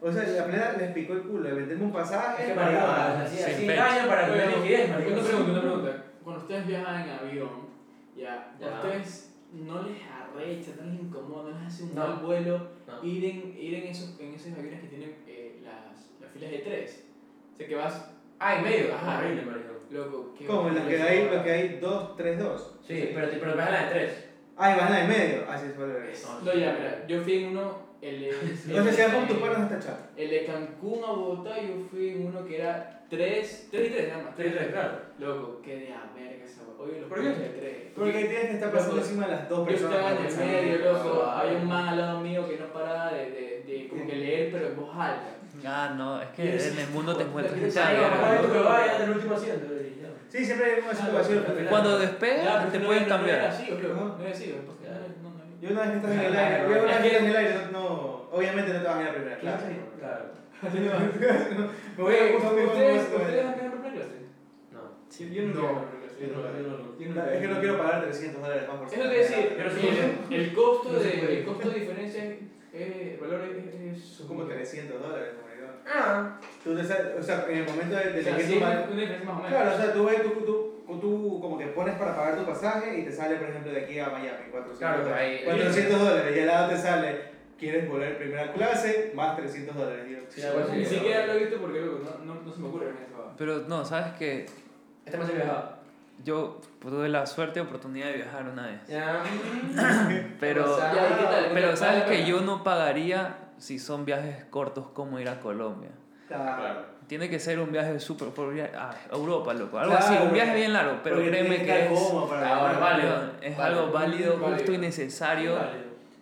O 0.00 0.12
sea, 0.12 0.22
la 0.24 0.44
plena 0.46 0.72
les 0.78 0.90
picó 0.92 1.12
el 1.14 1.22
culo 1.22 1.48
de 1.48 1.54
venderme 1.54 1.84
un 1.84 1.92
pasaje. 1.92 2.42
Es 2.42 2.48
que, 2.50 2.54
para- 2.54 2.70
marico, 2.70 3.24
así, 3.24 3.42
así 3.42 3.66
fecha. 3.66 4.06
para 4.08 4.26
tener 4.30 4.56
liquidez, 4.58 4.90
marico. 4.90 5.10
Una 5.12 5.22
pregunta, 5.22 5.50
una 5.52 5.60
pregunta. 5.60 6.04
Cuando 6.24 6.42
ustedes 6.42 6.66
viajan 6.66 7.02
en 7.02 7.10
avión, 7.10 7.50
ya, 8.16 8.54
Ya. 8.60 8.66
ustedes 8.74 9.32
no 9.52 9.82
les 9.82 9.98
arrecha, 10.02 10.70
no 10.80 10.90
les 10.90 11.00
incomoda, 11.00 11.50
no 11.52 11.58
les 11.58 11.66
hace 11.68 11.82
un 11.84 11.94
No. 11.94 12.06
mal 12.06 12.16
vuelo 12.18 12.68
No. 12.86 13.04
ir 13.04 13.24
en, 13.24 13.56
ir 13.58 13.74
en, 13.74 13.82
esos, 13.88 14.18
en 14.20 14.34
esos 14.34 14.52
aviones 14.52 14.80
que 14.80 14.88
tienen 14.88 15.14
eh, 15.26 15.60
las, 15.64 16.10
las 16.20 16.30
filas 16.32 16.50
de 16.50 16.58
tres. 16.58 17.05
Sea 17.56 17.66
que 17.68 17.74
vas, 17.74 18.10
Ah, 18.38 18.56
en 18.56 18.64
medio. 18.64 18.94
Ajá. 18.94 19.18
Horrible, 19.18 19.42
marico. 19.42 19.72
loco, 19.90 20.34
qué 20.38 20.44
¿Cómo? 20.46 20.68
Las 20.68 20.84
que 20.86 21.00
hay, 21.02 21.30
las 21.30 21.42
que 21.42 21.50
hay 21.50 21.78
2, 21.80 22.16
3, 22.16 22.38
2. 22.38 22.74
Sí, 22.86 23.10
pero, 23.14 23.28
te- 23.30 23.36
pero 23.38 23.56
vas 23.56 23.68
a 23.68 23.70
la 23.70 23.82
de 23.86 23.90
tres. 23.90 24.24
Ah, 24.58 24.72
y 24.74 24.78
vas 24.78 24.90
en 24.90 24.94
la 24.94 25.00
de 25.02 25.08
medio. 25.08 25.44
Ah, 25.48 25.56
sí, 25.58 25.66
es 25.66 25.78
vale. 25.78 26.12
Es- 26.12 26.28
No, 26.44 26.52
ya, 26.52 26.76
mira, 26.78 27.06
yo 27.06 27.22
fui 27.22 27.44
en 27.44 27.48
uno, 27.50 27.78
el 28.02 28.20
de, 28.20 28.28
Entonces, 28.30 28.94
si 28.96 29.02
vas 29.02 29.14
con 29.14 29.26
tus 29.28 29.38
panas 29.38 29.58
hasta 29.58 29.78
chat. 29.80 29.98
el 30.18 30.28
de 30.30 30.44
Cancún 30.44 31.02
a 31.04 31.12
Bogotá, 31.12 31.56
yo 31.62 31.74
fui 31.90 32.10
en 32.10 32.26
uno 32.26 32.44
que 32.44 32.56
era 32.56 33.04
3, 33.08 33.68
3 33.70 33.88
y 33.88 33.90
3 33.92 34.08
nada 34.08 34.24
más. 34.24 34.34
Tres, 34.36 34.54
tres, 34.54 34.66
claro. 34.68 34.98
Loco, 35.18 35.62
qué 35.62 35.76
de 35.76 35.92
a 35.92 36.10
verga 36.14 36.44
esa. 36.44 36.62
Oye, 36.78 37.00
los 37.00 37.08
¿Por 37.08 37.22
qué? 37.22 37.28
de 37.28 37.48
3. 37.48 37.76
Porque 37.96 38.12
tienes 38.12 38.46
que 38.48 38.52
estar 38.54 38.70
pasando 38.70 38.96
Loco, 38.96 39.06
encima 39.06 39.26
de 39.26 39.32
las 39.32 39.48
dos 39.48 39.58
Yo 39.60 39.64
personas. 39.64 39.96
estaba 39.96 40.10
en 40.20 40.26
el 40.26 40.36
medio, 40.76 40.92
loco. 40.92 41.22
Ah, 41.26 41.40
Hay 41.40 41.56
un 41.56 41.66
man 41.68 41.88
al 41.88 41.98
lado 41.98 42.20
mío 42.20 42.46
que 42.48 42.58
no 42.58 42.66
paraba 42.66 43.12
de, 43.12 43.30
de, 43.30 43.64
de 43.66 43.88
como 43.88 44.06
que 44.06 44.16
leer, 44.16 44.52
pero 44.52 44.68
en 44.68 44.76
voz 44.76 44.90
alta. 44.94 45.35
Ah, 45.64 45.94
no, 45.96 46.20
es 46.20 46.28
que 46.30 46.42
en 46.68 46.78
el 46.78 46.88
mundo 46.90 47.16
te 47.16 47.22
encuentras 47.24 47.54
gente 47.58 47.80
del 49.00 49.10
último 49.10 49.34
asiento. 49.34 49.66
y 49.74 50.00
ya. 50.02 50.08
Sí, 50.28 50.44
siempre 50.44 50.74
hay 50.74 50.80
un 50.82 50.88
asiento 50.90 51.14
vacío. 51.14 51.42
Cuando 51.68 51.98
despegas 51.98 52.72
te 52.72 52.78
no 52.78 52.86
pueden 52.86 53.02
no 53.04 53.08
cambiar. 53.08 53.54
No 53.70 53.78
no, 53.88 53.94
no, 53.94 54.18
no. 54.18 54.26
Yo 55.60 55.70
una 55.70 55.80
vez 55.82 55.90
que 55.90 55.96
estás 55.96 56.12
en 56.12 56.20
el 56.20 56.36
aire, 56.36 56.58
yo 56.62 56.66
una 56.68 56.84
vez 56.84 56.96
que 57.00 57.06
estás 57.06 57.22
en 57.22 57.28
el 57.30 57.36
aire, 57.36 57.54
no, 57.72 57.80
no- 57.80 58.28
obviamente 58.30 58.72
no 58.74 58.80
te 58.80 58.86
vas 58.86 58.96
a 58.96 59.02
ir 59.02 59.08
a 59.08 59.14
primera 59.14 59.38
clase. 59.38 59.64
Claro. 59.98 60.24
Me 60.62 60.70
voy 62.02 62.14
a 62.14 62.36
¿Ustedes 62.36 63.14
han 63.14 63.54
quedado 63.54 63.66
en 63.66 63.70
primera 63.72 63.92
clase? 63.94 64.16
No. 64.72 64.80
Sí, 65.08 65.30
yo 65.32 65.42
no 65.44 65.54
No. 65.54 65.62
no, 65.62 65.72
no. 65.72 66.86
No, 66.98 67.24
Es 67.30 67.40
que 67.40 67.48
no 67.48 67.60
quiero 67.60 67.78
pagar 67.78 68.02
300 68.04 68.42
dólares 68.42 68.68
más 68.68 68.76
por 68.78 68.88
Eso 68.88 69.02
te 69.02 69.08
decir, 69.08 69.54
Pero 69.56 69.70
el, 70.30 70.52
costo 70.54 70.92
no 70.92 70.98
de, 70.98 71.10
puede. 71.10 71.38
el 71.38 71.44
costo 71.44 71.68
de 71.70 71.80
diferencia 71.80 72.24
el 72.72 73.18
valor 73.20 73.40
es, 73.42 74.22
como 74.26 74.44
300 74.44 75.00
dólares, 75.00 75.28
God. 75.40 75.45
Ah. 75.88 76.38
Tú 76.64 76.72
o 76.78 76.82
sea, 77.22 77.46
en 77.48 77.58
el 77.58 77.64
momento 77.64 77.94
de, 77.96 78.12
de 78.12 78.20
O 78.20 78.22
sea, 78.24 78.32
elegir 78.34 78.46
sí, 78.46 78.52
tu 78.52 78.58
una 78.64 78.74
mal- 78.74 78.88
diferencia 78.88 79.24
más 79.24 79.34
o 79.34 79.42
menos. 79.42 79.50
Claro, 79.50 79.74
o 79.74 79.76
sea, 79.76 79.92
tú 79.92 80.04
ves, 80.06 80.22
tú, 80.22 80.30
tú, 80.44 81.00
tú 81.00 81.38
como 81.40 81.58
que 81.58 81.66
pones 81.68 81.94
para 81.96 82.16
pagar 82.16 82.36
tu 82.36 82.44
pasaje 82.44 82.98
y 82.98 83.04
te 83.04 83.12
sale, 83.12 83.36
por 83.36 83.48
ejemplo, 83.48 83.72
de 83.72 83.80
aquí 83.84 83.98
a 83.98 84.08
Miami, 84.08 84.50
400 84.50 84.78
Claro, 84.78 85.04
dólares. 85.04 85.40
ahí- 85.40 85.44
400 85.44 86.00
dólares 86.00 86.36
y 86.36 86.40
al 86.40 86.46
lado 86.46 86.68
te 86.70 86.76
sale, 86.76 87.20
quieres 87.58 87.88
volar 87.88 88.16
primera 88.18 88.52
clase, 88.52 89.12
más 89.14 89.36
300 89.36 89.76
dólares. 89.76 90.04
Sí, 90.28 90.42
así. 90.42 90.76
Ni 90.76 90.84
siquiera 90.84 91.26
lo 91.26 91.32
he 91.34 91.38
visto 91.38 91.56
porque 91.60 91.80
loco, 91.80 92.00
no, 92.24 92.34
no, 92.34 92.40
no 92.42 92.52
se 92.52 92.60
me 92.60 92.68
ocurre 92.68 92.86
ver 92.86 92.94
eso. 93.08 93.32
Pero 93.38 93.58
no, 93.68 93.84
sabes 93.84 94.12
que 94.18 94.46
Este 95.04 95.16
más 95.18 95.28
se 95.28 95.34
viajado. 95.34 95.76
yo 96.24 96.60
tuve 96.80 97.08
la 97.08 97.24
suerte 97.26 97.60
y 97.60 97.62
oportunidad 97.62 98.08
de 98.08 98.14
viajar 98.14 98.48
una 98.48 98.66
vez. 98.66 98.80
Ya. 98.88 99.22
Pero, 100.40 100.78
Ya, 100.78 100.92
¿y 100.92 101.18
qué 101.20 101.24
tal? 101.24 101.44
¿Qué 101.48 101.50
pero 101.54 101.76
sabes 101.76 102.04
que 102.04 102.24
yo 102.26 102.40
no 102.40 102.62
pagaría 102.64 103.36
si 103.58 103.78
son 103.78 104.04
viajes 104.04 104.44
cortos 104.50 104.86
como 104.92 105.18
ir 105.20 105.28
a 105.28 105.40
Colombia. 105.40 105.90
Claro. 106.28 106.96
Tiene 107.06 107.30
que 107.30 107.38
ser 107.38 107.60
un 107.60 107.70
viaje 107.70 108.00
súper 108.00 108.28
por 108.30 108.52
ah, 108.76 108.92
Europa, 109.12 109.54
loco. 109.54 109.78
Algo 109.78 109.92
Claro, 109.96 110.06
así, 110.06 110.24
un 110.26 110.32
viaje 110.32 110.56
bien 110.56 110.72
largo, 110.72 110.98
pero 111.04 111.16
créeme 111.18 111.64
que 111.64 111.86
es, 111.86 112.00
para 112.28 112.40
Ah, 112.52 112.72
viajar. 112.72 112.80
vale. 112.80 113.02
es 113.42 113.56
Vale. 113.56 113.74
algo 113.74 113.92
válido, 113.92 114.32
Válido. 114.38 114.56
justo 114.56 114.72
y 114.72 114.78
necesario. 114.78 115.56
A 115.56 115.70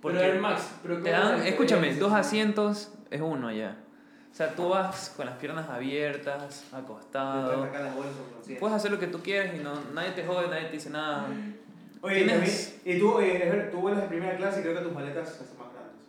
Porque 0.02 0.34
Max, 0.34 0.72
pero 0.82 0.98
te 1.02 1.10
¿cómo 1.10 1.22
dan, 1.22 1.40
es 1.40 1.46
escúchame, 1.46 1.94
dos 1.94 2.12
asientos 2.12 2.92
es 3.10 3.20
uno 3.22 3.50
ya. 3.50 3.78
O 4.30 4.36
sea, 4.36 4.50
tú 4.54 4.68
vas 4.68 5.14
con 5.16 5.24
las 5.24 5.36
piernas 5.36 5.70
abiertas, 5.70 6.64
acostado. 6.72 7.66
Puedes 8.60 8.76
hacer 8.76 8.90
lo 8.90 8.98
que 8.98 9.06
tú 9.06 9.20
quieras 9.22 9.54
y 9.54 9.60
no, 9.62 9.72
nadie 9.94 10.10
te 10.10 10.26
jode, 10.26 10.48
nadie 10.48 10.66
te 10.66 10.72
dice 10.72 10.90
nada. 10.90 11.26
Oye, 12.02 12.24
Tienes- 12.26 12.80
y 12.84 12.98
tú, 12.98 13.18
es 13.20 13.38
verdad, 13.50 13.70
tú 13.70 13.78
vuelas 13.78 14.02
de 14.02 14.08
primera 14.08 14.36
clase 14.36 14.60
y 14.60 14.62
creo 14.64 14.74
que 14.76 14.82
tus 14.84 14.92
maletas 14.92 15.40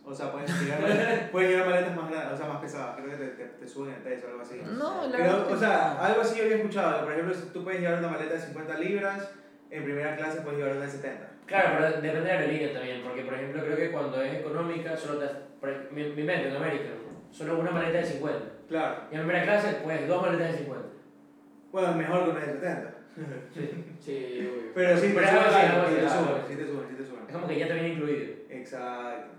O 0.08 0.14
sea, 0.14 0.30
puedes 0.30 0.48
llevar, 0.62 0.80
maletas, 0.82 1.18
puedes 1.32 1.50
llevar 1.50 1.68
maletas 1.68 1.96
más 1.96 2.08
grandes, 2.10 2.32
o 2.32 2.36
sea, 2.36 2.46
más 2.46 2.60
pesadas. 2.62 2.96
Creo 2.96 3.10
que 3.10 3.16
te, 3.16 3.26
te, 3.30 3.44
te 3.44 3.66
suben 3.68 3.94
el 3.94 4.02
peso 4.02 4.26
o 4.26 4.30
algo 4.30 4.42
así. 4.42 4.62
No, 4.64 5.06
la 5.08 5.16
Pero, 5.18 5.24
verdad 5.24 5.50
o 5.52 5.56
sea, 5.58 5.98
algo 6.06 6.20
así 6.20 6.38
yo 6.38 6.44
había 6.44 6.56
escuchado. 6.56 7.02
Por 7.02 7.12
ejemplo, 7.12 7.34
si 7.34 7.48
tú 7.48 7.64
puedes 7.64 7.80
llevar 7.80 7.98
una 7.98 8.08
maleta 8.08 8.34
de 8.34 8.40
50 8.40 8.78
libras, 8.78 9.30
en 9.68 9.84
primera 9.84 10.14
clase 10.16 10.42
puedes 10.42 10.58
llevar 10.60 10.76
una 10.76 10.86
de 10.86 10.90
70. 10.92 11.28
Claro, 11.46 11.68
pero 11.76 12.00
depende 12.00 12.20
de 12.20 12.24
la 12.34 12.40
aerolínea 12.40 12.72
también, 12.72 13.02
porque 13.02 13.22
por 13.22 13.34
ejemplo 13.34 13.62
creo 13.64 13.76
que 13.76 13.90
cuando 13.92 14.22
es 14.22 14.34
económica 14.34 14.96
solo 14.96 15.18
te... 15.18 15.26
por- 15.60 15.92
Mi, 15.92 16.04
mi 16.10 16.22
mente 16.22 16.48
en 16.50 16.56
América, 16.56 16.90
solo 17.32 17.58
una 17.58 17.70
maleta 17.72 17.98
de 17.98 18.04
50. 18.04 18.38
Claro. 18.68 18.96
Y 19.10 19.14
en 19.16 19.20
primera 19.22 19.44
clase, 19.44 19.76
pues 19.82 20.06
dos 20.08 20.22
maletas 20.22 20.52
de 20.52 20.58
50. 20.58 20.88
Bueno, 21.72 21.94
mejor 21.94 22.24
que 22.24 22.30
una 22.30 22.40
de 22.40 22.46
70. 22.46 22.94
Sí. 23.54 23.84
Sí, 24.00 24.50
obvio. 24.52 24.72
Pero 24.74 24.96
sí, 24.96 25.08
te 25.08 25.14
Pero 25.14 25.28
suben, 25.28 25.42
sí, 25.44 25.54
te 25.56 26.08
suben, 26.08 26.42
sí 26.48 26.54
te 26.56 26.64
suben, 26.66 26.88
sí 26.88 26.94
te 26.96 27.02
Es 27.02 27.32
como 27.32 27.48
que 27.48 27.58
ya 27.58 27.66
te 27.68 27.74
viene 27.74 27.88
incluido. 27.90 28.34
Exacto. 28.50 29.35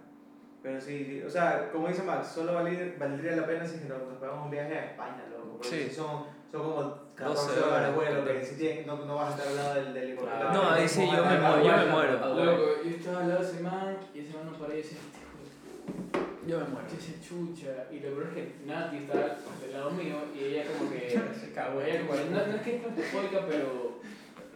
Pero 0.67 0.81
sí, 0.81 1.23
o 1.25 1.29
sea, 1.29 1.69
como 1.71 1.87
dice 1.87 2.03
Max, 2.03 2.27
solo 2.35 2.51
valir- 2.53 2.97
valdría 2.99 3.37
la 3.37 3.47
pena 3.47 3.65
si 3.65 3.77
nos, 3.87 4.03
nos 4.03 4.17
pagamos 4.19 4.43
un 4.45 4.51
viaje 4.51 4.73
a 4.77 4.85
España, 4.87 5.23
loco. 5.31 5.51
Porque 5.53 5.67
Sí. 5.69 5.83
si 5.87 5.95
son, 5.95 6.25
son 6.51 6.61
como 6.61 6.93
14 7.15 7.55
12 7.55 7.61
horas 7.63 7.87
de 7.87 7.93
vuelo, 7.95 8.25
que 8.25 8.31
14. 8.33 8.45
si 8.51 8.55
tienen- 8.59 8.85
no, 8.85 8.97
no 9.05 9.15
vas 9.15 9.29
a 9.29 9.37
estar 9.37 9.47
al 9.47 9.55
lado 9.55 9.75
del, 9.75 9.93
del 9.93 10.15
Claro. 10.17 10.51
No, 10.51 10.69
ahí 10.71 10.85
sí 10.85 11.05
yo 11.07 11.23
me 11.23 11.39
muero, 11.39 11.63
yo 11.63 11.71
me 11.77 11.85
muero. 11.85 12.35
Loco, 12.35 12.63
yo 12.83 12.89
estaba 12.97 13.21
al 13.21 13.29
lado 13.29 13.41
de 13.43 13.49
ese 13.49 13.59
man 13.63 13.97
y 14.13 14.19
ese 14.19 14.33
man 14.33 14.45
no 14.47 14.51
paraba 14.57 14.73
y 14.73 14.77
decía, 14.81 14.97
"Este 14.99 15.19
hijo 15.23 15.37
de 15.39 16.19
puta". 16.19 16.19
Yo 16.45 16.59
me 16.59 16.65
muero. 16.65 16.87
Ese 16.99 17.21
chucha. 17.21 17.87
Y 17.89 17.99
lo 18.01 18.09
peor 18.11 18.23
es 18.27 18.33
que 18.33 18.55
Nati 18.65 18.97
estaba 18.97 19.37
del 19.61 19.71
lado 19.71 19.91
mío 19.91 20.15
y 20.35 20.43
ella 20.43 20.63
como 20.77 20.91
que 20.91 20.99
Se 21.39 21.53
cagó. 21.53 21.79
ella 21.79 22.01
como, 22.05 22.19
no, 22.19 22.45
no 22.45 22.55
es 22.57 22.61
que 22.61 22.75
es 22.75 22.81
claustrofóbica, 22.81 23.39
pero, 23.47 24.01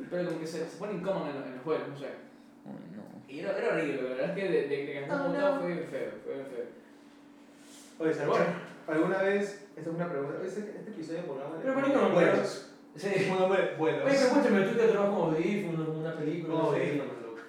pero 0.09 0.25
como 0.27 0.39
que 0.41 0.47
se, 0.47 0.67
se 0.69 0.75
pone 0.75 0.91
incómoda 0.95 1.29
en, 1.29 1.37
en 1.37 1.55
los 1.55 1.63
juegos, 1.63 1.87
no 1.87 1.97
sé. 1.97 2.07
Y 3.31 3.39
era, 3.39 3.57
era 3.57 3.69
horrible, 3.69 4.01
la 4.01 4.09
verdad 4.09 4.29
es 4.29 4.35
que 4.35 4.49
de, 4.51 4.61
de, 4.67 4.77
de 4.85 4.91
que 4.93 5.01
nos 5.07 5.21
Oh, 5.21 5.29
no. 5.29 5.59
fue 5.59 5.67
bien 5.67 5.85
feo, 5.89 6.11
fue 6.23 6.33
bien 6.33 6.45
feo. 6.47 6.65
Oye, 7.99 8.13
¿sabes? 8.13 8.27
Bueno. 8.29 8.45
¿Alguna 8.87 9.21
vez, 9.21 9.67
esta 9.77 9.89
es 9.89 9.95
una 9.95 10.09
pregunta, 10.09 10.35
este, 10.45 10.59
este 10.61 10.89
episodio 10.91 11.21
pongamos 11.27 11.57
Pero, 11.61 11.75
marico, 11.75 11.97
no, 12.01 12.09
vuelos. 12.09 12.67
Sí. 12.95 13.07
Un 13.31 13.39
nombre, 13.39 13.75
vuelos. 13.77 14.01
Oye, 14.03 14.13
pero 14.19 14.27
escúchame, 14.27 14.61
tú 14.65 14.75
te 14.77 14.87
trabajas 14.87 15.09
como 15.15 15.23
audífonos, 15.31 15.87
una 15.89 16.15
película. 16.17 16.53
No, 16.53 16.61
no 16.63 16.67
audífonos. 16.71 17.05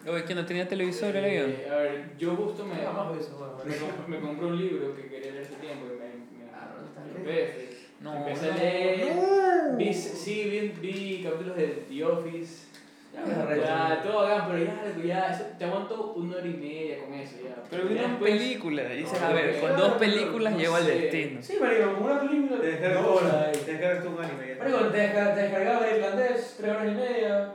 Oye, 0.06 0.24
que 0.24 0.34
no 0.34 0.46
tenía 0.46 0.68
televisor 0.68 1.16
el 1.16 1.24
avión. 1.24 1.50
Eh, 1.50 1.68
a 1.70 1.76
ver, 1.76 2.16
yo 2.18 2.36
justo 2.36 2.64
me, 2.64 2.74
Nada 2.76 2.90
bueno. 3.04 3.20
me, 3.64 3.74
comp- 3.74 4.06
me 4.06 4.20
compré 4.20 4.46
un 4.46 4.58
libro 4.58 4.94
que 4.96 5.06
quería 5.08 5.32
leer 5.32 5.42
hace 5.44 5.54
tiempo 5.56 5.86
y 5.86 5.90
me, 5.90 6.04
me, 6.44 6.50
Ah, 6.54 6.74
no, 6.78 6.86
está 6.86 7.00
me 7.00 7.24
bien. 7.24 7.46
empecé. 7.46 7.78
No, 8.00 8.16
Empecé 8.16 8.50
a 8.50 8.56
leer. 8.56 9.76
Vi, 9.78 9.94
sí, 9.94 10.44
vi, 10.80 10.88
vi 10.88 11.22
capítulos 11.24 11.56
de 11.56 11.84
The 11.88 12.04
Office. 12.04 12.66
Ya 13.14 13.20
me. 13.26 13.56
Ya, 13.60 14.00
todo 14.02 14.20
acá, 14.26 14.46
pero 14.50 14.64
ya, 14.64 15.02
ya, 15.04 15.28
eso, 15.34 15.44
te 15.58 15.64
aguanto 15.66 16.12
una 16.16 16.36
hora 16.36 16.46
y 16.46 16.54
media 16.54 16.98
con 17.04 17.12
eso, 17.14 17.36
ya. 17.44 17.62
Pero 17.70 17.84
vi 17.88 17.94
una 17.98 18.18
película. 18.18 18.82
Dices, 18.84 19.20
No, 19.20 19.26
a 19.26 19.32
ver, 19.32 19.60
con 19.60 19.76
dos 19.76 19.88
no, 19.90 19.98
películas 19.98 20.52
no 20.54 20.58
llego 20.58 20.74
al 20.76 20.86
destino. 20.86 21.42
Sí, 21.42 21.56
marico, 21.60 21.94
con 21.94 22.02
una 22.04 22.20
película. 22.20 22.60
Te 22.60 22.66
descargas 22.68 23.04
horas. 23.06 23.52
te 23.52 23.72
descargas 23.72 24.04
tú 24.04 24.10
un 24.10 24.24
anime. 24.24 24.54
Marico, 24.56 24.78
te, 24.88 24.98
desca- 24.98 25.34
te 25.34 25.40
descargaba 25.42 25.86
el 25.88 25.96
irlandés, 25.96 26.54
tres 26.58 26.70
horas 26.70 26.86
y 26.88 26.90
media. 26.94 27.52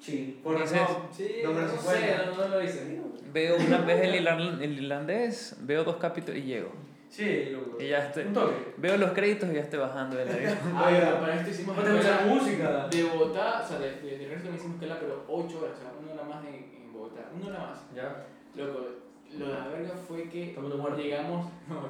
Chill. 0.00 0.40
Por 0.42 0.58
Dices- 0.60 0.78
razón. 0.80 0.96
Sí, 1.16 1.36
No, 1.44 1.52
no, 1.52 1.68
sí 1.68 1.76
sé, 1.78 2.16
no, 2.26 2.36
no 2.36 2.48
lo 2.48 2.62
hice. 2.62 3.00
Veo 3.32 3.56
una 3.56 3.78
vez 3.78 4.00
el 4.02 4.72
irlandés, 4.78 5.56
veo 5.60 5.84
dos 5.84 5.96
capítulos 5.96 6.38
y 6.40 6.44
llego. 6.44 6.70
Sí, 7.08 7.46
loco. 7.50 7.76
Y 7.80 7.88
ya 7.88 8.06
estoy. 8.06 8.24
Un 8.24 8.32
toque. 8.34 8.74
Veo 8.76 8.96
los 8.98 9.10
créditos 9.12 9.48
y 9.50 9.54
ya 9.54 9.60
estoy 9.60 9.78
bajando 9.78 10.16
del 10.16 10.28
avión. 10.28 10.54
Ah, 10.74 10.86
pero 10.90 11.20
para 11.20 11.36
esto 11.36 11.50
hicimos 11.50 11.76
¿No 11.76 11.96
gusta 11.96 12.20
la 12.20 12.26
música? 12.26 12.88
de 12.88 13.04
Bogotá, 13.04 13.62
o 13.64 13.68
sea, 13.68 13.78
de, 13.78 14.00
de, 14.00 14.18
de 14.18 14.28
resto 14.28 14.50
no 14.50 14.56
hicimos 14.56 14.74
escala, 14.76 14.98
pero 15.00 15.24
8 15.28 15.58
horas, 15.58 15.76
o 15.76 15.80
sea, 15.80 15.92
una 16.02 16.12
hora 16.12 16.24
más 16.24 16.44
en, 16.46 16.54
en 16.54 16.92
Bogotá, 16.92 17.22
una 17.34 17.46
hora 17.50 17.58
más. 17.60 17.78
Ya. 17.94 18.26
Loco, 18.54 18.80
lo 19.38 19.46
de 19.46 19.52
la 19.52 19.68
verga 19.68 19.90
fue 20.08 20.28
que 20.28 20.54
llegamos, 20.96 21.46
no, 21.68 21.88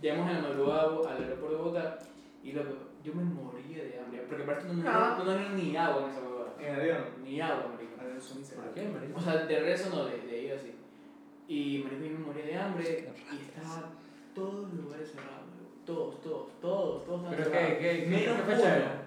llegamos 0.00 0.30
en 0.30 0.36
la 0.36 0.42
madrugada 0.48 0.82
al 1.10 1.22
aeropuerto 1.22 1.50
de 1.50 1.56
Bogotá 1.56 1.98
y 2.42 2.52
loco, 2.52 2.74
yo 3.04 3.14
me 3.14 3.24
moría 3.24 3.84
de 3.84 3.98
hambre, 4.00 4.24
porque 4.28 4.44
para 4.44 4.58
esto 4.58 4.72
no, 4.72 4.82
no, 4.82 4.90
Ah. 4.90 5.16
no, 5.18 5.24
no 5.24 5.30
había 5.32 5.48
ni 5.50 5.76
agua 5.76 6.04
en 6.04 6.10
esa 6.10 6.20
huevada, 6.20 6.52
En 6.60 6.74
el 6.74 6.80
avión. 6.80 7.04
ni 7.22 7.40
agua, 7.40 7.66
marico. 7.74 7.92
¿Por 7.96 8.74
qué, 8.74 8.88
marico? 8.88 9.18
O 9.18 9.20
sea, 9.20 9.36
de 9.44 9.60
rezo 9.60 9.90
no, 9.90 10.04
de, 10.06 10.18
de 10.18 10.42
ir 10.42 10.52
así. 10.54 10.72
Y 11.48 11.82
marico, 11.84 12.04
yo 12.04 12.18
me 12.18 12.24
moría 12.26 12.44
de 12.44 12.56
hambre 12.56 13.08
y 13.32 13.36
estaban 13.36 13.84
todos 14.36 14.54
los 14.68 14.84
lugares 14.84 15.10
cerrados, 15.10 15.46
loco. 15.58 15.72
todos, 15.86 16.20
todos, 16.20 16.60
todos, 16.60 17.04
todos 17.06 17.20
estaban 17.20 17.30
¿Pero 17.36 17.44
cerrados. 17.50 17.68
qué, 17.70 17.78
qué, 17.78 18.04
qué, 18.04 18.06
Menos 18.06 18.36
qué 18.36 18.42
fecha 18.42 18.66
uno. 18.68 18.76
era? 18.76 19.02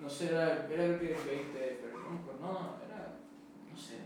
No 0.00 0.10
sé, 0.10 0.28
era, 0.30 0.44
era 0.44 0.66
creo 0.66 0.98
que 0.98 1.06
20 1.06 1.58
de 1.58 1.74
febrero, 1.76 1.98
no. 2.40 2.46
No, 2.46 2.76
era. 2.84 3.16
No 3.70 3.78
sé. 3.78 3.98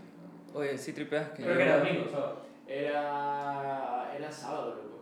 no. 0.53 0.59
Oye, 0.59 0.77
sí 0.77 0.93
tripeas 0.93 1.29
que. 1.29 1.41
Creo 1.43 1.57
que 1.57 1.63
era 1.63 1.77
domingo, 1.79 2.05
¿sabes? 2.11 2.35
Era. 2.67 4.13
Era 4.15 4.31
sábado, 4.31 4.75
loco. 4.75 4.99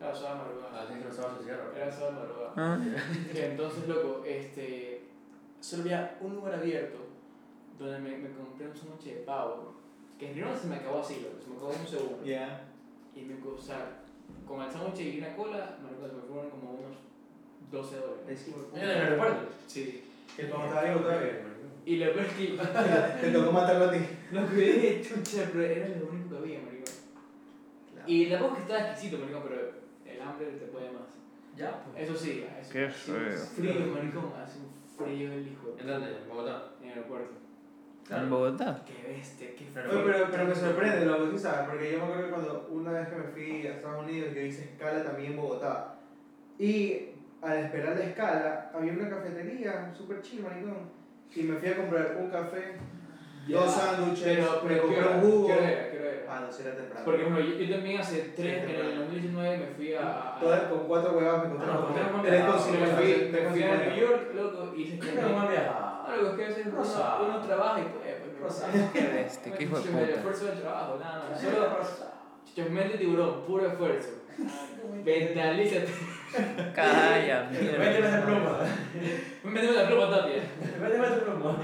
Era 0.00 0.14
sábado 0.14 0.44
madrugada. 0.44 0.82
Ah, 0.82 0.86
sí, 0.88 0.98
que 0.98 1.04
los 1.04 1.16
sábados 1.16 1.38
se 1.38 1.44
cierran. 1.44 1.66
Era 1.74 1.90
sábado 1.90 2.12
madrugada. 2.12 2.52
Ah, 2.56 2.78
Entonces, 3.34 3.88
loco, 3.88 4.22
este. 4.24 5.02
Solo 5.60 5.82
había 5.82 6.16
un 6.20 6.36
lugar 6.36 6.54
abierto 6.54 6.98
donde 7.76 7.98
me, 7.98 8.16
me 8.18 8.30
compré 8.30 8.68
un 8.68 8.76
sándwich 8.76 9.02
de 9.04 9.22
pavo. 9.22 9.74
Que 10.16 10.30
en 10.30 10.36
realidad 10.36 10.60
se 10.60 10.68
me 10.68 10.76
acabó 10.76 11.00
así, 11.00 11.20
loco. 11.22 11.42
Se 11.42 11.48
me 11.50 11.56
acabó 11.56 11.72
en 11.72 11.80
un 11.80 11.86
segundo. 11.86 12.24
Ya. 12.24 12.64
Y 13.14 13.22
me 13.22 13.34
o 13.44 13.58
sea, 13.58 14.02
con 14.46 14.62
el 14.62 14.70
sándwich 14.70 15.00
y 15.00 15.18
una 15.18 15.36
cola, 15.36 15.78
marico, 15.82 16.08
se 16.08 16.14
me 16.14 16.22
fueron 16.22 16.50
como 16.50 16.72
unos 16.72 16.96
12 17.70 17.96
dólares. 17.96 18.46
Ahí. 18.74 18.82
¿En 18.82 18.88
el 18.88 18.96
aeropuerto? 18.96 19.48
Sí. 19.66 20.04
El 20.36 20.48
papá 20.48 20.66
estaba 20.66 20.84
vivo 20.84 21.00
todavía. 21.00 21.42
Y 21.84 21.96
lo 21.96 22.12
peor 22.12 22.26
es 22.26 22.32
que 22.32 22.46
Te 23.20 23.30
tocó 23.32 23.52
matarlo 23.52 23.86
a 23.86 23.92
ti. 23.92 23.98
lo 24.30 24.46
de 24.46 25.00
chucha, 25.02 25.48
pero 25.52 25.64
era 25.64 25.88
lo 25.88 26.06
único 26.10 26.30
que 26.30 26.36
había, 26.36 26.60
maricón. 26.60 26.94
Y 28.06 28.30
tampoco 28.30 28.52
es 28.52 28.56
que 28.56 28.72
estaba 28.72 28.90
exquisito, 28.90 29.18
maricón, 29.18 29.42
pero 29.48 29.72
el 30.06 30.20
hambre 30.22 30.46
te 30.52 30.66
puede 30.66 30.90
más. 30.90 31.08
Ya, 31.56 31.82
pues. 31.82 32.08
Eso 32.08 32.16
sí, 32.16 32.44
eso 32.60 32.70
Qué 32.72 32.84
un 32.84 32.92
Frío, 32.92 33.86
maricón, 33.94 34.32
hace 34.40 34.58
un 34.58 34.96
frío 34.96 35.32
el 35.32 35.48
hijo 35.48 35.70
de 35.70 35.80
¿En 35.80 35.86
dónde? 35.88 36.08
¿En 36.22 36.28
Bogotá? 36.28 36.72
En 36.80 36.88
el 36.90 36.94
aeropuerto. 36.98 37.47
En 38.10 38.30
Bogotá. 38.30 38.80
Qué 38.86 39.12
bestia, 39.12 39.48
qué 39.56 39.64
Claro. 39.66 39.88
frío. 39.90 40.00
Oye, 40.02 40.12
pero, 40.12 40.28
pero 40.30 40.44
me 40.46 40.54
sorprende 40.54 41.06
lo 41.06 41.24
que 41.24 41.30
tú 41.32 41.38
sabes, 41.38 41.68
porque 41.68 41.92
yo 41.92 41.98
me 41.98 42.04
acuerdo 42.04 42.24
que 42.24 42.30
cuando 42.30 42.68
una 42.70 42.92
vez 42.92 43.08
que 43.08 43.16
me 43.16 43.24
fui 43.24 43.66
a 43.66 43.74
Estados 43.74 44.04
Unidos, 44.04 44.34
yo 44.34 44.40
hice 44.40 44.64
escala 44.64 45.04
también 45.04 45.32
en 45.32 45.36
Bogotá. 45.36 45.94
Y 46.58 47.10
al 47.42 47.58
esperar 47.58 47.96
la 47.96 48.04
escala, 48.04 48.70
había 48.74 48.92
una 48.92 49.08
cafetería 49.10 49.92
súper 49.96 50.22
chill, 50.22 50.42
maricón. 50.42 50.90
Y 51.34 51.42
me 51.42 51.56
fui 51.58 51.68
a 51.68 51.76
comprar 51.76 52.16
un 52.18 52.30
café, 52.30 52.76
Ya. 53.46 53.58
dos 53.60 53.72
sándwiches, 53.74 54.24
Pero, 54.24 54.62
me 54.62 54.68
pero 54.68 54.82
compré 54.82 55.02
un 55.08 55.20
jugo. 55.20 55.46
¿Qué 55.46 55.52
hora 55.52 55.70
era? 55.70 55.90
¿Qué 55.90 55.98
hora 55.98 56.10
era? 56.10 56.22
Ah, 56.30 56.40
no, 56.40 56.52
sí 56.52 56.62
era 56.62 56.76
temprano. 56.76 57.04
Porque 57.04 57.22
bueno, 57.24 57.40
yo, 57.40 57.54
yo 57.56 57.74
también 57.76 58.00
hace 58.00 58.32
tres, 58.34 58.36
Sí, 58.36 58.42
en 58.48 58.54
el 58.54 58.66
temprano. 58.66 59.00
2019 59.02 59.58
me 59.58 59.66
fui 59.66 59.94
a... 59.94 60.00
a 60.36 60.40
Todas 60.40 60.62
con 60.64 60.86
cuatro 60.86 61.12
huevas 61.16 61.36
me 61.38 61.42
Ah, 61.42 61.46
encontré 61.46 61.66
no, 61.66 61.78
encontraron 61.78 62.12
con 62.12 62.22
tres 62.22 62.42
con 62.44 62.80
me 62.80 62.86
fui, 62.88 63.12
tres 63.30 63.32
me 63.32 63.50
fui 63.50 63.62
a. 63.62 63.76
New 63.76 63.96
York, 63.96 64.34
loco, 64.34 64.74
y 64.76 64.82
hice 64.82 64.98
que... 65.00 65.06
¿Qué 65.14 65.22
no 65.22 65.28
me 65.40 65.48
viajado? 65.50 65.87
Claro, 66.08 66.30
es 66.30 66.36
que 66.36 66.44
a 66.44 66.48
veces 66.48 66.66
uno, 66.66 66.76
Rosa. 66.78 67.18
uno 67.22 67.40
trabaja 67.40 67.80
y 67.80 67.84
puede, 67.84 68.14
pues, 68.16 68.32
no 68.38 68.44
Rosa. 68.46 68.66
Qué 68.92 69.00
bestia, 69.08 69.52
qué 69.56 69.64
hijo 69.64 69.78
de 69.78 69.88
El 69.88 69.94
puta. 69.94 70.10
esfuerzo 70.14 70.44
del 70.46 70.60
trabajo, 70.60 70.98
nada 70.98 71.28
más. 71.30 71.40
Solo 71.40 71.76
chichos, 72.44 72.70
mente 72.70 72.98
tiburón, 72.98 73.42
puro 73.44 73.66
esfuerzo. 73.66 74.08
Ventalízate. 75.04 75.88
Calla, 76.74 77.48
Méteme 77.50 77.78
mierda. 77.78 78.08
esa 78.08 78.24
pluma. 78.26 78.58
Méteme 79.44 79.72
la 79.72 79.86
pluma, 79.88 80.10
Tapia. 80.10 80.42
Méteme 80.80 81.06
esa 81.06 81.16
pluma. 81.24 81.58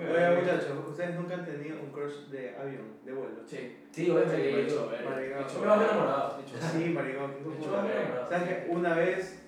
Oiga, 0.00 0.30
muchachos, 0.40 0.88
ustedes 0.88 1.14
nunca 1.16 1.34
han 1.34 1.44
tenido 1.44 1.78
un 1.80 1.90
crush 1.90 2.28
de 2.30 2.56
avión, 2.56 2.86
de 3.04 3.12
vuelo. 3.12 3.34
Sí. 3.46 3.56
Sí. 3.56 3.76
Sí, 3.90 4.06
yo- 4.06 4.18
hecho, 4.20 4.88
ver, 4.88 5.04
Maricón. 5.04 5.60
Me 5.60 5.66
vas 5.66 5.82
enamorado. 5.82 6.38
Sí, 6.72 6.84
maricón. 6.90 7.34
¿Sabes 8.28 8.48
que 8.48 8.66
una 8.70 8.94
vez, 8.94 9.42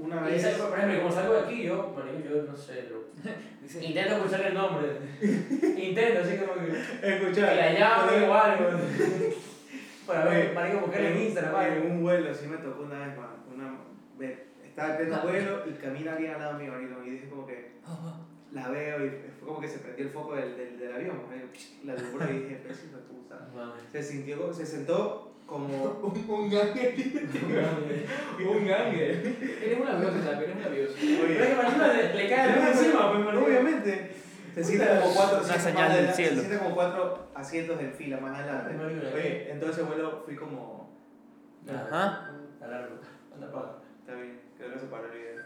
una 0.00 0.22
vez... 0.22 0.44
por 0.56 0.78
ejemplo, 0.78 1.00
como 1.02 1.12
salgo 1.14 1.34
de 1.34 1.40
aquí, 1.40 1.62
yo, 1.62 1.94
marico, 1.96 2.28
yo 2.28 2.42
no 2.42 2.56
sé, 2.56 2.88
lo... 2.90 3.10
Intento 3.80 4.16
escuchar 4.16 4.40
el 4.46 4.54
nombre. 4.54 4.88
intento, 5.20 6.20
así 6.20 6.36
como 6.38 6.54
que... 6.54 6.72
Escuchar. 7.14 7.54
Que 7.56 7.78
llame 7.78 8.26
o 8.28 8.34
algo. 8.34 8.70
Para 10.06 10.24
ver, 10.24 10.54
marico, 10.54 10.80
buscar 10.80 11.02
en 11.02 11.22
Instagram, 11.22 11.72
En 11.72 11.90
un 11.92 12.02
vuelo, 12.02 12.34
sí 12.34 12.46
me 12.48 12.56
tocó 12.56 12.82
una 12.82 13.06
vez 13.06 13.16
más. 13.16 13.28
Una, 13.54 13.78
ve- 14.18 14.46
estaba 14.64 14.90
en 14.90 14.96
pleno 14.96 15.22
vuelo 15.22 15.62
y 15.68 15.72
camina 15.74 16.12
alguien 16.12 16.32
al 16.32 16.40
lado 16.40 16.58
mío, 16.58 16.72
marico, 16.72 17.02
y 17.04 17.10
dije 17.10 17.28
como 17.28 17.46
que 17.46 17.72
la 18.52 18.68
veo 18.68 19.06
y 19.06 19.10
fue 19.38 19.46
como 19.48 19.60
que 19.60 19.68
se 19.68 19.78
prendió 19.78 20.06
el 20.06 20.10
foco 20.10 20.34
del, 20.34 20.56
del, 20.56 20.78
del 20.80 20.92
avión, 20.92 21.20
marico, 21.28 21.46
la 21.84 21.92
alumbró 21.92 22.28
y 22.30 22.38
dije, 22.40 22.60
pero 22.62 22.74
sí 22.74 22.90
me 22.92 22.98
puta. 22.98 23.48
Se 23.92 24.02
sintió, 24.02 24.52
se 24.52 24.66
sentó 24.66 25.29
como 25.50 25.66
un, 26.02 26.30
un 26.30 26.54
ángel. 26.54 27.28
un 28.38 28.70
ángel. 28.70 29.58
Eres 29.62 29.80
una 29.80 29.96
aviosa, 29.96 30.30
Tapia, 30.30 30.44
eres 30.44 30.56
una 30.56 30.66
aviosa. 30.66 30.94
Pero 31.00 31.26
es 31.26 31.74
que 31.74 32.14
le, 32.14 32.22
le 32.22 32.28
cae 32.30 32.70
encima, 32.70 33.12
pues, 33.12 33.36
obviamente. 33.36 34.16
Se 34.54 34.64
siente 34.64 34.86
como 34.86 35.14
cuatro 35.14 35.38
Una 35.38 35.54
asientos 35.54 35.62
señal 35.62 35.88
más 35.88 35.88
del 35.88 35.98
adelante, 35.98 36.16
cielo. 36.22 36.34
Se 36.34 36.40
siente 36.40 36.58
como 36.58 36.74
cuatro 36.74 37.28
asientos 37.34 37.80
en 37.80 37.92
fila 37.92 38.20
más 38.20 38.38
adelante. 38.38 38.76
Oye, 39.14 39.50
entonces 39.50 39.78
ese 39.78 39.86
vuelo 39.86 40.22
fui 40.24 40.36
como. 40.36 40.96
Ajá. 41.68 42.30
Está 42.54 42.66
largo. 42.68 42.96
Anda, 43.34 43.52
pa. 43.52 43.78
Está 44.00 44.14
bien, 44.14 44.40
creo 44.56 44.72
que 44.72 44.78
se 44.78 44.86
paró 44.86 45.06
el 45.06 45.18
video. 45.18 45.42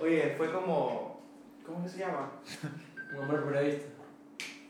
Oye, 0.00 0.34
fue 0.36 0.52
como. 0.52 1.24
¿Cómo 1.66 1.82
que 1.82 1.88
se 1.88 1.98
llama? 1.98 2.32
Un 3.16 3.24
amor 3.24 3.44
por 3.44 3.56
ahí. 3.56 3.84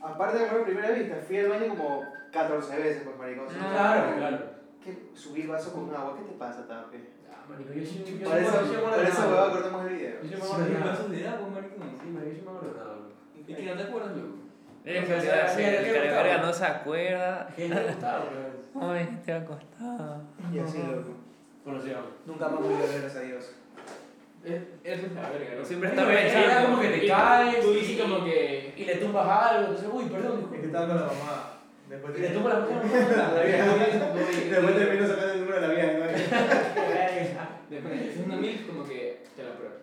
Aparte 0.03 0.39
de 0.39 0.47
por 0.47 0.64
primera 0.64 0.91
vista, 0.91 1.16
fui 1.26 1.39
al 1.39 1.49
baño 1.49 1.68
como 1.68 2.05
14 2.33 2.76
veces, 2.76 3.03
pues 3.05 3.16
maricón. 3.18 3.47
No. 3.47 3.70
Claro, 3.70 4.16
claro. 4.16 4.59
¿Qué? 4.85 5.11
Subir 5.14 5.49
vaso 5.49 5.72
con 5.72 5.95
agua, 5.95 6.16
¿qué 6.16 6.24
te 6.33 6.39
pasa, 6.39 6.66
Tape? 6.66 7.11
Ah, 7.31 7.45
marico, 7.49 7.70
yo 7.72 7.81
Por 7.81 7.87
sí 7.87 8.03
eso, 9.09 9.28
huevada 9.28 9.51
cortamos 9.53 9.87
el 9.87 9.97
video. 9.97 10.22
Yo 10.22 10.28
sí 10.28 10.35
me 10.35 10.37
Sí, 10.37 10.43
acuerdo 10.43 10.64
de 10.64 10.70
marico, 10.70 10.78
nada. 10.81 10.91
vasos 10.93 11.11
de 11.11 11.28
agua, 11.28 11.49
maricón. 11.49 11.89
Sí, 12.01 12.07
marico, 12.11 12.31
yo 12.31 12.37
sí 12.37 12.43
me 12.47 12.51
acuerdo. 12.57 13.11
¿Y 13.47 13.55
que 13.55 13.62
no 13.64 13.72
te 13.76 13.83
acuerdas, 13.83 14.16
loco? 14.16 14.35
Es 14.83 15.05
que 15.05 15.07
sea, 15.07 15.20
te 15.20 15.28
va 15.28 15.35
a 15.35 15.49
decir, 15.49 15.66
mira, 15.66 15.78
el 15.78 15.85
¿qué 15.85 15.91
cara 15.93 16.01
de 16.01 16.07
gustaba? 16.09 16.22
verga 16.22 16.47
no 16.47 16.53
se 16.55 16.64
acuerda. 16.64 17.49
Que 17.55 17.68
me 17.68 17.83
gustaba, 17.85 18.24
pero... 18.31 18.91
Ay, 18.93 19.20
te 19.24 19.33
ha 19.35 19.45
costado. 19.45 20.22
Y 20.55 20.59
así, 20.59 20.78
loco. 20.78 21.11
Conocíamos. 21.64 22.07
Nunca 22.24 22.49
más 22.49 22.61
volví 22.61 22.74
a 22.74 22.78
ver, 22.78 23.01
gracias 23.03 23.16
a 23.16 23.20
Dios. 23.20 23.51
Es- 24.43 24.62
Eso 24.83 25.07
es 25.07 25.12
la 25.12 25.28
verga, 25.28 25.55
¿no? 25.59 25.64
Siempre 25.66 25.91
está 25.91 26.11
era 26.11 26.22
pensando. 26.22 26.70
como 26.70 26.81
que 26.83 26.89
te 26.89 27.05
Y- 27.05 27.09
caes 27.09 27.61
Tú 27.61 27.72
dices 27.72 28.01
como 28.01 28.24
que... 28.24 28.72
Y 28.74 28.85
le 28.87 28.95
tumbas 28.97 29.28
algo, 29.28 29.61
entonces, 29.68 29.89
uy, 29.93 30.05
perdón, 30.07 30.49
Es 30.55 30.61
que 30.61 30.66
estaba 30.66 30.87
con 30.87 30.97
la 30.97 31.03
mamá. 31.03 31.49
Después 31.91 32.16
Y 32.16 32.20
le 32.20 32.28
tumba 32.28 32.51
la 32.51 32.61
mano. 32.61 32.70
la 33.34 33.43
vieja. 33.43 33.64
Después 34.49 34.76
terminó 34.76 35.07
sacando 35.09 35.32
el 35.32 35.41
número 35.41 35.61
de 35.61 35.66
la 35.68 35.74
vieja, 35.74 35.93
¿no? 35.93 36.05
Después, 37.70 38.01
es 38.01 38.16
una 38.24 38.36
mil, 38.36 38.66
como 38.66 38.84
que 38.84 39.22
te 39.34 39.43
la 39.43 39.57
pruebo. 39.57 39.74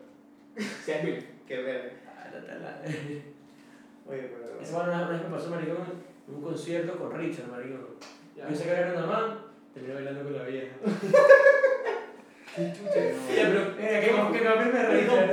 Si 0.58 0.92
es 0.92 1.04
mil. 1.04 1.28
Qué 1.46 1.58
verga. 1.58 1.90
Ah, 2.08 2.82
Oye, 4.10 4.22
pero. 4.34 4.62
Esa 4.62 4.78
mano 4.78 4.94
una 4.94 5.10
vez 5.10 5.22
me 5.24 5.30
pasó, 5.36 5.50
maricón, 5.50 5.78
en 6.28 6.36
un 6.36 6.42
concierto 6.42 6.98
con 6.98 7.18
Richard, 7.18 7.48
maricón. 7.50 7.88
Pensé 8.36 8.64
que 8.64 8.72
era 8.72 8.94
una 8.94 9.06
man, 9.06 9.40
terminé 9.74 9.94
bailando 9.96 10.24
con 10.24 10.38
la 10.38 10.44
vieja. 10.44 10.76
Qué 12.56 12.74
chucha, 12.74 13.00
no. 13.00 13.36
Ya, 13.36 13.44
pero, 13.50 13.62
mira, 13.78 14.00
que 14.02 14.12
me 14.12 14.32
que 14.32 14.42
me 14.42 14.50
aprende 14.50 14.84
Richard. 14.84 15.28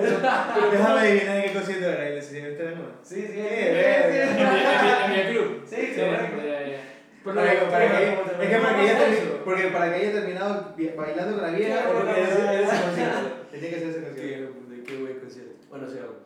Déjame 0.70 1.00
adivinar 1.00 1.36
en 1.38 1.42
qué 1.44 1.52
concierto 1.54 1.86
era 1.88 2.04
y 2.04 2.10
le 2.10 2.16
enseñé 2.18 2.50
este 2.50 2.62
de 2.64 2.74
nuevo. 2.76 2.90
Sí, 3.02 3.26
sí, 3.26 3.36
verga. 3.40 5.06
En 5.06 5.10
mi 5.12 5.32
club. 5.32 5.62
Sí, 5.66 5.76
Sí, 5.76 5.92
sí, 5.94 6.00
marico, 6.02 6.36
ya, 6.36 6.62
ya. 6.68 6.80
Pero 7.24 7.36
Para 7.36 7.50
que- 7.52 7.66
para 7.66 7.88
que- 7.88 8.44
Es 8.44 8.48
que 8.50 8.56
para 8.62 8.76
que, 8.76 8.82
ella 8.84 8.98
pero- 8.98 9.16
termine- 9.16 9.44
porque 9.44 9.66
para 9.68 9.88
que 9.88 9.94
haya 10.00 10.12
terminado 10.12 10.74
bailando 10.96 11.34
con 11.34 11.42
la 11.42 11.56
vieja, 11.58 11.82
Claro, 11.82 12.10
ese 12.10 12.82
concierto. 12.84 13.30
Tiene 13.50 13.68
que 13.70 13.78
ser 13.78 13.88
ese 13.88 14.02
concierto. 14.02 14.52
Qué, 14.68 14.82
qué 14.84 14.96
buen 14.98 15.18
concierto. 15.20 15.54
Bueno, 15.70 15.88
sigamos. 15.88 16.16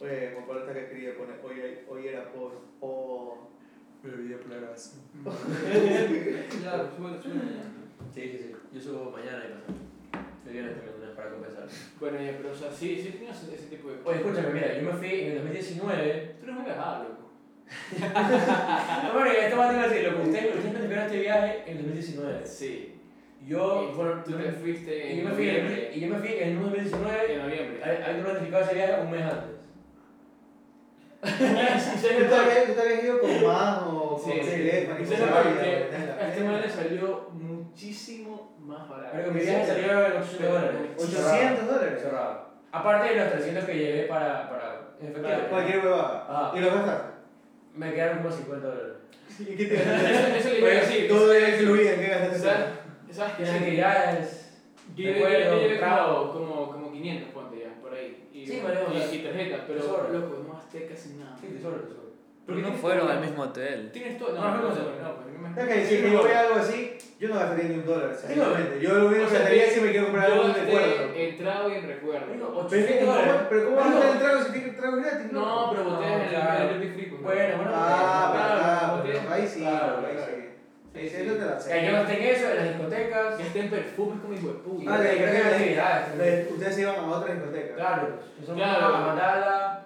Oye, 0.00 0.36
Pablo 0.46 0.60
está 0.60 0.72
que 0.74 0.80
escribe, 0.80 1.12
pone, 1.12 1.32
hoy, 1.42 1.78
hoy 1.88 2.08
era 2.08 2.32
por. 2.32 2.60
Oh. 2.80 3.48
Me 4.02 4.12
olvidé 4.12 4.36
por 4.36 4.50
la 4.52 4.56
grabación. 4.60 5.00
Claro, 6.62 6.90
súbelo, 6.96 7.22
súbelo. 7.22 7.40
Sí, 8.14 8.22
sí, 8.22 8.38
sí. 8.38 8.52
Yo 8.72 8.80
subo 8.80 9.10
mañana 9.10 9.44
y 9.46 9.52
pasado. 9.54 9.74
El 10.46 10.52
viernes 10.52 10.74
también 10.76 10.94
una 11.02 11.16
para 11.16 11.30
compensar. 11.30 11.66
Bueno, 11.98 12.18
pero 12.36 12.50
o 12.52 12.54
sea, 12.54 12.70
sí, 12.72 13.00
sí 13.02 13.10
tenías 13.10 13.42
ese 13.48 13.66
tipo 13.66 13.90
de 13.90 13.96
Oye, 14.04 14.18
escúchame, 14.18 14.50
mira, 14.52 14.76
yo 14.78 14.82
me 14.82 14.92
fui 14.98 15.08
en 15.22 15.28
el 15.32 15.34
2019. 15.38 16.36
Tú 16.38 16.44
eres 16.44 16.54
muy 16.56 16.64
viajado, 16.64 17.04
loco. 17.04 17.25
No, 17.98 19.12
bueno, 19.14 19.30
esto 19.30 19.56
va 19.56 19.70
a 19.70 19.88
decir, 19.88 20.08
lo 20.08 20.16
que 20.16 20.28
ustedes, 20.28 20.56
ustedes 20.56 20.72
planificaron 20.72 21.04
este 21.06 21.18
viaje 21.18 21.62
en 21.66 21.76
el 21.78 21.82
2019. 21.84 22.46
Sí. 22.46 23.00
Yo, 23.46 23.90
Y 23.90 23.94
bueno, 23.94 24.22
tú 24.24 24.32
te 24.32 24.52
fuiste 24.52 25.08
y 25.08 25.12
en 25.12 25.18
yo 25.18 25.28
me 25.28 25.34
fui 25.34 25.48
en, 25.48 25.54
noviembre. 25.54 25.90
y 25.94 26.00
yo 26.00 26.08
me 26.08 26.18
fui 26.18 26.32
en 26.32 26.48
el 26.48 26.62
2019. 26.62 27.32
En 27.32 27.42
noviembre. 27.42 27.80
Había 27.84 28.24
planificado 28.24 28.64
ese 28.64 28.74
viaje 28.74 29.00
un 29.00 29.10
mes 29.10 29.22
antes. 29.22 29.56
¿Tú 31.26 31.28
te 31.28 32.82
habías, 32.82 33.04
ido 33.04 33.20
con 33.20 33.46
más 33.46 33.82
o 33.82 34.16
con 34.16 34.32
Sí? 34.32 34.38
Y 34.38 34.70
a 34.70 36.28
este 36.28 36.44
man 36.44 36.60
le 36.60 36.68
salió 36.68 37.30
muchísimo 37.32 38.56
más 38.60 38.88
barato. 38.88 39.10
Pero 39.12 39.24
que 39.24 39.30
mi 39.30 39.40
viaje 39.40 39.66
salió 39.66 40.06
en 40.06 40.12
800 40.12 40.52
dólares. 40.52 40.80
800 40.98 41.66
dólares. 41.66 42.02
Cerrado. 42.02 42.46
Aparte 42.72 43.08
de 43.08 43.20
los 43.20 43.32
300 43.32 43.64
que 43.64 43.74
llevé 43.74 44.02
para, 44.04 44.48
para 44.48 44.88
efectivo. 45.00 45.48
Cualquier 45.50 45.78
huevada. 45.78 46.26
Ah. 46.28 46.52
¿Y 46.54 46.60
lo 46.60 46.74
gastaste? 46.74 47.15
Me 47.76 47.92
quedaron 47.92 48.18
como 48.18 48.30
50 48.34 48.66
dólares. 48.66 48.92
¿Y 49.38 49.56
qué 49.56 49.64
te 49.66 49.74
Eso, 50.38 50.50
le 50.50 50.58
iba 50.58 50.68
a 50.68 50.72
decir. 50.72 51.08
Todo 51.08 51.32
es 51.32 51.60
incluido, 51.60 51.90
¿en 51.90 52.00
qué 52.00 52.08
gastaste? 52.08 52.38
¿Sabes? 52.38 52.66
¿Sabes 53.12 53.32
qué? 53.36 53.50
Actividades. 53.50 54.42
Yo 54.96 55.04
llevé 55.04 55.76
trago. 55.78 56.32
como, 56.32 56.54
como, 56.54 56.72
como 56.72 56.92
500, 56.92 57.28
ponte 57.32 57.58
ya, 57.60 57.80
por 57.82 57.92
ahí. 57.92 58.28
Y, 58.32 58.46
Sí, 58.46 58.62
y, 58.62 59.16
y 59.16 59.18
tarjeta, 59.22 59.64
pero 59.66 59.80
tesoro. 59.80 60.12
loco, 60.12 60.44
no 60.46 60.54
gasté 60.54 60.86
casi 60.86 61.14
nada. 61.14 61.36
Sí, 61.40 61.48
tesoro, 61.48 61.76
tesoro. 61.80 62.12
Porque 62.46 62.62
no 62.62 62.72
fueron 62.72 63.06
todo. 63.06 63.10
al 63.16 63.20
mismo 63.20 63.42
hotel. 63.42 63.90
Tienes 63.92 64.18
todo. 64.18 64.32
No, 64.34 64.40
No, 64.40 64.50
no, 64.56 64.62
no, 64.62 64.68
no, 64.70 65.60
Es 65.60 65.68
que 65.68 65.86
si 65.86 65.96
que 66.02 66.12
yo 66.12 66.22
voy 66.22 66.30
a 66.30 66.40
algo 66.40 66.54
así, 66.56 66.96
yo 67.18 67.28
no 67.28 67.34
gastaría 67.36 67.64
ni 67.70 67.74
un 67.76 67.86
dólar, 67.86 68.14
sinceramente. 68.14 68.80
Yo 68.80 68.94
lo 68.94 69.06
único 69.08 69.26
que 69.26 69.32
gastaría 69.34 69.64
es 69.66 69.72
si 69.72 69.80
me 69.80 69.90
quiero 69.90 70.06
comprar 70.06 70.30
algo 70.30 70.44
de 70.48 70.52
recuerdo. 70.54 71.14
en 71.14 71.36
trago 71.38 71.68
y 71.70 71.74
en 71.74 71.88
recuerdo. 71.88 72.26
Pero, 72.30 72.66
es 72.66 72.70
que, 72.70 72.76
800 72.76 72.98
¿cómo, 73.00 73.12
dólares. 73.16 73.40
pero 73.48 73.64
¿cómo 73.64 73.76
vas 73.76 73.86
a 73.86 73.88
Bueno, 73.90 74.00
gastar 74.00 74.16
el 74.16 74.22
trago 74.22 74.44
si 74.44 74.52
tienes 74.52 74.76
trago 74.76 74.96
gratis? 74.96 75.32
No, 75.32 75.70
pero 75.72 75.84
botellas 75.84 76.12
en 76.12 76.20
el 76.22 76.28
claro. 76.28 76.62
en 76.62 76.68
el 76.68 76.80
duty 76.80 76.88
free. 76.94 77.16
Bueno, 77.22 77.56
bueno, 77.56 77.70
Ah, 77.74 79.02
pero 79.04 79.18
ahí 79.32 79.46
sí, 79.48 79.64
ahí 79.64 80.16
sí. 80.16 80.42
Sí, 80.94 81.08
Sí, 81.08 81.08
sí. 81.08 81.28
sé. 81.28 81.60
sea, 81.60 81.84
yo 81.84 81.92
gasté 81.92 82.16
en 82.16 82.34
eso, 82.36 82.50
en 82.50 82.56
las 82.56 82.68
discotecas. 82.68 83.38
Gasté 83.38 83.60
en 83.60 83.70
perfumes 83.70 84.20
como 84.22 84.32
hijo 84.34 84.46
de 84.48 84.54
puta. 84.60 84.94
Ah, 84.94 84.98
de 85.00 85.10
que 85.16 85.24
en 85.24 85.36
actividades. 85.46 86.16
Le- 86.16 86.48
Ustedes 86.54 86.78
iban 86.78 86.96
a 86.96 87.06
otra 87.06 87.34
discoteca. 87.34 87.74
Claro, 87.74 88.08
Claro. 88.54 88.92
Mandala, 88.98 89.85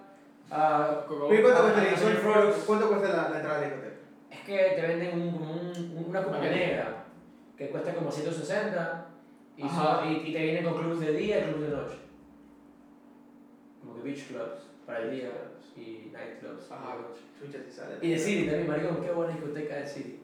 a... 0.50 1.04
Oye, 1.08 1.42
¿Cuánto 1.42 1.62
cuesta, 1.62 1.80
Ah, 1.80 1.88
el- 1.88 1.96
Sony 1.96 2.02
cuánto- 2.04 2.20
Frogs. 2.20 2.56
¿Cuánto 2.66 2.88
cuesta 2.88 3.08
la, 3.08 3.28
la 3.30 3.36
entrada 3.36 3.56
a 3.58 3.60
la 3.60 3.66
discoteca? 3.66 3.96
Es 4.30 4.40
que 4.40 4.56
te 4.56 4.82
venden 4.86 5.20
un, 5.20 5.30
como 5.32 5.52
un, 5.52 6.04
una 6.08 6.22
copa 6.24 6.38
negra 6.40 7.04
que 7.56 7.68
cuesta 7.68 7.94
como 7.94 8.10
160 8.10 9.06
y, 9.56 9.62
son- 9.68 10.08
y, 10.08 10.16
y 10.28 10.32
te 10.32 10.42
vienen 10.42 10.64
con 10.64 10.78
clubes 10.78 11.00
de 11.00 11.12
día 11.12 11.38
y 11.40 11.42
clubes 11.52 11.70
de 11.70 11.76
noche. 11.76 11.94
beach 14.04 14.28
clubs 14.28 14.62
para 14.86 15.00
el 15.00 15.10
día 15.10 15.30
y 15.76 16.10
night 16.12 16.40
clubs. 16.40 16.70
Ajá. 16.70 16.96
Y 18.02 18.10
de 18.10 18.18
City 18.18 18.46
también, 18.46 18.66
maricón, 18.68 19.02
qué 19.02 19.10
buena 19.12 19.32
discoteca 19.34 19.76
de 19.76 19.86
City. 19.86 20.19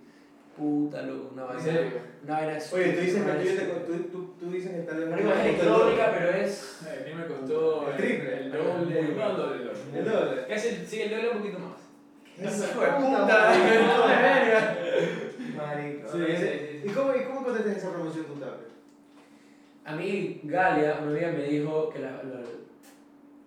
Puta, 0.56 1.02
loco, 1.02 1.30
una 1.34 1.42
¿En 1.42 1.48
vaina. 1.48 1.80
Una 2.24 2.34
vaina 2.34 2.58
Oye, 2.72 2.92
tú 2.92 3.00
dices, 3.00 3.22
que 3.24 3.64
tú, 3.64 3.92
tú, 3.92 4.02
tú, 4.10 4.34
tú 4.40 4.50
dices 4.50 4.70
que 4.72 4.78
tal 4.78 4.98
vez... 5.00 5.08
Marico, 5.10 5.30
es 5.30 5.38
electrónica, 5.40 6.12
pero 6.12 6.30
es. 6.30 6.82
A 6.82 7.04
mí 7.06 7.14
me 7.14 7.26
costó 7.26 7.90
El 7.90 7.96
triple. 7.96 8.36
el 8.38 8.52
doble, 8.52 8.98
El 9.00 9.14
doble, 9.16 9.56
el 9.56 9.64
doble. 9.66 9.98
El 9.98 10.04
doble. 10.04 10.46
Casi, 10.48 10.86
sí, 10.86 11.02
el 11.02 11.10
doble 11.10 11.28
un 11.30 11.38
poquito 11.38 11.58
más. 11.58 11.76
Esa 12.40 12.66
de 12.66 12.72
puta, 12.72 13.52
de 13.52 14.22
verga. 14.22 14.76
Marico. 15.56 16.12
Sí, 16.12 16.18
sí, 16.26 16.36
sí, 16.36 16.48
sí. 16.82 16.82
¿Y 16.84 16.88
cómo, 16.90 17.14
y 17.14 17.24
cómo 17.24 17.40
encontraste 17.40 17.72
esa 17.72 17.90
promoción 17.92 18.24
Tape? 18.40 18.66
A 19.84 19.92
mí, 19.94 20.40
Galia, 20.44 20.98
una 21.02 21.10
amiga 21.10 21.28
me 21.32 21.42
dijo 21.44 21.90
que 21.90 21.98
la, 22.00 22.10
la- 22.10 22.42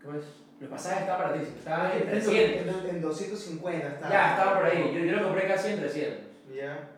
¿cómo 0.03 0.17
es? 0.17 0.23
los 0.61 0.69
pasajes 0.69 1.01
estaban 1.01 1.21
baratísimos. 1.21 1.59
Estaban 1.59 1.91
en 1.91 2.07
300. 2.07 2.85
En, 2.85 2.95
en 2.95 3.01
250 3.01 3.87
estaba. 3.87 4.11
Ya, 4.13 4.31
estaba 4.31 4.55
por 4.59 4.65
ahí. 4.65 4.91
Yo, 4.93 5.05
yo 5.05 5.11
lo 5.17 5.23
compré 5.23 5.47
casi 5.47 5.69
en 5.69 5.79
300. 5.79 6.19
Ya. 6.55 6.89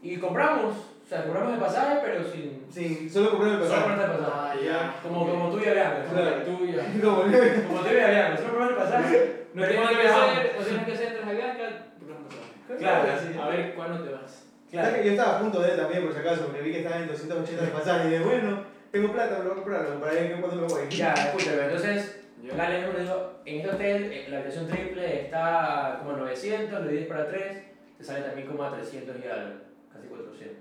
Y 0.00 0.16
compramos, 0.18 0.76
o 0.76 1.08
sea, 1.08 1.24
compramos 1.24 1.54
el 1.54 1.60
pasaje, 1.60 1.98
pero 2.04 2.24
sin. 2.24 2.66
Sí, 2.70 3.08
solo 3.10 3.30
compré 3.30 3.50
el 3.50 3.56
Solo 3.56 3.68
pasaje. 3.68 3.88
compramos 3.88 4.16
el 4.16 4.24
pasaje. 4.24 4.58
Ah, 4.58 4.64
ya. 4.64 5.00
Como, 5.02 5.28
como 5.28 5.50
tú 5.50 5.58
y 5.58 5.68
Avianca. 5.68 6.04
Claro. 6.12 6.42
tuya. 6.42 6.84
Como 7.02 7.16
Como 7.16 7.80
tú 7.80 7.88
y. 7.88 8.36
Solo 8.36 8.48
compramos 8.48 8.70
el 8.70 8.76
pasaje. 8.76 9.34
No 9.54 9.64
cuando 9.64 9.98
que 9.98 10.06
hacer, 10.06 10.54
no 10.56 10.64
tienes 10.64 10.84
que 10.84 10.92
hacer 10.92 11.06
entre 11.08 11.24
pasaje. 11.24 12.78
Claro, 12.78 13.08
sí. 13.18 13.38
A 13.40 13.48
ver 13.48 13.74
cuándo 13.74 14.04
te 14.04 14.12
vas. 14.12 14.44
Claro. 14.70 15.02
Yo 15.02 15.10
estaba 15.10 15.36
a 15.36 15.40
punto 15.40 15.60
de 15.62 15.70
también, 15.70 16.04
por 16.04 16.12
si 16.12 16.20
acaso, 16.20 16.46
porque 16.46 16.60
vi 16.60 16.72
que 16.72 16.78
estaba 16.78 16.96
en 16.98 17.08
280 17.08 17.64
de 17.64 17.70
pasaje. 17.70 18.06
Y 18.06 18.10
dije, 18.12 18.24
bueno, 18.24 18.62
tengo 18.92 19.12
plata, 19.12 19.38
me 19.38 19.44
lo 19.44 19.50
voy 19.50 19.52
a 19.52 19.54
comprar, 19.54 19.82
lo 19.82 19.90
compraré 19.90 20.32
en 20.32 20.40
cuando 20.40 20.62
me 20.62 20.68
voy. 20.68 20.88
Ya, 20.90 21.12
escúchame, 21.12 21.62
entonces, 21.64 22.20
Galia 22.42 22.88
me 22.88 23.00
dijo, 23.00 23.32
en 23.44 23.56
este 23.56 23.70
hotel, 23.70 24.12
eh, 24.12 24.26
la 24.28 24.36
habitación 24.38 24.68
triple 24.68 25.22
está 25.22 25.96
como 25.98 26.14
a 26.14 26.18
900, 26.18 26.80
lo 26.80 26.86
divides 26.88 27.08
para 27.08 27.26
3, 27.28 27.62
te 27.98 28.04
sale 28.04 28.20
también 28.20 28.46
como 28.46 28.62
a 28.62 28.70
300 28.74 29.16
y 29.16 29.28
algo, 29.28 29.54
casi 29.98 30.08
400. 30.08 30.56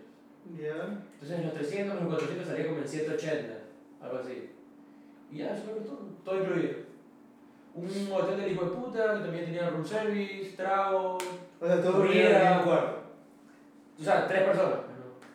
Ya. 0.57 1.03
Entonces, 1.13 1.45
los 1.45 1.53
300 1.53 1.93
más 1.93 2.03
los 2.03 2.13
400 2.13 2.47
salía 2.47 2.67
como 2.67 2.79
en 2.79 2.87
180, 2.87 3.53
algo 4.01 4.17
así. 4.17 4.49
Y 5.31 5.37
ya, 5.37 5.55
eso 5.55 5.65
me 5.67 5.73
costó, 5.73 5.95
todo 6.23 6.41
incluido. 6.41 6.87
Un 7.75 8.11
hotel 8.11 8.41
del 8.41 8.51
hijo 8.53 8.65
de 8.65 8.71
puta, 8.71 9.13
que 9.13 9.23
también 9.23 9.45
tenía 9.45 9.69
room 9.69 9.85
service, 9.85 10.55
trago, 10.55 11.17
O 11.59 11.67
sea, 11.67 11.81
todo 11.81 12.01
Comida. 12.01 12.63
cuarto. 12.63 13.01
o 13.99 14.03
sea, 14.03 14.27
tres 14.27 14.43
personas. 14.43 14.79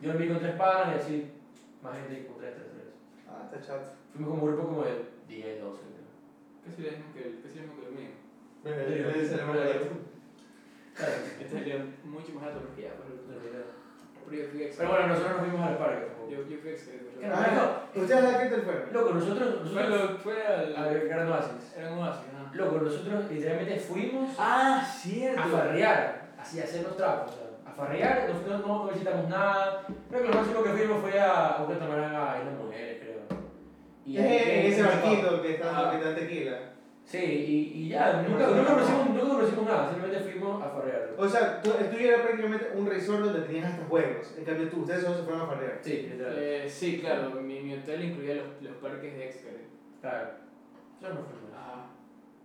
Yo 0.00 0.12
dormí 0.12 0.26
con 0.28 0.40
tres 0.40 0.56
panas 0.56 0.96
y 0.96 0.98
así, 0.98 1.30
más 1.80 1.94
gente 1.94 2.26
como 2.26 2.38
3, 2.40 2.54
3, 2.56 2.66
3. 2.74 2.84
Ah, 3.28 3.42
está 3.44 3.64
chato. 3.64 3.90
Fuimos 4.12 4.30
como 4.30 4.42
un 4.42 4.48
grupo 4.50 4.68
como 4.68 4.82
de 4.82 5.04
10, 5.28 5.60
12. 5.62 5.78
creo. 5.78 6.02
Casi 6.64 6.82
lo 6.82 6.90
mismo 6.90 7.14
que 7.14 7.22
el, 7.22 7.42
casi 7.42 7.60
mismo 7.60 7.74
que 7.78 7.86
el 7.86 7.94
mío. 7.94 8.10
Este 11.40 11.48
salió 11.48 11.78
mucho 12.04 12.34
más 12.34 12.44
alto 12.44 12.60
porque 12.60 12.82
ya, 12.82 12.94
pero, 12.98 13.22
en 13.22 13.42
realidad. 13.42 13.81
Pero 14.28 14.42
yo 14.42 14.48
fui 14.50 14.62
ex. 14.62 14.76
Pero 14.76 14.88
bueno, 14.90 15.06
nosotros 15.08 15.32
nos 15.32 15.40
fuimos 15.48 15.68
al 15.68 15.78
parque. 15.78 16.06
tampoco. 16.06 16.30
Yo, 16.30 16.36
yo 16.48 16.56
fui 16.58 16.70
ex. 16.70 16.88
¿Qué 16.88 17.26
no? 17.28 17.34
Ah, 17.34 17.82
¿Ustedes 17.94 18.24
a 18.24 18.38
qué 18.40 18.46
hotel 18.48 18.62
fueron? 18.62 18.92
Loco, 18.92 19.14
nosotros, 19.14 19.48
Fue, 19.72 19.82
nosotros 19.82 20.10
lo- 20.10 20.18
fue 20.18 20.46
al. 20.46 20.76
a 20.76 20.82
ver, 20.88 21.08
Gran 21.08 21.28
Oasis. 21.30 21.74
Era 21.76 21.92
un 21.92 21.98
oasis, 21.98 22.24
¿no? 22.32 22.54
Loco, 22.54 22.78
nosotros 22.80 23.30
literalmente 23.30 23.76
fuimos 23.78 24.34
Ah, 24.38 24.84
cierto. 25.00 25.40
a 25.40 25.44
farrear, 25.46 26.22
así 26.40 26.60
a 26.60 26.64
hacernos 26.64 26.96
trapos, 26.96 27.30
o 27.30 27.34
sea, 27.34 27.46
a 27.64 27.74
farrear, 27.74 28.28
nosotros 28.28 28.66
no, 28.66 28.84
no 28.86 28.90
visitamos 28.90 29.28
nada. 29.28 29.84
Creo 30.10 30.22
que 30.22 30.28
lo 30.28 30.34
máximo 30.34 30.62
que 30.64 30.70
fuimos 30.70 31.00
fue 31.00 31.20
a 31.20 31.56
un 31.60 31.72
catamarán 31.72 32.14
a 32.14 32.38
Islas 32.40 32.54
Mujeres, 32.62 32.98
creo. 33.00 33.38
Y 34.04 34.18
en 34.18 34.26
ese 34.66 34.82
barquito 34.82 35.40
que 35.42 35.54
está 35.54 35.70
Ah. 35.88 35.90
que 35.92 35.98
te 35.98 36.04
da 36.04 36.14
tequila. 36.16 36.58
Sí, 37.04 37.18
y, 37.18 37.82
y 37.82 37.88
ya, 37.88 38.22
nunca, 38.22 38.46
nunca, 38.46 38.74
conocimos, 38.74 39.10
nunca 39.10 39.28
conocimos 39.28 39.66
nada, 39.66 39.90
simplemente 39.90 40.30
fuimos 40.30 40.62
a 40.62 40.70
farrear. 40.70 41.14
O 41.18 41.28
sea, 41.28 41.60
tú, 41.60 41.72
el 41.78 41.90
tuyo 41.90 42.08
era 42.08 42.22
prácticamente 42.22 42.68
un 42.74 42.86
resort 42.86 43.24
donde 43.24 43.40
tenías 43.42 43.72
hasta 43.72 43.86
juegos. 43.86 44.34
En 44.38 44.44
cambio, 44.44 44.68
tú, 44.68 44.80
ustedes 44.80 45.02
solo 45.02 45.16
se 45.16 45.22
fueron 45.24 45.42
a 45.42 45.46
farrear. 45.46 45.78
Sí, 45.82 46.08
literal. 46.10 46.34
Eh, 46.38 46.68
sí, 46.70 47.00
claro, 47.00 47.30
mi, 47.40 47.60
mi 47.60 47.74
hotel 47.74 48.04
incluía 48.04 48.36
los, 48.36 48.62
los 48.62 48.76
parques 48.76 49.14
de 49.14 49.26
Excar. 49.26 49.52
Claro. 50.00 50.30
Nosotros 51.00 51.24
no 51.24 51.30
fuimos. 51.30 51.52
Ajá. 51.54 51.86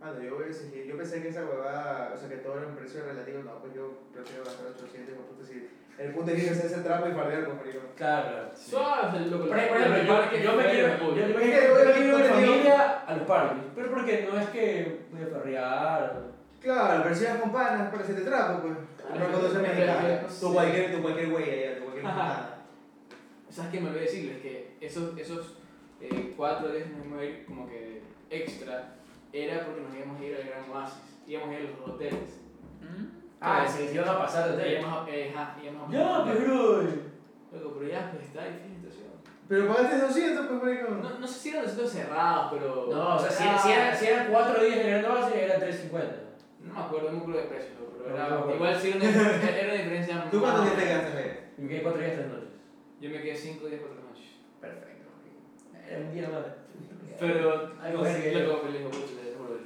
Ah, 0.02 0.14
no, 0.16 0.24
yo, 0.24 0.36
voy 0.36 0.46
a 0.46 0.48
decir, 0.48 0.86
yo 0.86 0.98
pensé 0.98 1.22
que 1.22 1.30
esa 1.30 1.46
huevada, 1.46 2.12
o 2.14 2.18
sea, 2.18 2.30
que 2.30 2.38
todo 2.38 2.58
era 2.58 2.68
un 2.68 2.76
precio 2.76 3.04
relativo. 3.06 3.42
No, 3.44 3.62
pues 3.62 3.74
yo 3.74 4.00
prefiero 4.14 4.44
gastar 4.44 4.68
800 4.68 5.16
por 5.16 5.26
puta 5.26 5.46
si 5.46 5.70
El 5.98 6.12
punto 6.14 6.32
es 6.32 6.44
ir 6.44 6.50
a 6.50 6.52
hacer 6.52 6.66
ese 6.68 6.82
trapo 6.82 7.10
y 7.10 7.12
farrear 7.14 7.46
con 7.46 7.58
marico. 7.58 7.80
Claro, 7.96 8.30
claro. 8.30 8.50
Suave, 8.56 9.08
o 9.08 9.12
sea, 9.12 9.20
lo 9.22 9.44
que 9.44 9.50
Por 9.50 9.58
ejemplo, 9.58 10.04
yo, 10.04 10.38
yo 10.38 10.56
me 10.56 10.66
quiero, 10.70 10.98
yo, 11.00 11.16
yo 11.16 11.36
que, 11.38 11.44
quiero, 11.44 11.68
yo 11.68 11.74
bueno, 11.74 11.92
quiero 11.94 12.06
ir 12.06 12.12
con 12.12 12.24
familia 12.24 13.00
a 13.08 13.14
los 13.16 13.28
parques, 13.28 13.64
pero 13.76 13.90
porque 13.90 14.30
no 14.32 14.40
es 14.40 14.48
que 14.50 15.00
voy 15.12 15.22
a 15.24 15.28
farrear. 15.28 16.22
Claro, 16.62 17.04
pero 17.04 17.16
si 17.16 17.26
vas 17.26 17.38
con 17.38 17.52
panas 17.52 17.90
para 17.90 18.04
hacerte 18.04 18.22
trapo, 18.22 18.62
pues. 18.62 18.74
Claro, 18.98 19.28
No 19.28 19.34
conoces 19.38 19.58
pero- 19.60 19.74
mexicana. 19.74 20.22
Tu 20.40 20.54
cualquier, 20.54 20.96
tu 20.96 21.02
cualquier 21.02 21.30
güey 21.30 21.44
allá, 21.50 21.78
tu 21.78 21.84
cualquier 21.84 22.04
mexicana. 22.06 22.50
¿Sabes 23.50 23.72
qué 23.72 23.80
me 23.82 23.90
olvidé 23.90 24.02
decirles? 24.04 24.42
Que 24.42 24.78
esos, 24.82 25.18
esos 25.18 25.58
eh, 26.02 26.34
cuatro 26.38 26.70
días 26.72 26.90
nos 26.90 27.00
íbamos 27.06 27.22
a 27.22 27.26
ir 27.26 27.46
como 27.46 27.68
que 27.68 28.02
extra 28.30 28.94
era 29.34 29.66
porque 29.66 29.82
nos 29.82 29.96
íbamos 29.96 30.22
a 30.22 30.24
ir 30.26 30.36
al 30.36 30.44
Gran 30.48 30.70
Oasis. 30.70 31.00
Íbamos 31.26 31.50
a 31.50 31.54
ir 31.60 31.60
a 31.68 31.72
los 31.80 31.90
hoteles. 31.90 32.40
Ah, 33.40 33.68
se 33.68 33.94
iban 33.94 34.10
a 34.10 34.18
pasar 34.18 34.56
de 34.58 34.74
eh, 34.74 34.84
a 34.84 35.56
Ya, 35.92 36.20
bro. 36.22 36.82
Loco, 37.52 37.76
pero 37.80 37.90
ya, 37.90 38.12
pues 38.12 38.26
está 38.26 38.46
difícil 38.46 38.84
la 38.84 38.92
situación. 38.92 39.08
Pero 39.48 39.68
pagaste 39.68 40.00
200, 40.00 40.48
pues, 40.48 40.64
marico. 40.64 40.90
No, 40.96 41.20
no 41.20 41.28
sé 41.28 41.40
si 41.40 41.50
eran 41.50 41.64
los 41.64 41.72
sitios 41.72 41.92
cerrados, 41.92 42.54
pero. 42.54 42.88
No, 42.92 43.16
o 43.16 43.20
sea, 43.20 43.32
si, 43.32 43.44
Ah, 43.48 43.58
si, 43.58 43.72
eran, 43.72 43.98
si 43.98 44.06
eran 44.08 44.28
cuatro 44.32 44.64
días 44.64 44.80
en 44.80 44.94
el 44.94 45.06
Oasis, 45.06 45.36
eran 45.36 45.60
350. 45.60 46.16
No 46.62 46.74
me 46.74 46.80
acuerdo, 46.80 47.12
no 47.12 47.16
me 47.16 47.22
acuerdo 47.22 47.42
de 47.42 47.48
precios, 47.48 47.74
pero 47.78 48.10
No, 48.10 48.16
era, 48.16 48.30
no 48.30 48.56
igual 48.56 48.76
sí 48.76 48.90
era 48.90 48.98
una, 48.98 49.10
era 49.10 49.68
una 49.68 49.82
diferencia. 49.82 50.26
¿Tú 50.32 50.42
cuántos 50.42 50.66
días 50.66 50.78
te 50.78 50.86
gastas 50.86 51.16
ahí? 51.16 51.54
Me 51.58 51.70
quedé 51.70 51.84
cuatro 51.84 52.02
días, 52.02 52.14
tres 52.16 52.28
noches. 52.28 52.48
Yo 53.00 53.10
me 53.12 53.22
quedé 53.22 53.36
5 53.36 53.68
días, 53.68 53.82
4 53.82 54.02
noches. 54.10 54.26
Perfecto. 54.60 55.06
Era 55.88 56.00
un 56.00 56.14
día 56.14 56.30
más. 56.30 56.46
Pero. 57.20 57.72
Algo. 57.82 58.04
Loco, 58.04 58.60
pero 58.62 58.72
le 58.72 58.78
digo, 58.80 58.90
pucha, 58.90 59.22
le 59.24 59.36
juro, 59.38 59.60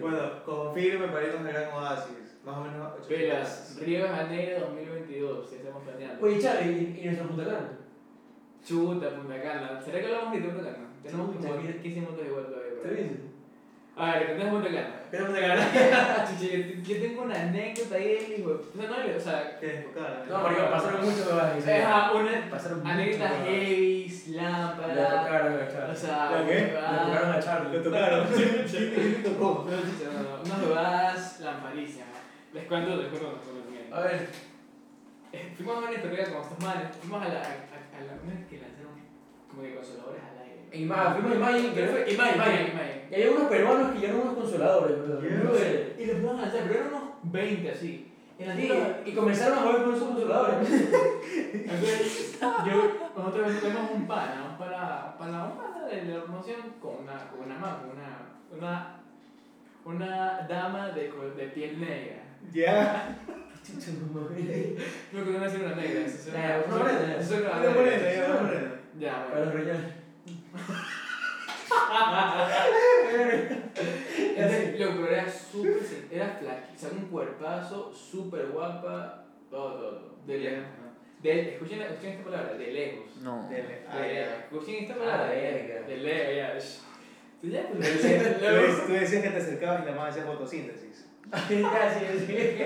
Bueno, 0.00 0.44
confirme 0.44 1.08
para 1.08 1.26
irnos 1.26 1.40
al 1.46 1.52
Gran 1.52 1.72
Oasis. 1.74 2.25
Más 2.46 2.56
o 2.58 2.60
menos 2.60 2.92
800 3.00 3.08
Velas, 3.08 3.76
Río 3.80 4.02
de 4.04 4.08
Janeiro 4.08 4.60
2022, 4.60 5.50
ya 5.50 5.56
estamos 5.56 5.82
planeando. 5.82 6.24
Oye, 6.24 6.38
Charlie, 6.40 6.72
¿y, 6.72 7.00
y 7.02 7.04
nuestro 7.06 7.26
Punta 7.28 7.44
Cana? 7.44 7.68
Chuta, 8.64 9.10
Punta 9.10 9.42
Cana. 9.42 9.80
¿Será 9.84 9.98
que 10.00 10.06
hablamos 10.06 10.32
de 10.32 10.38
Punta 10.48 10.62
Cana? 10.72 10.86
Tenemos 11.02 11.26
Chuta, 11.34 11.48
como 11.48 11.60
mira. 11.60 11.72
15 11.82 12.00
minutos 12.00 12.26
igual 12.26 12.46
todavía. 12.46 12.70
¿Te 12.70 12.88
pero- 12.88 12.94
dices? 13.02 13.16
A 13.98 14.12
ver, 14.12 14.22
¿entendés 14.22 14.48
Punta 14.48 14.68
Cana? 14.68 15.00
¿Qué 15.10 15.16
era 15.16 15.26
Punta 15.26 15.40
Cana? 15.40 16.24
Chiche, 16.28 16.74
yo, 16.76 16.82
yo 16.82 17.00
tengo 17.02 17.22
una 17.22 17.40
anécdota 17.40 17.94
ahí, 17.96 18.34
hijo. 18.38 18.50
de- 18.50 18.54
O 18.54 18.62
sea, 18.76 18.88
no, 18.90 19.16
o 19.16 19.20
sea, 19.20 19.58
¿Qué? 19.58 19.86
Cara. 19.94 20.24
No, 20.28 20.38
marico, 20.42 20.70
pasaron 20.70 21.00
muchos 21.04 21.20
cosas. 21.26 21.66
es 21.66 21.84
a 21.84 22.12
una 22.12 22.50
Pasaron 22.50 22.78
muchas 22.78 22.92
anécdota 22.94 23.28
cosas. 23.30 23.44
heavy, 23.46 24.22
Le 24.28 24.36
lámpara. 24.36 24.94
tocaron 25.22 25.52
a 25.54 25.68
Charlie. 25.68 25.92
O 25.92 25.96
sea, 25.96 26.30
¿La 26.30 26.46
qué? 26.46 26.54
Le 26.54 26.74
huevadas- 26.74 27.06
tocaron 27.06 27.30
a 27.32 27.40
Charlie. 27.40 27.76
Lo 27.76 27.82
tocaron. 27.82 28.26
¿Quién 28.28 29.22
te 29.22 29.28
tocó? 29.30 29.66
No, 29.68 29.70
no, 29.72 30.22
no, 30.22 30.42
unas 30.44 30.62
huevadas 30.62 31.40
lamparísimas. 31.40 32.06
Les 32.56 32.64
cuento, 32.64 32.96
les 32.96 33.08
cuento, 33.08 33.32
les 33.36 33.42
cuento. 33.44 33.70
miren. 33.70 33.92
A 33.92 34.00
ver. 34.00 34.28
Eh, 35.32 35.52
Fuimos 35.56 35.76
a 35.76 35.78
una 35.80 35.90
discoteca 35.90 36.24
con 36.32 36.42
estos 36.42 36.58
manes, 36.64 36.96
fuimos 36.96 37.20
a 37.22 37.28
la, 37.28 37.40
a, 37.40 37.44
a, 37.44 37.78
a 37.92 38.00
la 38.08 38.12
una 38.24 38.46
que 38.48 38.56
lanzaron 38.58 38.96
como 39.50 39.62
que 39.62 39.74
consoladores 39.74 40.22
al 40.24 40.38
aire. 40.42 40.60
Y 40.72 40.84
más, 40.86 41.12
fuimos 41.14 41.32
a 41.32 41.34
Imagine, 41.36 41.74
que 41.74 41.86
fue 41.86 42.12
Imagine, 42.14 42.34
Imagine. 42.72 43.06
Y 43.10 43.14
hay 43.14 43.28
unos 43.28 43.48
peruanos 43.48 43.92
que 43.92 44.00
ya 44.00 44.08
eran 44.08 44.20
unos 44.20 44.34
consoladores. 44.34 44.96
Y 45.98 46.06
los 46.06 46.16
fuimos 46.16 46.38
a 46.38 46.42
lanzar, 46.42 46.62
pero 46.66 46.74
eran 46.80 46.88
unos 46.94 47.02
20 47.24 47.70
así. 47.70 48.12
Sí, 48.38 48.72
y 49.06 49.12
comenzaron 49.12 49.58
a 49.58 49.62
jugar 49.62 49.84
con 49.84 49.94
esos 49.94 50.08
consoladores. 50.08 50.56
entonces, 51.54 52.38
yo, 52.66 52.76
nosotros 53.16 53.62
vemos 53.62 53.90
un 53.94 54.06
pana, 54.06 54.42
vamos 54.42 54.58
para, 54.58 55.16
para 55.18 55.44
un 55.44 55.56
pana 55.56 55.86
de 55.86 56.04
la 56.04 56.22
promoción 56.22 56.60
con 56.80 56.96
una, 57.04 57.30
con 57.30 57.40
una 57.46 57.56
una, 57.92 58.20
una, 58.56 59.00
una 59.84 60.46
dama 60.46 60.88
de, 60.90 61.10
de 61.10 61.46
piel 61.48 61.80
negra. 61.80 62.25
Ya. 62.52 63.18
No, 65.12 65.24
que 65.24 65.30
no 65.30 65.44
es 65.44 65.54
una 65.54 65.74
negra, 65.74 66.00
eso 66.06 66.16
es 66.16 66.26
Eh, 66.28 66.62
una 66.66 66.76
morena. 66.76 67.16
eso 67.18 67.34
es 67.34 67.40
una 67.40 67.54
morena, 67.70 67.96
negra. 67.96 68.14
ya, 68.14 68.26
una 68.30 68.40
morena. 68.42 68.72
Ya, 68.98 69.12
Para 69.26 69.28
bueno. 69.28 69.44
los 69.44 69.54
riñones. 69.54 69.92
Entonces, 74.36 74.80
Loco, 74.80 74.92
pero 75.02 75.08
era 75.10 75.30
súper, 75.30 75.78
era 76.10 76.28
flaca, 76.38 76.68
o 76.74 76.78
sea, 76.78 76.90
un 76.90 77.06
cuerpazo, 77.08 77.92
súper 77.92 78.46
guapa, 78.48 79.24
todo, 79.50 79.72
todo, 79.74 79.90
todo. 79.98 80.16
De 80.26 80.38
lejos. 80.38 80.64
De, 81.22 81.54
escuchen, 81.54 81.80
escuchen 81.82 82.10
esta 82.12 82.24
palabra, 82.24 82.54
de 82.54 82.66
lejos. 82.72 83.16
No. 83.22 83.48
De 83.48 83.56
Ah, 83.88 83.96
lejos. 83.98 84.14
ya. 84.14 84.36
Escuchen 84.44 84.74
esta 84.84 84.94
Ah, 84.94 84.98
palabra, 84.98 85.28
de 85.30 85.96
lejos, 85.96 86.36
ya. 86.36 86.58
Tú 87.40 87.48
ya, 87.48 87.68
pues, 87.68 88.00
tú 88.86 88.92
decías 88.92 89.22
que 89.22 89.30
te 89.30 89.36
acercabas 89.38 89.82
y 89.82 89.86
la 89.86 89.92
mamá 89.92 90.08
hacía 90.08 90.24
fotosíntesis. 90.24 91.05
Ya, 91.32 91.90
sí, 91.90 92.18
sí. 92.26 92.56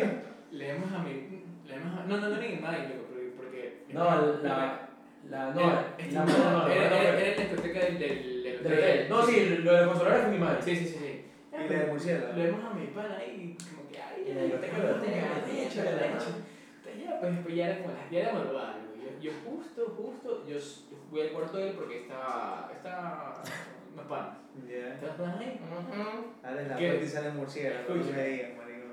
Leemos 0.52 0.92
a 0.92 0.98
mi. 0.98 1.44
Leemos 1.66 1.98
a, 1.98 2.04
no, 2.06 2.16
no, 2.16 2.28
no, 2.28 2.36
ni 2.36 2.56
mal, 2.56 2.82
loco, 2.82 3.08
porque. 3.36 3.84
porque 3.84 3.94
No, 3.94 4.04
la. 4.42 4.88
La. 5.28 5.50
No, 5.50 5.60
era, 5.60 5.94
la. 6.10 6.24
No, 6.24 6.68
era, 6.68 6.90
no, 6.90 6.96
era, 6.96 7.36
la 7.36 7.42
discoteca 7.42 7.80
del, 7.80 7.98
del, 7.98 8.56
hotel. 8.60 9.06
No, 9.08 9.22
sí, 9.22 9.58
lo 9.62 9.72
de 9.72 9.86
consolar 9.86 10.22
fue 10.22 10.30
mi 10.30 10.38
madre. 10.38 10.62
Sí, 10.62 10.76
sí, 10.76 10.86
sí. 10.86 10.98
sí. 10.98 11.24
Y 11.52 11.72
la 11.72 11.80
de 11.80 11.86
murciélago. 11.86 12.32
Lo 12.32 12.42
vemos 12.42 12.64
a 12.64 12.74
mi 12.74 12.86
pana 12.86 13.16
ahí, 13.16 13.56
como 13.58 13.88
que, 13.88 13.98
ay, 13.98 14.24
la 14.26 14.56
hecho, 15.62 15.82
lo 15.82 15.90
hecho. 15.90 16.30
Entonces 16.76 17.04
ya, 17.04 17.20
pues, 17.20 17.32
pues 17.42 17.54
ya 17.54 17.66
era 17.66 17.78
como 17.82 17.94
las 17.94 18.10
10 18.10 18.24
de 18.24 18.32
la 18.32 18.38
madrugada. 18.38 18.76
Yo, 18.96 19.20
yo 19.20 19.32
justo, 19.44 19.94
justo, 19.96 20.46
yo 20.46 20.56
fui 21.10 21.20
al 21.20 21.30
cuarto 21.30 21.58
de 21.58 21.68
él 21.68 21.74
porque 21.76 22.02
estaba, 22.02 22.70
estaba, 22.74 23.42
panas. 23.96 24.36
Ya. 24.68 24.94
Estaban 24.94 25.16
panas 25.16 25.40
ahí, 25.40 25.60
Ahora 26.42 26.62
en 26.62 26.68
la 26.68 26.76
¿Qué? 26.76 26.86
puerta 26.88 27.04
y 27.04 27.08
sale 27.08 27.30
murciélago. 27.30 27.94
No 27.94 28.04
me 28.16 28.24
digas, 28.28 28.50
maricón. 28.56 28.90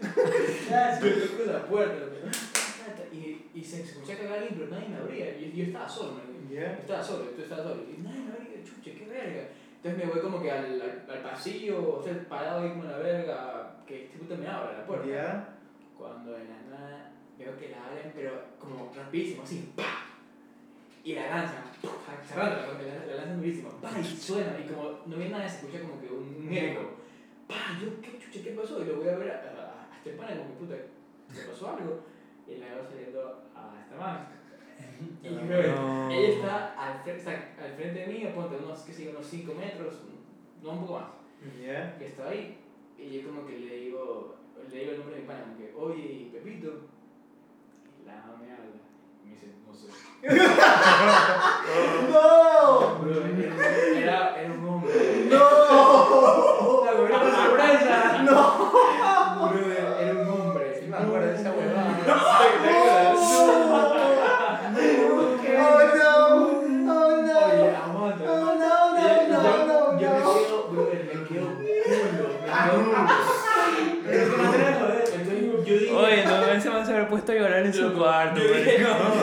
Yo 0.00 1.26
toco 1.26 1.52
la 1.52 1.64
puerta, 1.66 1.96
y, 3.12 3.50
y 3.54 3.64
se 3.64 3.82
escuchaba 3.82 4.18
cagar 4.20 4.38
alguien, 4.38 4.54
pero 4.58 4.70
nadie 4.70 4.88
me 4.88 4.96
abría. 4.96 5.36
Y 5.38 5.52
yo 5.52 5.64
estaba 5.64 5.88
solo, 5.88 6.12
man. 6.12 6.22
Ya. 6.50 6.72
Estaba 6.72 7.02
solo, 7.02 7.24
tú 7.30 7.42
estabas 7.42 7.64
solo. 7.66 7.82
Y 7.82 8.00
nadie 8.02 8.20
me 8.20 8.32
abría, 8.32 8.64
chucha, 8.64 8.90
qué 8.98 9.06
verga. 9.06 9.48
Entonces 9.76 10.04
me 10.04 10.12
voy 10.12 10.20
como 10.20 10.42
que 10.42 10.50
al, 10.50 10.80
al, 10.80 11.06
al 11.10 11.22
pasillo, 11.22 11.96
o 11.98 12.02
sea, 12.02 12.12
parado 12.28 12.62
ahí 12.62 12.70
como 12.70 12.84
la 12.84 12.98
verga, 12.98 13.76
que 13.86 14.04
este 14.04 14.18
puto 14.18 14.36
me 14.36 14.46
abre 14.46 14.76
la 14.78 14.86
puerta. 14.86 15.06
Ya. 15.06 15.56
Cuando 15.96 16.32
de 16.32 16.44
la 16.44 16.76
nada 16.76 17.12
veo 17.38 17.56
que 17.58 17.70
la 17.70 17.86
abren, 17.86 18.12
pero 18.14 18.32
como 18.58 18.92
rapidísimo, 18.94 19.42
así, 19.42 19.72
¡pa! 19.76 19.99
Y 21.02 21.14
la 21.14 21.28
lanzan, 21.30 21.62
cerrando, 22.26 22.56
la, 22.74 22.82
la, 22.82 23.06
la 23.06 23.14
lanzan 23.16 23.38
durísimo, 23.40 23.70
¡pa! 23.80 23.90
Y 23.98 24.04
suena, 24.04 24.58
y 24.60 24.68
como 24.68 24.98
no 25.06 25.16
viene 25.16 25.30
nada, 25.30 25.48
se 25.48 25.56
escucha 25.58 25.80
como 25.80 26.00
que 26.00 26.08
un, 26.08 26.46
un 26.46 26.52
eco. 26.52 26.80
¡Pa! 27.48 27.78
Yo, 27.80 28.00
¿qué 28.02 28.18
chucha, 28.18 28.42
qué 28.44 28.50
pasó? 28.50 28.82
Y 28.82 28.86
lo 28.86 28.96
voy 28.96 29.08
a 29.08 29.16
ver 29.16 29.30
a, 29.30 29.34
a, 29.34 29.92
a 29.92 29.96
este 29.96 30.10
pana, 30.12 30.36
como 30.36 30.48
que 30.50 30.54
puta, 30.60 30.74
¿le 30.74 31.42
pasó 31.48 31.68
algo? 31.70 32.00
Y 32.46 32.56
la 32.58 32.66
veo 32.74 32.84
saliendo 32.84 33.44
a 33.54 33.80
esta 33.82 33.96
mano. 33.96 34.26
Y 35.22 35.28
yo, 35.28 35.40
No. 35.76 36.10
ella 36.10 36.28
está 36.28 36.74
al 36.74 37.02
frente, 37.02 37.20
está 37.20 37.64
al 37.64 37.72
frente 37.74 38.00
de 38.00 38.06
mí, 38.06 38.26
ponte 38.34 38.56
unos, 38.56 38.80
qué 38.80 38.92
sé 38.92 39.04
yo, 39.06 39.10
unos 39.12 39.26
5 39.26 39.54
metros, 39.54 39.94
no 40.62 40.70
un 40.72 40.80
poco 40.80 40.98
más 41.00 41.08
Ya. 41.64 41.96
que 41.98 42.06
estaba 42.08 42.30
ahí 42.30 42.58
y 42.98 43.10
yo 43.22 43.28
como 43.30 43.46
que 43.46 43.58
le 43.58 43.76
digo, 43.76 44.36
le 44.70 44.78
digo 44.78 44.90
el 44.92 44.98
nombre 44.98 45.14
de 45.16 45.22
mi 45.22 45.26
pana, 45.26 45.44
como 45.44 45.56
que, 45.56 45.72
oye, 45.74 46.28
Pepito, 46.32 46.80
y 48.02 48.06
la 48.06 48.22
me 49.30 49.36
habla 49.36 49.36
y 49.36 49.36
me 49.36 49.36
dice, 49.36 49.46
no 49.66 49.72
sé. 49.74 49.86
¡No! 52.10 52.98
Bro, 53.00 53.14
era, 53.96 54.18
era, 54.40 54.52
un 54.52 54.68
hombre. 54.68 54.92
¡No! 55.30 55.44
La 57.08 57.20
sorpresa. 57.36 57.96
¡No! 58.24 58.38
Bro, 59.50 59.62
era 60.00 60.12
un 60.12 60.28
hombre. 60.28 60.64
Sí 60.78 60.84
me 60.86 60.96
acuerdo 60.96 61.26
de 61.26 61.34
esa 61.34 61.50
huevada. 61.52 61.90
¡Oh, 62.06 62.50
no! 62.64 63.50
¡Oh, 63.70 64.06
Oye, 65.76 65.90
no! 65.98 66.12
¡Oh, 66.26 66.62
no, 66.68 66.98
no, 67.22 67.38
no, 67.50 68.16
no, 68.96 69.36
no! 69.36 69.60
no 69.60 70.00
no, 76.24 76.46
ese 76.60 76.70
man 76.70 76.84
se 76.84 76.92
habrá 76.92 77.08
puesto 77.08 77.32
a 77.32 77.34
llorar 77.34 77.64
en 77.64 77.72
su 77.72 77.80
Yo- 77.80 77.94
cuarto, 77.94 78.40
yo 78.40 78.54
dije, 78.54 78.78
marico. 78.78 79.19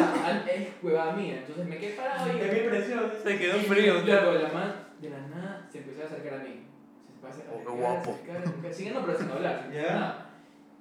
Es 0.00 0.68
huevada 0.82 1.12
mía. 1.12 1.36
Entonces 1.38 1.66
me 1.66 1.78
quedé 1.78 1.92
parado 1.94 2.28
y 2.36 2.38
De 2.40 2.52
mi 2.52 2.58
impresión. 2.58 3.12
Se 3.22 3.38
quedó 3.38 3.56
Y 3.56 3.60
frío, 3.60 3.92
luego, 3.94 4.04
claro. 4.06 4.32
la 4.34 4.48
man 4.50 4.74
de 5.00 5.10
la 5.10 5.20
nada 5.28 5.68
se 5.70 5.78
empezó 5.78 6.02
a 6.02 6.06
acercar 6.06 6.34
a 6.40 6.42
mí. 6.42 6.60
Se 7.06 7.12
empezó 7.12 7.26
a 7.26 7.30
acercar, 7.30 7.54
Oh, 7.54 7.64
qué 7.64 7.80
guapo. 7.80 8.10
acercar, 8.24 8.74
siguiendo 8.74 9.02
pero 9.06 9.18
sin 9.18 9.30
hablar. 9.30 9.70
¿Ya? 9.72 10.22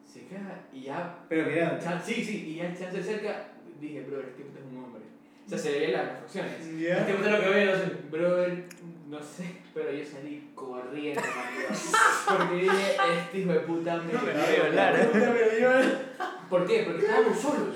Se 0.05 0.25
queda 0.27 0.61
y 0.71 0.81
ya, 0.83 1.17
Pero 1.27 1.49
mira. 1.49 1.77
chan- 1.79 2.01
sí, 2.03 2.23
sí, 2.23 2.45
y 2.51 2.55
ya 2.55 2.73
chan 2.73 2.91
se 2.93 2.99
acerca, 3.01 3.47
dije, 3.81 4.01
brother, 4.01 4.27
este 4.29 4.43
puto 4.43 4.59
es 4.59 4.65
un 4.65 4.83
hombre. 4.83 5.01
O 5.45 5.49
sea, 5.49 5.57
se 5.57 5.71
veían 5.71 5.91
las 5.93 6.07
reflexiones. 6.23 6.53
Este 6.61 7.13
puto 7.13 7.25
es 7.27 7.31
lo 7.33 7.39
que 7.41 7.49
ve, 7.49 7.65
no 7.65 7.75
sé. 7.75 7.91
Brother, 8.09 8.63
no 9.09 9.21
sé, 9.21 9.55
pero 9.73 9.91
yo 9.91 10.03
salí 10.05 10.51
corriendo. 10.55 11.21
Porque 12.27 12.55
dije, 12.55 12.95
este 13.19 13.37
hijo 13.39 13.51
de 13.53 13.59
puta 13.59 13.97
me 13.97 14.13
Me 14.13 14.13
va 14.13 14.43
a 14.43 14.55
violar. 14.55 16.01
¿Por 16.49 16.65
qué? 16.65 16.83
Porque 16.85 17.01
estábamos 17.05 17.39
solos. 17.39 17.75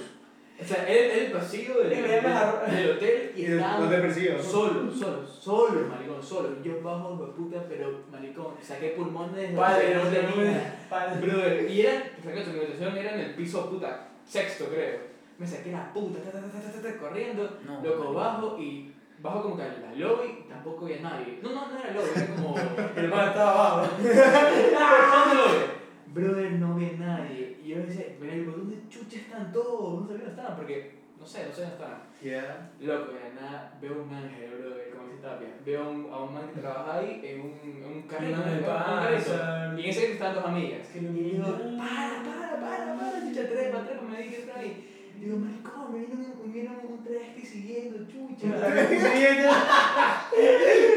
O 0.61 0.65
sea, 0.65 0.85
era 0.87 1.13
el 1.15 1.31
pasillo 1.31 1.79
del, 1.79 1.89
del 1.89 2.91
hotel 2.91 3.31
y 3.35 3.45
persiguió. 3.45 4.43
Solo, 4.43 4.91
solo, 4.91 5.25
solo, 5.25 5.87
maricón, 5.87 6.21
solo. 6.21 6.61
Yo 6.61 6.81
bajo, 6.81 7.15
de 7.15 7.31
puta, 7.31 7.63
pero 7.69 8.01
maricón, 8.11 8.55
saqué 8.61 8.89
pulmones 8.89 9.55
Padre, 9.55 9.95
no 9.95 10.03
tenía. 10.03 10.85
Padre. 10.89 11.25
Brother, 11.25 11.71
y 11.71 11.81
era, 11.81 11.99
acaso, 11.99 12.51
mi 12.51 12.59
habitación 12.59 12.97
era 12.97 13.13
en 13.13 13.19
el 13.21 13.35
piso 13.35 13.69
puta, 13.69 14.09
sexto 14.25 14.65
creo. 14.65 14.99
Me 15.37 15.47
saqué 15.47 15.71
la 15.71 15.93
puta, 15.93 16.19
ta, 16.19 16.31
ta, 16.31 16.41
ta, 16.41 16.59
ta, 16.59 16.71
ta, 16.71 16.81
ta, 16.81 16.97
corriendo, 16.97 17.59
No, 17.65 17.81
loco, 17.81 18.13
bajo 18.13 18.59
y 18.59 18.93
bajo 19.21 19.41
como 19.41 19.55
que 19.55 19.63
a 19.63 19.67
la 19.67 19.95
lobby 19.95 20.43
tampoco 20.49 20.85
había 20.85 20.99
nadie. 20.99 21.39
No, 21.41 21.51
no, 21.51 21.67
no 21.69 21.79
era 21.79 21.93
lobby, 21.93 22.09
era 22.15 22.35
como. 22.35 22.55
El 22.97 23.07
man 23.07 23.27
estaba 23.29 23.51
abajo. 23.51 23.87
¿Dónde 24.03 25.35
lobby? 25.35 25.78
Brother, 26.13 26.51
no 26.53 26.73
había 26.73 26.93
nadie. 26.93 27.57
Y 27.63 27.69
yo 27.69 27.77
decía, 27.77 28.15
mira, 28.19 28.33
digo, 28.33 28.53
¿dónde 28.53 28.77
chucha 28.89 29.17
están 29.17 29.51
todos? 29.51 30.01
No 30.01 30.07
sabía 30.07 30.25
dónde 30.25 30.31
estaban, 30.31 30.55
porque 30.55 30.99
no 31.19 31.25
sé, 31.25 31.45
no 31.45 31.53
sé 31.53 31.61
dónde 31.61 31.75
estaban. 31.75 32.01
Ya. 32.23 32.71
Loco, 32.79 33.13
de 33.13 33.33
nada, 33.39 33.77
veo 33.81 34.03
un 34.03 34.13
ángel, 34.13 34.49
bro, 34.57 34.69
como 34.91 35.09
dice 35.09 35.21
Tapia. 35.21 35.49
Veo 35.65 35.83
a 35.83 35.89
un, 35.89 36.09
a 36.11 36.17
un 36.23 36.33
man 36.33 36.49
que 36.53 36.61
trabaja 36.61 36.99
ahí 36.99 37.21
en 37.23 37.41
un, 37.41 37.59
en 37.63 37.85
un 37.85 38.01
carrito. 38.03 38.41
Y 39.77 39.81
en 39.83 39.89
ese 39.89 40.13
estaban 40.13 40.35
dos 40.35 40.45
amigas. 40.45 40.87
Que 40.87 40.99
Y 40.99 41.01
lo 41.01 41.11
yo 41.11 41.23
digo, 41.23 41.43
para, 41.77 42.23
para, 42.23 42.59
para, 42.59 42.95
para, 42.97 43.19
chucha, 43.21 43.47
trepa, 43.47 43.85
trepa, 43.85 44.03
me 44.03 44.23
di 44.23 44.29
que 44.29 44.39
está 44.39 44.59
ahí. 44.59 44.85
Digo, 45.19 45.37
maricón, 45.37 45.93
me 45.93 45.99
vino 45.99 46.15
un, 46.15 46.47
me 46.47 46.53
vino 46.61 46.71
un 46.87 47.03
travesti 47.03 47.41
siguiendo, 47.45 48.07
chucha. 48.07 48.47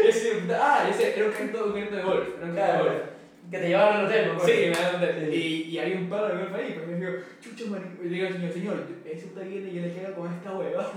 ese, 0.08 0.54
ah, 0.54 0.86
ese 0.88 1.16
era 1.18 1.26
un 1.26 1.32
carrito, 1.32 1.66
un 1.66 1.72
carrito 1.72 1.96
de 1.96 2.02
golf. 2.02 2.28
Era 2.38 2.46
un 2.46 2.54
carrito 2.54 2.84
de 2.84 2.90
golf. 2.90 3.21
Que 3.52 3.58
te 3.58 3.68
llevaban 3.68 3.98
al 4.00 4.06
hotel, 4.06 4.30
acuerdo. 4.30 4.46
Sí, 4.46 4.72
me 4.72 5.36
y, 5.36 5.38
y 5.68 5.78
hay 5.78 5.92
un 5.92 6.08
palo 6.08 6.28
de 6.28 6.34
golf 6.38 6.54
ahí, 6.54 6.72
pues 6.74 6.88
yo 6.88 6.96
digo, 6.96 7.12
chucho. 7.38 7.64
Y 8.02 8.04
le 8.08 8.14
digo 8.14 8.26
al 8.28 8.32
señor, 8.32 8.50
señor, 8.52 8.76
ese 9.04 9.26
está 9.26 9.40
viendo 9.42 9.68
y 9.68 9.74
yo 9.74 9.82
le 9.82 9.92
quedo 9.92 10.14
con 10.14 10.32
esta 10.32 10.52
hueva. 10.56 10.90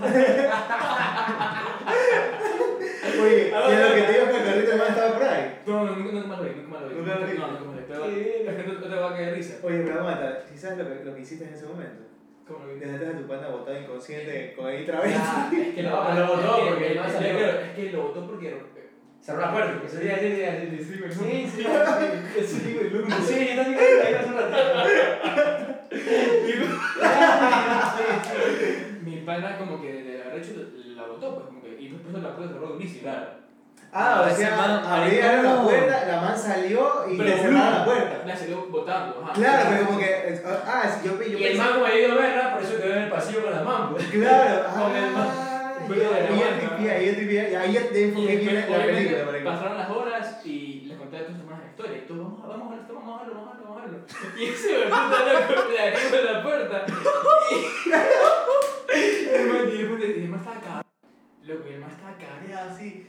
Oye, 3.22 3.50
¿y 3.50 3.72
en 3.72 3.80
lo 3.82 3.94
que 3.94 4.02
te 4.02 4.12
digo 4.12 4.26
que 4.30 4.36
el 4.38 4.44
carrito 4.44 4.70
de 4.70 4.76
man 4.78 4.88
estaba 4.88 5.12
por 5.14 5.22
ahí? 5.24 5.58
No, 5.66 5.84
no, 5.84 5.96
nunca 5.96 6.12
nunca 6.12 6.26
más 6.28 6.38
lo 6.38 6.44
vi, 6.44 6.50
nunca 6.56 6.68
más 6.70 6.80
lo 6.82 6.88
vi. 6.88 6.94
¿Nunca 6.96 7.14
lo 7.14 7.20
viste? 7.26 7.38
No, 7.38 7.46
nunca 7.48 7.60
más 7.66 7.98
lo 7.98 8.06
vi. 8.06 8.24
La 8.46 8.52
gente 8.52 8.72
no 8.72 8.80
te 8.80 8.88
va 8.96 9.10
a 9.10 9.14
caer 9.14 9.34
risa. 9.34 9.54
Oye, 9.62 9.78
pero 9.84 10.00
aguanta, 10.00 10.42
¿sí 10.50 10.58
sabes 10.58 10.78
lo 10.78 10.88
que, 10.88 11.04
lo 11.04 11.14
que 11.14 11.20
hiciste 11.20 11.44
en 11.44 11.52
ese 11.52 11.66
momento? 11.66 12.04
¿Cómo 12.48 12.64
lo 12.64 12.72
vi? 12.72 12.80
Dejaste 12.80 13.06
a 13.06 13.18
tu 13.18 13.26
pana 13.26 13.48
botado 13.48 13.78
inconsciente 13.78 14.54
con 14.56 14.66
ahí. 14.66 14.86
Ah, 14.90 15.50
es 15.52 15.74
que 15.74 15.82
No, 15.82 16.14
lo 16.14 16.26
botó 16.36 16.56
es 16.56 16.62
que- 16.62 16.70
porque 16.70 16.86
es 16.92 17.92
no 17.92 17.98
lo 17.98 18.02
votó 18.08 18.26
porque. 18.26 18.75
Cerró 19.20 19.40
la 19.40 19.52
puerta. 19.52 19.80
Que 19.82 19.88
sería, 19.88 20.18
sí, 20.18 20.36
sí, 20.70 20.78
sí, 20.78 20.84
sí. 20.84 20.98
güey. 21.00 21.12
Sí, 21.12 21.50
sí, 21.54 21.66
Ese 22.38 22.70
hijo 22.70 22.80
de 22.84 22.90
lumbre. 22.90 23.16
Sí, 23.26 23.48
yo 23.48 23.62
también 23.62 23.80
ahí 23.80 24.14
hace 24.14 24.28
un 24.28 24.36
ratito. 24.36 24.66
Mi 29.02 29.16
pana, 29.18 29.58
como 29.58 29.80
que 29.80 29.92
de 29.92 30.22
arrecho 30.22 30.52
la 30.94 31.04
botó, 31.04 31.34
pues, 31.34 31.46
como 31.46 31.62
que. 31.62 31.80
Y 31.80 31.88
después 31.88 32.22
la 32.22 32.36
puerta 32.36 32.54
cerró 32.54 32.68
durísimo. 32.68 33.02
Claro. 33.02 33.46
Ah, 33.92 34.28
o 34.30 34.36
sea, 34.36 34.82
abrieron 34.94 35.42
la 35.44 35.62
puerta, 35.62 36.04
la 36.06 36.20
man 36.20 36.38
salió 36.38 37.06
y 37.08 37.16
Pero 37.16 37.30
le 37.30 37.36
cerraron 37.36 37.72
la 37.72 37.84
puerta. 37.84 38.26
La 38.26 38.36
salió 38.36 38.66
botando, 38.66 39.22
ajá. 39.22 39.32
Claro, 39.32 39.70
pero 39.70 39.86
como 39.86 39.98
que. 39.98 40.42
Ah, 40.66 40.82
sí, 40.86 41.08
yo, 41.08 41.22
yo 41.22 41.38
Y 41.38 41.44
el 41.44 41.56
man 41.56 41.68
como 41.72 41.86
había 41.86 42.06
ido 42.06 42.12
a 42.12 42.16
verla, 42.16 42.54
por 42.54 42.62
eso 42.62 42.76
quedó 42.76 42.92
en 42.92 43.02
el 43.04 43.10
pasillo 43.10 43.42
con 43.44 43.52
la 43.52 43.62
man, 43.62 43.90
pues. 43.92 44.06
Claro, 44.08 44.66
Con 44.68 44.92
de 45.94 46.06
ahí 46.06 46.42
ahí 46.88 47.08
y 47.50 47.54
ahí 47.54 47.72
ya 47.72 47.88
te 47.88 48.00
Y 48.00 48.04
enfoqué 48.04 48.36
bien 48.36 48.54
después, 48.54 48.78
la 48.78 48.86
película, 48.86 49.24
pasaron 49.44 49.76
las 49.78 49.90
horas 49.90 50.46
y 50.46 50.80
les 50.86 50.98
conté 50.98 51.16
a 51.18 51.26
todos 51.26 51.44
más 51.44 51.60
la 51.60 51.66
historia. 51.66 51.96
Y 51.98 52.00
todos, 52.06 52.22
vamos, 52.22 52.44
a- 52.44 52.48
vamos 52.48 52.70
vamos 52.94 53.20
a 53.20 53.24
verlo, 53.24 53.34
vamos 53.40 53.50
a 53.50 53.56
verlo, 53.56 53.64
vamos 53.68 53.78
a 53.78 53.86
verlo. 53.86 53.98
Y 54.38 54.44
ese 54.44 54.78
me 54.78 54.84
puta 54.84 55.18
loco 55.32 55.68
le 55.70 55.78
abrió 55.80 56.32
la 56.32 56.42
puerta. 56.42 56.86
Y 57.50 57.54
el 59.34 59.48
man, 59.48 60.44
estaba. 60.54 60.85
Loco, 61.46 61.62
y 61.70 61.74
el 61.74 61.80
man 61.80 61.90
estaba 61.90 62.16
cabreado 62.18 62.70
así. 62.72 63.06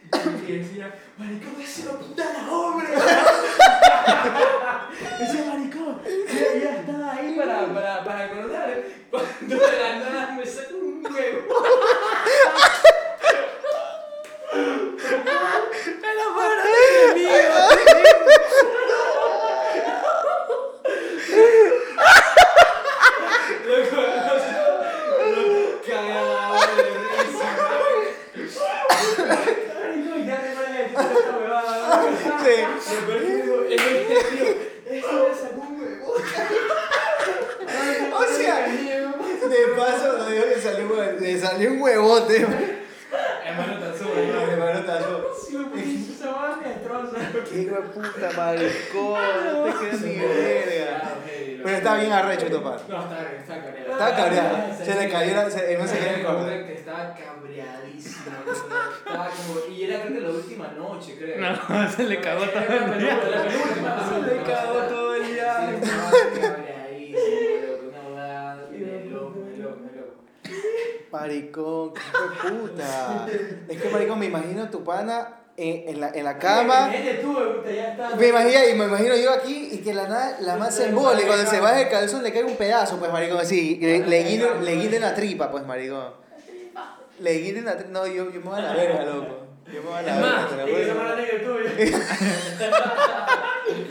Y 0.48 0.52
decía, 0.52 0.94
maricón, 1.18 1.56
ese 1.60 1.86
lo 1.86 1.98
puta 2.00 2.24
la 2.34 2.52
hombre. 2.52 2.88
Ese 5.20 5.44
maricón, 5.44 6.00
ya, 6.06 6.60
ya 6.62 6.76
estaba 6.80 7.14
ahí 7.14 7.36
para, 7.36 7.74
para, 7.74 8.04
para 8.04 8.24
acordar. 8.26 8.84
Cuando 9.10 9.56
de 9.56 9.80
la 9.80 9.96
nada 10.00 10.32
me 10.38 10.46
saca 10.46 10.76
un 10.76 11.04
huevo. 11.04 11.48
Loco, 23.68 24.00
loco, 25.28 25.84
cagado 25.86 26.54
de 26.78 26.86
risa. 27.18 27.50
Maricón, 29.80 30.22
ya 30.26 30.36
me 30.42 30.50
van 30.56 30.66
a 30.66 30.68
decir 30.78 30.96
esta 30.96 31.34
huevada. 31.38 31.76
Sí. 32.44 32.56
Lo 32.94 33.00
peor 33.06 33.18
es 33.18 33.24
que 33.24 33.32
digo, 33.42 33.58
el 33.64 33.78
tío, 34.08 34.50
eso 34.90 35.14
me 35.28 35.34
sacó 35.36 35.62
un 35.62 35.74
huevo. 35.82 36.08
Le 41.28 41.38
salió, 41.38 41.73
un 41.73 41.82
huevote. 41.82 42.47
hermano 43.45 43.80
Tazú. 43.80 44.05
Hermano 44.15 44.80
Tazo. 44.86 45.25
Sí, 45.45 45.57
me 45.57 45.65
puse 45.65 46.13
esa 46.13 46.32
vaina 46.32 46.69
de 46.69 46.75
trozo. 46.75 47.15
Qué 47.51 47.61
hijo 47.63 47.75
de 47.75 47.82
puta 47.82 48.32
maricón, 48.38 49.21
no 49.53 49.63
te 49.65 49.80
quedas 49.80 50.01
ni 50.03 50.15
verga. 50.15 51.15
Pero 51.63 51.78
está 51.78 51.95
bien 51.97 52.13
arrecho 52.13 52.47
tu 52.49 52.63
pan. 52.63 52.78
No, 52.88 53.03
está, 53.03 53.34
está 53.38 53.61
cabreado. 53.61 53.91
Estaba 53.91 54.15
cabreado. 54.15 54.86
Se 54.86 54.95
le 54.95 55.09
cayó 55.09 55.36
la. 55.36 55.49
Se, 55.49 55.73
él 55.73 55.80
no 55.82 55.86
se 55.86 55.97
quería 55.99 56.17
acordar. 56.30 56.65
que 56.65 56.73
estaba 56.75 57.13
cabreadísimo. 57.13 58.32
Estaba 58.49 59.30
como. 59.30 59.75
Y 59.75 59.84
era 59.84 60.03
creo 60.03 60.13
que 60.13 60.21
la 60.21 60.30
última 60.30 60.67
noche, 60.78 61.17
creo. 61.19 61.41
No, 61.41 61.91
se 61.91 62.03
le 62.03 62.21
cagó 62.21 62.45
todo 62.45 62.61
el 62.61 62.99
día. 62.99 63.19
Se 64.09 64.34
le 64.34 64.43
cagó 64.43 64.80
todo 64.88 65.15
el 65.15 65.34
día. 65.34 66.66
Maricón, 71.20 71.93
qué 71.93 72.49
puta. 72.49 73.26
Es 73.68 73.82
que, 73.82 73.89
maricón, 73.89 74.20
me 74.20 74.28
imagino 74.28 74.70
tu 74.70 74.84
pana 74.84 75.30
en, 75.57 75.89
en 75.89 75.99
la, 75.99 76.09
en 76.09 76.24
la 76.24 76.38
cama. 76.38 76.91
Me 78.18 78.28
imagino, 78.28 78.59
y 78.70 78.76
me 78.76 78.86
imagino 78.86 79.15
yo 79.15 79.34
aquí 79.34 79.70
y 79.72 79.78
que 79.80 79.93
la 79.93 80.07
nada, 80.07 80.38
la 80.41 80.57
más 80.57 80.76
se 80.76 80.88
embole 80.89 81.24
y 81.24 81.26
cuando 81.26 81.49
se 81.49 81.59
baja 81.59 81.82
el 81.82 81.89
calzón 81.89 82.24
le 82.24 82.32
cae 82.32 82.43
un 82.43 82.55
pedazo, 82.55 82.97
pues 82.97 83.11
maricón, 83.11 83.39
así, 83.39 83.78
le, 83.82 83.99
le, 84.05 84.78
le 84.78 84.99
la 84.99 85.15
tripa, 85.15 85.49
pues 85.49 85.65
maricón. 85.65 86.13
Le 87.20 87.34
guinde 87.39 87.59
en 87.59 87.65
la 87.65 87.76
tripa, 87.76 87.91
no, 87.91 88.05
yo, 88.05 88.32
yo 88.32 88.39
me 88.39 88.49
voy 88.49 88.59
a 88.59 88.61
la 88.61 88.74
verga, 88.74 89.03
loco. 89.03 89.47
Yo 89.72 89.82
me 89.84 89.89
voy 89.89 89.97
a 89.97 90.01
la 90.01 90.09
Es 90.11 90.15
verga, 90.22 90.32
más, 90.38 90.49
te 90.49 90.55
la 90.55 90.63
Y 90.63 90.65
que 90.68 90.72
se 90.86 90.91
juro. 90.91 91.03
manda 91.03 91.15
negra 91.15 91.38
tuyo. 91.43 91.70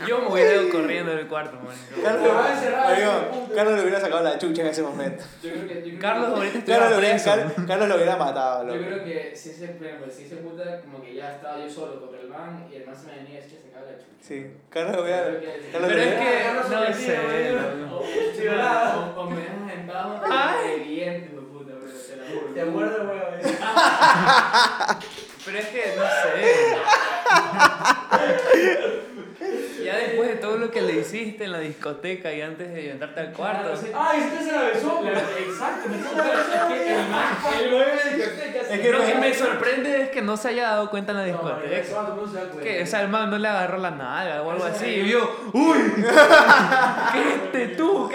Yo 0.07 0.19
me 0.21 0.27
hubiera 0.27 0.51
ido 0.55 0.69
corriendo 0.71 1.11
del 1.15 1.27
cuarto, 1.27 1.57
man. 1.57 1.75
Carlos, 2.03 2.23
Lo 2.27 2.33
va 2.33 2.45
a 2.47 2.53
encerrar, 2.53 2.83
maricón, 2.85 3.03
hijo 3.07 3.19
de 3.19 3.25
puta. 3.41 3.55
Carlos 3.55 3.73
le 3.75 3.81
hubiera 3.81 3.99
sacado 4.01 4.23
la 4.23 4.37
chucha 4.39 4.61
en 4.63 4.67
ese 4.69 4.81
momento. 4.81 5.23
Yo 5.43 5.51
creo 5.51 5.67
que. 5.67 5.75
yo 5.75 5.81
creo 5.83 5.99
Carlos 5.99 6.27
que- 6.29 6.35
ahorita 6.35 6.65
Carlos 6.65 6.89
lo 6.91 6.97
hubiera, 6.97 7.13
preso. 7.15 7.29
Car- 7.29 7.65
Carlos 7.67 7.87
lo 7.89 7.95
hubiera 7.95 8.15
matado, 8.17 8.67
Yo 8.67 8.73
loco. 8.75 8.85
creo 8.87 9.03
que 9.03 9.35
si 9.35 9.49
ese, 9.51 9.67
pues, 9.67 9.91
si 10.15 10.23
ese 10.25 10.35
puta, 10.37 10.81
como 10.81 11.01
que 11.03 11.13
ya 11.13 11.33
estaba 11.35 11.59
yo 11.59 11.69
solo 11.69 11.99
contra 12.01 12.21
el 12.21 12.27
man 12.29 12.67
y 12.71 12.75
el 12.75 12.85
man 12.85 12.95
se 12.95 13.05
me 13.07 13.15
venía 13.17 13.37
es 13.39 13.45
que 13.45 13.57
se 13.61 13.69
caga 13.69 13.85
la 13.91 13.97
chucha. 13.97 14.07
Sí, 14.21 14.47
Carlos 14.69 14.95
lo 14.95 15.03
hubiera. 15.03 15.23
Carlos 15.25 15.41
Pero 15.71 15.79
lo 15.79 15.87
es 15.87 15.93
hubiera- 15.95 16.19
que, 16.19 16.43
Carlos 16.43 16.65
no 16.69 16.93
sé, 16.93 17.17
loco. 17.53 17.95
o- 17.95 17.99
o- 17.99 19.17
O 19.17 19.21
o 19.21 19.29
me 19.29 19.35
dejas 19.41 19.71
en 19.73 19.87
bajo, 19.87 20.13
dientes, 20.83 21.31
de 21.33 21.37
puta, 21.41 21.73
bro, 21.75 21.85
te 21.87 22.15
la 22.17 22.23
juro. 22.27 22.53
Te 22.53 22.65
muerdo, 22.65 22.97
weón. 23.03 23.27
Pero 25.47 25.59
es 25.59 25.67
que, 25.67 25.93
no 25.95 26.03
sé. 26.03 26.77
Ya 29.85 29.95
después 29.95 30.27
de 30.29 30.35
todo 30.35 30.57
lo 30.57 30.69
que 30.69 30.81
le 30.81 30.93
hiciste 30.99 31.45
en 31.45 31.53
la 31.53 31.59
discoteca 31.59 32.33
y 32.33 32.41
antes 32.41 32.73
de 32.73 32.91
entrarte 32.91 33.21
al 33.21 33.31
cuarto. 33.31 33.69
¡Ay, 33.97 34.19
usted 34.21 34.45
se 34.45 34.51
la 34.51 34.63
besó! 34.63 35.01
Exacto, 35.07 35.87
me. 35.89 35.95
Es 38.69 38.79
que 38.81 38.91
Lo 38.91 39.05
que 39.05 39.15
me- 39.15 39.33
sorprende 39.33 40.01
es 40.03 40.09
que 40.09 40.21
no 40.21 40.35
se 40.35 40.49
haya 40.49 40.63
dado 40.71 40.89
cuenta 40.89 41.13
en 41.13 41.17
la 41.19 41.23
discoteca. 41.23 41.61
Que, 42.61 42.83
o 42.83 42.85
sea, 42.85 43.01
el 43.03 43.07
man 43.07 43.29
no 43.29 43.37
le 43.37 43.47
agarró 43.47 43.77
la 43.77 43.91
nalga 43.91 44.41
o 44.41 44.51
algo 44.51 44.65
así 44.65 44.85
y 44.87 45.01
vio, 45.03 45.29
¡Uy! 45.53 45.77
¿Qué 47.13 47.35
este 47.35 47.67
tú? 47.75 48.09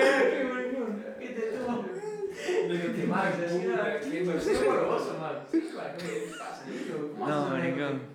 Digo, 2.72 3.14
Max, 3.14 3.36
así 3.46 3.60
era, 3.66 4.00
que 4.00 4.06
me 4.20 4.26
pareció 4.32 4.70
morboso, 4.70 5.16
Max. 5.20 5.36
Sí, 5.50 5.70
Max, 5.76 5.88
¿qué 5.98 6.32
pasa, 6.38 6.62
tío? 6.64 7.12
¿Cómo 7.12 7.28
No, 7.28 7.40
haces, 7.46 7.50
maricón. 7.52 8.12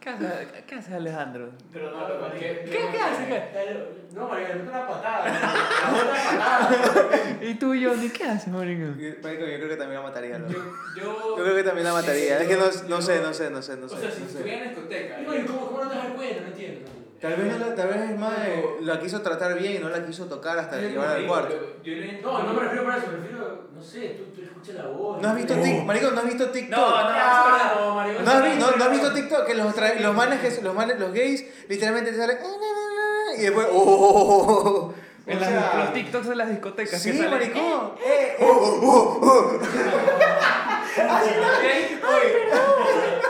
¿Qué 0.00 0.10
hace, 0.10 0.48
¿Qué 0.66 0.74
hace 0.74 0.94
Alejandro? 0.96 1.50
Pero 1.72 1.90
no, 1.92 2.04
pero 2.08 2.32
¿qué? 2.32 2.62
¿Qué, 2.64 2.88
qué 2.90 2.98
hace? 2.98 3.24
¿Qué? 3.28 3.86
No, 4.12 4.26
marica, 4.28 4.54
le 4.54 4.62
una 4.62 4.86
patada. 4.88 5.28
La 5.28 5.90
otra 5.94 6.12
patada. 6.12 7.38
¿Y 7.42 7.54
tú, 7.54 7.68
Johnny? 7.68 8.08
¿Qué 8.10 8.24
haces, 8.24 8.48
maricón? 8.52 8.96
Maricón, 9.22 9.48
yo 9.48 9.56
creo 9.58 9.68
que 9.68 9.76
también 9.76 10.00
la 10.00 10.08
mataría. 10.08 10.38
Yo, 10.38 10.48
yo, 10.96 11.36
Yo 11.36 11.42
creo 11.44 11.54
que 11.54 11.62
también 11.62 11.84
la 11.86 11.92
mataría. 11.92 12.40
Es 12.40 12.48
que 12.48 12.56
no, 12.56 12.64
no 12.66 12.88
Yo- 12.88 13.02
sé, 13.02 13.20
no 13.22 13.32
sé, 13.32 13.50
no 13.50 13.62
sé, 13.62 13.76
no 13.76 13.88
sé. 13.88 13.94
O 13.94 13.98
sea, 13.98 14.10
si 14.10 14.20
no 14.22 14.26
estuviera 14.26 14.62
en 14.64 14.68
discoteca. 14.70 15.20
Y, 15.22 15.26
oye, 15.26 15.44
¿cómo, 15.46 15.66
¿cómo 15.68 15.84
no 15.84 15.90
te 15.90 15.96
das 15.96 16.06
cuenta? 16.16 16.40
No 16.40 16.46
entiendo. 16.48 16.90
Tal 17.22 17.36
vez, 17.36 17.52
no 17.52 17.58
la- 17.66 17.74
tal 17.76 17.86
vez 17.88 18.10
el 18.10 18.18
mae 18.18 18.64
la 18.80 18.98
quiso 18.98 19.22
tratar 19.22 19.56
bien 19.56 19.76
y 19.76 19.78
no 19.78 19.88
la 19.88 20.04
quiso 20.04 20.24
tocar 20.26 20.58
hasta 20.58 20.80
Yo 20.80 20.88
llevarla 20.88 21.14
al 21.14 21.26
cuarto. 21.26 21.54
yo- 21.54 21.82
yo 21.84 21.92
le- 22.00 22.20
No, 22.20 22.42
no 22.42 22.52
me 22.52 22.60
refiero 22.62 22.84
para 22.84 22.98
eso, 22.98 23.06
me 23.12 23.16
refiero, 23.18 23.68
no 23.72 23.80
sé, 23.82 24.00
tú, 24.18 24.24
tú 24.34 24.42
escuchas 24.42 24.74
la 24.74 24.86
voz. 24.88 25.22
¿No 25.22 25.28
has 25.28 25.36
visto 25.36 25.54
TikTok? 25.54 25.84
Maricón, 25.86 26.14
¿no 26.16 26.20
has 26.20 26.26
visto 26.26 26.50
TikTok? 26.50 26.76
No, 26.78 26.90
no, 26.90 26.94
Ah, 26.96 27.74
no, 27.78 27.94
marica, 27.94 28.22
¿No 28.22 28.30
has, 28.32 28.42
vi- 28.42 28.58
no, 28.60 28.70
no 28.72 28.84
has 28.84 28.90
visto 28.90 29.12
TikTok? 29.12 29.46
Que 29.46 29.54
los, 29.54 29.72
tra- 29.76 30.00
los 30.00 30.14
manes, 30.16 30.40
que, 30.40 30.62
los 30.62 30.74
manes, 30.74 30.98
los 30.98 31.12
gays, 31.12 31.44
literalmente 31.68 32.10
te 32.10 32.16
salen... 32.18 32.38
"Ah, 32.40 32.44
na, 32.44 32.50
na, 32.50 33.34
na", 33.36 33.36
Y 33.40 33.42
después... 33.42 33.66
"Oh, 33.70 33.76
oh, 33.78 34.08
oh, 34.08 34.12
oh, 34.18 34.68
oh". 34.88 34.94
En 35.24 35.36
O 35.36 35.40
las- 35.40 35.48
sea, 35.48 35.72
los 35.78 35.92
TikToks 35.94 36.28
de 36.28 36.34
las 36.34 36.48
discotecas. 36.50 37.00
Sí, 37.00 37.12
que 37.12 37.18
salen, 37.18 37.30
maricón. 37.30 37.92
Eh, 38.04 38.36
eh, 38.36 38.36
oh, 38.40 38.80
oh, 38.82 39.20
oh. 39.22 39.60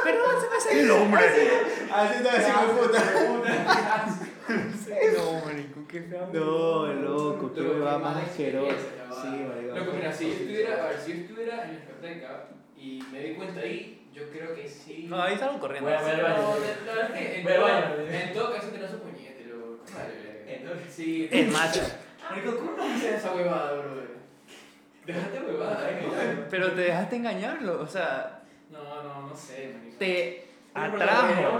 Perdón, 0.02 0.34
se 0.40 0.48
me 0.48 0.60
salió 0.60 0.80
el 0.82 0.90
hombre. 0.90 1.24
Así 1.94 2.14
está 2.16 2.32
así, 2.32 2.50
hijo 2.50 2.82
de 2.82 2.88
puta. 2.88 3.00
No, 5.16 5.44
maricón, 5.44 5.86
qué 5.86 6.02
feo. 6.02 6.28
No, 6.32 6.86
loco, 6.92 7.52
qué 7.54 7.62
qué 7.62 7.68
más 7.70 8.16
la 8.16 8.26
Sí. 8.32 9.46
Loco, 9.74 9.92
mira, 9.94 10.12
si 10.12 10.26
yo 10.26 10.32
estuviera, 10.32 10.84
a 10.84 10.88
ver, 10.88 10.98
si 11.00 11.12
yo 11.12 11.18
estuviera 11.20 11.52
en 11.52 11.58
la 11.58 11.78
discoteca 11.78 12.44
y 12.76 13.02
me 13.12 13.20
di 13.20 13.34
cuenta 13.34 13.60
ahí, 13.60 14.08
yo 14.12 14.28
creo 14.30 14.54
que 14.54 14.68
sí. 14.68 15.06
No, 15.08 15.22
ahí 15.22 15.36
salgo 15.38 15.60
corriendo. 15.60 15.88
Voy 15.90 15.98
a 15.98 16.02
ver 16.02 16.14
el 16.18 16.22
baño. 16.22 16.36
No, 16.42 16.54
la 16.60 16.94
verdad 16.94 17.16
es 17.16 18.10
que 18.10 18.22
en 18.28 18.32
todo- 18.34 18.52
caso, 18.52 18.68
tenés 18.68 18.90
su 18.90 18.98
puñete, 18.98 19.44
loco. 19.44 19.78
Entonces, 20.46 20.92
Sí. 20.94 21.28
El 21.30 21.48
macho. 21.50 21.80
Marico, 22.28 22.56
¿cómo 22.56 22.72
no 22.76 22.82
haces 22.82 23.14
esa 23.14 23.34
huevada, 23.34 23.72
bro? 23.72 24.02
Dejate 25.06 25.40
huevada, 25.40 25.90
eh. 25.90 26.44
Pero 26.50 26.72
te 26.72 26.80
dejaste 26.82 27.16
engañarlo, 27.16 27.80
o 27.82 27.86
sea, 27.86 28.42
No, 28.70 29.02
no, 29.02 29.28
no 29.28 29.36
sé, 29.36 29.72
marico. 29.76 29.96
te 29.98 30.46
atrajo. 30.74 31.58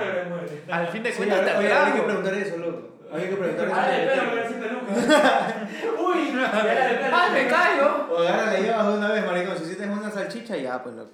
Al 0.71 0.89
fin 0.89 1.03
de 1.03 1.11
Sí, 1.13 1.17
cuentas 1.19 1.45
te 1.45 1.57
oye, 1.57 1.67
hay 1.67 1.67
que 1.67 1.73
atrajo. 1.75 2.05
preguntar 2.07 2.35
eso, 2.35 2.57
loco. 2.59 2.89
Hay 3.13 3.29
que 3.29 3.37
preguntar 3.37 3.67
eso. 3.67 3.77
Ah, 3.77 3.97
el 3.97 4.09
pelo, 4.09 4.23
me 4.23 4.31
parece 4.31 4.55
peluca. 4.55 4.93
Uy. 6.03 6.33
¡Ah, 7.13 7.29
me 7.33 7.47
caigo! 7.47 8.07
O 8.11 8.19
agárrala 8.19 8.51
ahí 8.53 8.69
abajo 8.69 8.95
una 8.95 9.09
vez, 9.13 9.27
maricón. 9.27 9.57
Si 9.59 9.65
hiciste 9.65 9.87
una 9.87 10.11
salchicha, 10.11 10.57
ya, 10.57 10.83
pues 10.83 10.95
loco. 10.97 11.11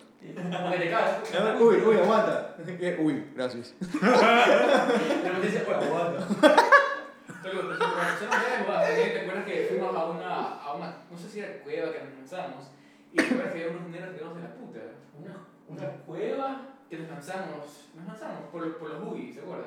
Porque 0.62 0.78
te 0.78 0.90
cagas. 0.90 1.18
Uy, 1.60 1.76
uy, 1.76 1.96
aguanta. 1.96 2.54
Uy, 3.00 3.24
gracias. 3.34 3.74
De 3.80 3.88
repente 5.28 5.46
dice, 5.46 5.60
pues, 5.60 5.76
aguanta. 5.76 6.26
Pero 7.42 7.68
huevadas. 7.68 8.18
¿Te 8.18 9.20
acuerdas 9.20 9.44
que 9.44 9.66
fuimos 9.70 9.96
a 9.96 10.04
una, 10.06 10.54
a 10.62 10.72
una, 10.74 10.94
no 11.10 11.16
sé 11.18 11.28
si 11.30 11.40
era 11.40 11.62
cueva 11.62 11.92
que 11.92 12.00
nos 12.04 12.14
lanzamos? 12.18 12.70
Y 13.12 13.16
te 13.16 13.22
acuerdas 13.24 13.52
que 13.52 13.60
había 13.64 13.70
unos 13.76 13.88
negros 13.88 14.14
de 14.36 14.42
la 14.42 14.54
puta. 14.54 14.78
Una, 15.18 15.46
una 15.68 15.88
cueva. 16.04 16.60
Que 16.88 16.96
nos 16.98 17.08
lanzamos, 17.10 17.88
nos 17.94 18.06
lanzamos 18.06 18.48
por, 18.50 18.78
por 18.78 18.90
los 18.90 19.04
buggies, 19.04 19.34
¿te 19.36 19.42
acuerdas? 19.42 19.66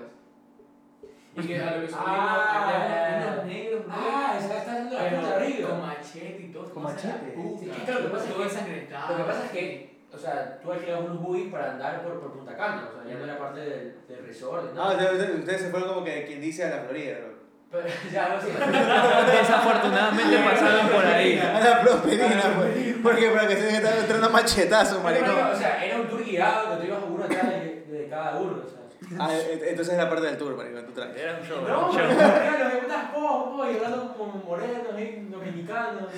Y 1.35 1.47
que 1.47 1.59
a 1.61 1.75
lo 1.75 1.81
que 1.81 1.87
subimos 1.87 2.07
Ah, 2.07 3.13
había 3.15 3.33
unos 3.33 3.45
negros, 3.45 3.81
Ah, 3.89 4.35
está, 4.39 4.57
haciendo 4.61 4.95
la 4.99 5.09
puta 5.09 5.35
arriba. 5.35 5.69
Con 5.69 5.81
machete 5.81 6.41
y 6.43 6.51
todo. 6.51 6.73
Con 6.73 6.83
machete. 6.83 7.35
lo 7.35 8.01
que 8.01 8.07
pasa 8.09 8.25
es 8.27 8.33
que- 8.33 8.43
ensangrentado. 8.43 9.11
Lo 9.11 9.17
que 9.23 9.31
pasa 9.31 9.45
es 9.45 9.51
que, 9.51 9.99
o 10.13 10.17
sea, 10.17 10.59
tú 10.61 10.71
alquilabas 10.73 11.05
unos 11.05 11.21
buggies 11.21 11.51
para 11.51 11.71
andar 11.71 12.01
por, 12.03 12.19
por 12.19 12.33
Punta 12.33 12.57
Cana, 12.57 12.89
o 12.89 13.01
sea, 13.03 13.11
ya 13.13 13.17
no 13.19 13.23
era 13.23 13.37
parte 13.39 13.59
del, 13.61 13.95
del 14.09 14.25
resort. 14.25 14.75
Ah, 14.77 14.93
ustedes, 14.93 15.61
se 15.61 15.69
fueron 15.69 15.87
como 15.89 16.03
que 16.03 16.25
quien 16.25 16.41
dice 16.41 16.65
a 16.65 16.69
la 16.75 16.81
Florida, 16.83 17.19
loco. 17.19 17.31
Pero, 17.71 17.87
ya, 18.11 18.25
algo 18.25 18.37
así. 18.39 18.49
Desafortunadamente 19.37 20.37
pasaron 20.39 20.89
por 20.89 21.05
ahí. 21.05 21.39
A 21.39 21.59
la 21.61 21.81
prosperina, 21.81 22.41
pues. 22.57 22.95
Porque 23.01 23.29
para 23.29 23.47
que 23.47 23.55
se 23.55 23.77
estar 23.77 23.97
entrando 23.97 24.29
machetazos, 24.29 24.97
O 24.97 25.03
maricón. 25.03 25.55
sea, 25.57 25.81
era 25.85 26.01
un 26.01 26.07
tour 26.09 26.23
guiado 26.25 26.71
que 26.71 26.81
tú 26.81 26.87
ibas 26.91 27.03
uno 27.09 27.23
atrás 27.23 27.47
de, 27.49 27.85
de 27.89 28.07
cada 28.09 28.35
uno, 28.37 28.61
o 28.65 28.69
sea. 28.69 28.81
Ah, 29.19 29.33
e- 29.33 29.69
entonces 29.69 29.93
es 29.93 29.97
la 29.97 30.09
parte 30.09 30.25
del 30.27 30.37
tour, 30.37 30.55
maricón, 30.55 30.85
tú 30.85 30.91
traes. 30.93 31.15
Era 31.17 31.37
un 31.39 31.45
show. 31.45 31.67
No, 31.67 31.89
un 31.89 31.95
pero 31.95 32.09
show. 32.09 32.59
los 32.59 32.73
putas 32.83 33.11
po, 33.11 33.51
po, 33.57 33.69
y 33.69 33.75
hablando 33.75 34.13
como 34.17 34.33
morenos, 34.43 34.83
dominicanos. 35.29 36.09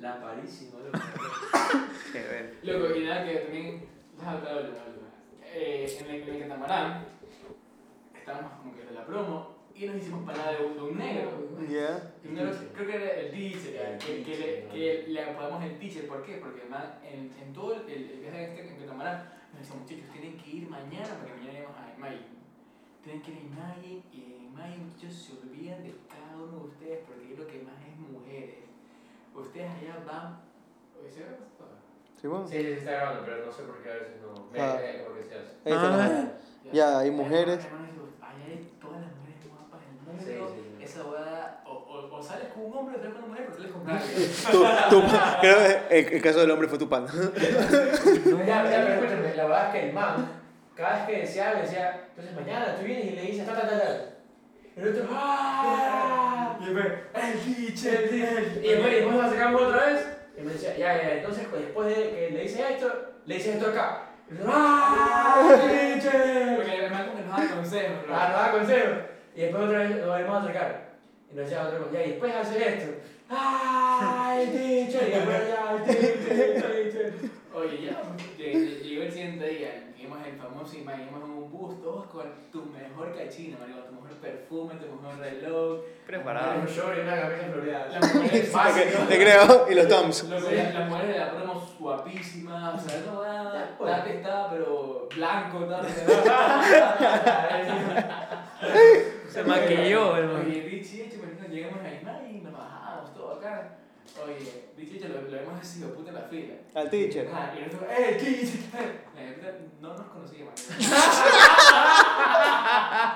Lamparísimo, 0.00 0.78
loco. 0.80 0.98
Qué 2.12 2.18
ver. 2.20 2.54
Loco, 2.62 2.94
y 2.96 3.04
nada 3.04 3.24
que 3.24 3.34
también. 3.36 3.84
Eh, 5.54 5.98
en 6.00 6.10
el, 6.10 6.28
en 6.28 6.34
el 6.34 6.42
catamarán, 6.48 7.04
estábamos 8.16 8.52
como 8.52 8.74
que 8.74 8.84
de 8.84 8.92
la 8.92 9.04
promo 9.04 9.56
y 9.74 9.86
nos 9.86 9.96
hicimos 9.96 10.24
parada 10.24 10.52
de 10.52 10.64
un, 10.64 10.74
de 10.76 10.82
un 10.82 10.98
negro. 10.98 11.30
Ya. 11.68 12.12
Y 12.24 12.28
un 12.28 12.34
negro, 12.34 12.52
creo 12.74 12.86
que 12.86 12.96
era 12.96 13.20
el 13.20 13.30
teacher, 13.30 13.98
que, 13.98 14.22
que, 14.22 14.36
le, 14.38 14.68
que 14.68 15.04
le 15.08 15.22
apodamos 15.24 15.64
el 15.64 15.78
teacher. 15.78 16.06
¿Por 16.06 16.22
qué? 16.24 16.36
Porque 16.36 16.64
man, 16.68 16.98
en, 17.04 17.32
en 17.42 17.52
todo 17.52 17.74
el, 17.74 17.90
el 17.90 18.20
viaje 18.20 18.44
este 18.44 18.68
en 18.68 18.76
catamarán 18.80 19.32
nos 19.52 19.60
decían, 19.60 19.78
muchachos, 19.80 20.08
tienen 20.12 20.36
que 20.38 20.50
ir 20.50 20.68
mañana 20.68 21.08
porque 21.18 21.34
mañana 21.34 21.58
íbamos 21.60 21.78
a 21.78 21.94
Imagine. 21.96 22.32
Tienen 23.02 23.22
que 23.22 23.30
ir 23.32 23.36
a 23.36 23.40
Imagine 23.40 24.02
y 24.12 24.18
en 24.24 24.44
Imagine, 24.52 24.84
muchachos, 24.84 25.14
se 25.16 25.32
olvidan 25.38 25.82
de 25.82 25.94
cada 26.08 26.36
uno 26.36 26.58
de 26.60 26.64
ustedes 26.68 26.98
porque 27.06 27.24
ahí 27.26 27.36
lo 27.36 27.46
que 27.46 27.58
más 27.62 27.76
es 27.84 27.94
mujeres. 27.98 28.64
Ustedes 29.34 29.70
allá 29.70 30.04
van. 30.06 30.40
Oye, 31.00 31.10
¿se 31.10 31.20
ve? 31.20 31.36
¿Sí, 32.20 32.26
bueno? 32.28 32.46
Sí, 32.46 32.56
sí, 32.60 32.66
está 32.78 32.90
grabando, 32.92 33.24
pero 33.24 33.46
no 33.46 33.52
sé 33.52 33.62
por 33.64 33.82
qué 33.82 33.90
a 33.90 33.94
veces 33.94 34.16
no. 34.22 34.46
Me, 34.52 34.60
Ah. 34.60 34.78
me- 34.80 35.02
porque 35.04 35.24
se 35.24 35.34
hace. 35.34 35.56
Ahí 35.64 35.72
está 35.72 35.90
la- 35.96 36.06
Ah. 36.06 36.32
Ya, 36.72 36.98
hay 37.00 37.10
mujeres. 37.10 37.64
Allá 37.64 38.44
hay 38.46 38.72
todas 38.80 39.00
las 39.02 39.10
mujeres 39.16 39.42
guapas 39.50 39.80
del 39.82 39.94
mundo. 40.06 40.22
Sí, 40.22 40.62
sí. 40.62 40.71
Esa 40.82 41.02
boda, 41.04 41.62
o, 41.64 42.08
o 42.12 42.22
sales 42.22 42.48
con 42.52 42.64
un 42.66 42.76
hombre 42.76 42.96
o 42.96 42.98
sales 42.98 43.14
con 43.14 43.22
una 43.24 43.28
mujer, 43.32 43.46
pero 43.46 43.56
sales 43.56 43.72
con 43.72 43.86
nadie. 43.86 44.02
Tu- 44.90 45.00
tu- 45.00 45.16
creo 45.40 45.58
que 45.88 45.98
el, 45.98 46.14
el 46.14 46.22
caso 46.22 46.40
del 46.40 46.50
hombre 46.50 46.68
fue 46.68 46.78
tu 46.78 46.88
pan. 46.88 47.06
Ya, 47.06 48.44
ya, 48.44 48.62
pero 48.64 48.94
escúchame, 48.94 49.34
la 49.36 49.44
verdad 49.44 49.66
es 49.66 49.72
que 49.80 49.88
el 49.88 49.92
man, 49.94 50.28
cada 50.74 50.94
vez 50.96 51.06
que 51.06 51.20
decía 51.22 51.48
algo, 51.50 51.62
decía, 51.62 52.04
entonces 52.10 52.34
mañana 52.34 52.74
tú 52.76 52.84
vienes 52.84 53.04
y 53.06 53.10
le 53.10 53.22
dices, 53.22 53.46
ta, 53.46 53.54
ta, 53.54 53.68
ta, 53.68 53.78
ta. 53.78 53.96
Y 54.76 54.80
el 54.80 54.88
otro, 54.88 55.04
¡ah! 55.12 56.56
Y 56.60 56.64
después, 56.64 56.92
el 57.14 57.54
teacher, 57.54 58.08
Y 58.12 58.18
después, 58.18 58.92
y 58.92 58.94
después 58.96 59.14
nos 59.16 59.30
sacamos 59.30 59.62
otra 59.62 59.86
vez. 59.86 60.06
Y 60.36 60.40
me 60.42 60.52
decía, 60.52 60.76
ya, 60.76 60.96
ya, 61.02 61.12
entonces 61.14 61.46
pues, 61.50 61.62
después 61.62 61.88
de 61.88 61.94
que 62.10 62.30
le 62.32 62.42
dices 62.42 62.60
esto, 62.70 62.92
le 63.26 63.34
dices 63.34 63.54
esto 63.56 63.68
acá. 63.70 64.08
¡ah! 64.48 65.44
¡Teacher! 65.60 66.56
Porque 66.56 66.72
además 66.72 67.02
como 67.02 67.16
que 67.18 67.24
nos 67.24 67.36
da 67.48 67.54
consejos, 67.54 68.02
bro. 68.06 68.14
Ah, 68.16 68.28
nos 68.28 68.40
da 68.40 68.50
consejo. 68.52 69.11
Y 69.34 69.40
después 69.40 69.62
otra 69.64 69.78
vez 69.78 69.90
nos 69.96 70.06
volvemos 70.06 70.34
a 70.34 70.40
acercar. 70.42 70.92
Y 71.30 71.34
nos 71.34 71.44
decía 71.44 71.62
otra 71.66 71.78
cosa, 71.78 71.92
ya, 71.92 72.04
y 72.04 72.10
después 72.10 72.34
haces 72.34 72.66
esto. 72.66 72.90
¡El 73.30 74.52
teacher! 74.52 75.08
Y 75.08 75.12
después 75.12 75.48
ya, 75.48 75.76
el 75.76 75.84
teacher. 75.84 77.14
Oye, 77.54 77.82
ya, 77.82 78.02
lle- 78.38 78.80
llegó 78.82 79.02
el 79.02 79.12
siguiente 79.12 79.46
día, 79.46 79.92
vimos 79.96 80.18
el 80.26 80.36
famoso 80.38 80.74
imagen, 80.76 81.06
vimos 81.06 81.22
en 81.24 81.30
un 81.30 81.50
bus, 81.52 81.82
todos 81.82 82.06
con 82.06 82.24
tu 82.50 82.64
mejor 82.64 83.14
cachina, 83.16 83.58
marico, 83.60 83.80
tu 83.80 83.92
mejor 83.92 84.10
perfume, 84.20 84.74
tu 84.76 84.86
mejor 84.86 85.18
reloj. 85.18 85.80
Preparado. 86.06 86.60
Un 86.60 86.66
short 86.66 86.96
y 86.96 87.00
una 87.00 87.20
camisa 87.20 87.44
floreada. 87.52 87.88
Las 87.88 88.14
mujeres, 88.14 88.52
Básico. 88.52 88.98
Te 89.08 89.16
creo. 89.18 89.66
Y 89.70 89.74
los 89.74 89.88
toms. 89.88 90.24
Las, 90.24 90.42
mujeres 90.42 91.08
de 91.08 91.18
la 91.18 91.30
promo 91.30 91.68
guapísimas, 91.78 92.74
o 92.84 92.88
sea, 92.88 93.00
no 93.06 93.22
nada, 93.22 93.54
Ya, 93.54 93.76
pues. 93.78 94.06
está 94.16 94.50
pero 94.50 95.08
blanco, 95.14 95.60
está 95.64 96.60
Se 99.32 99.42
maquilló, 99.44 100.16
el 100.18 100.26
man. 100.26 100.44
Oye, 100.46 100.60
Richie, 100.68 101.06
hecho, 101.06 101.16
por 101.20 101.28
ejemplo, 101.28 101.48
llegamos 101.48 101.80
a 101.82 101.94
Ismael 101.94 102.36
y 102.36 102.40
nos 102.40 102.52
bajamos 102.52 103.14
todo 103.14 103.32
acá. 103.36 103.78
Oye, 104.22 104.64
Richie, 104.76 104.98
hecho, 104.98 105.08
lo, 105.08 105.22
lo 105.22 105.50
así, 105.58 105.80
de 105.80 105.86
puta 105.86 106.10
en 106.10 106.14
la 106.16 106.22
fila. 106.22 106.54
Al 106.74 106.90
teacher. 106.90 107.28
Ah, 107.32 107.54
y 107.56 107.62
nosotros, 107.64 107.88
¡eh, 107.96 108.18
teacher! 108.20 108.60
La 109.16 109.22
no 109.80 109.94
nos 109.96 110.06
conocíamos. 110.08 110.52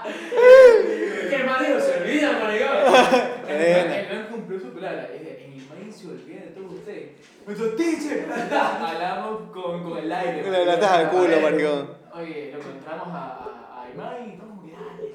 Es 0.07 1.29
que 1.29 1.37
el 1.37 1.47
man 1.47 1.65
dijo, 1.67 1.81
se 1.81 2.01
olvidan, 2.01 2.41
maricón. 2.41 2.69
El 3.49 4.09
man 4.09 4.27
cumplió 4.31 4.61
su 4.61 4.73
palabra. 4.73 5.09
En 5.13 5.53
Ismael 5.55 5.93
se 5.93 6.09
olvida 6.09 6.41
de 6.41 6.47
todo 6.49 6.67
usted. 6.67 7.11
Nuestro 7.45 7.75
teacher. 7.75 8.27
Hablamos 8.33 9.51
con, 9.53 9.83
con 9.83 9.99
el 9.99 10.11
aire. 10.11 10.51
Le 10.51 10.65
latas 10.65 10.91
al 10.93 11.11
culo, 11.11 11.41
maricón. 11.43 11.95
Oye, 12.15 12.53
lo 12.53 12.59
encontramos 12.59 13.09
a, 13.09 13.19
a, 13.19 13.83
a 13.83 13.91
Imai 13.93 14.35
y 14.35 14.37
todos 14.39 14.56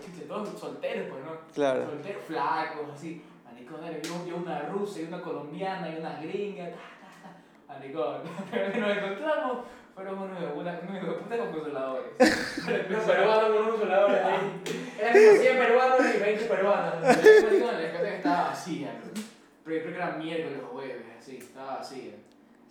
chucha, 0.02 0.28
todos 0.28 0.60
solteros, 0.60 1.08
pues, 1.10 1.24
¿no? 1.24 1.32
Claro. 1.54 1.86
Solteros, 1.86 2.24
flacos, 2.26 2.90
así. 2.94 3.24
Maricón, 3.46 3.82
dale, 3.82 4.02
yo, 4.02 4.26
yo 4.26 4.38
una 4.38 4.62
rusa 4.64 5.02
y 5.02 5.04
una 5.04 5.22
colombiana 5.22 5.90
y 5.90 6.00
una 6.00 6.20
gringa. 6.20 6.70
ta, 6.72 7.76
ta, 7.76 7.80
ta. 7.80 7.80
Nos 8.80 8.98
encontramos 8.98 9.60
fueron 9.94 10.20
unos 10.20 10.42
de 10.42 10.48
puta, 10.48 10.80
unos 10.88 11.02
de 11.02 11.12
puta 11.14 11.38
con 11.38 11.52
consoladores. 11.52 12.12
Los 12.90 13.04
peruanos 13.04 13.58
con 13.58 13.74
un 13.74 13.80
solador 13.80 14.12
ahí. 14.12 14.62
Eran 15.00 15.14
como 15.14 15.42
100 15.42 15.58
peruanos 15.58 16.16
y 16.16 16.20
20 16.20 16.46
peruanas. 16.46 17.02
Maricón, 17.02 17.74
la 17.74 17.80
discoteca 17.80 18.16
estaba 18.16 18.44
vacía, 18.50 18.94
¿no? 18.94 19.22
pero 19.64 19.76
yo 19.76 19.84
creo 19.84 19.94
que 19.94 20.02
era 20.02 20.18
miércoles 20.18 20.60
o 20.64 20.74
jueves, 20.74 21.06
así, 21.20 21.38
estaba 21.38 21.78
vacía. 21.78 22.14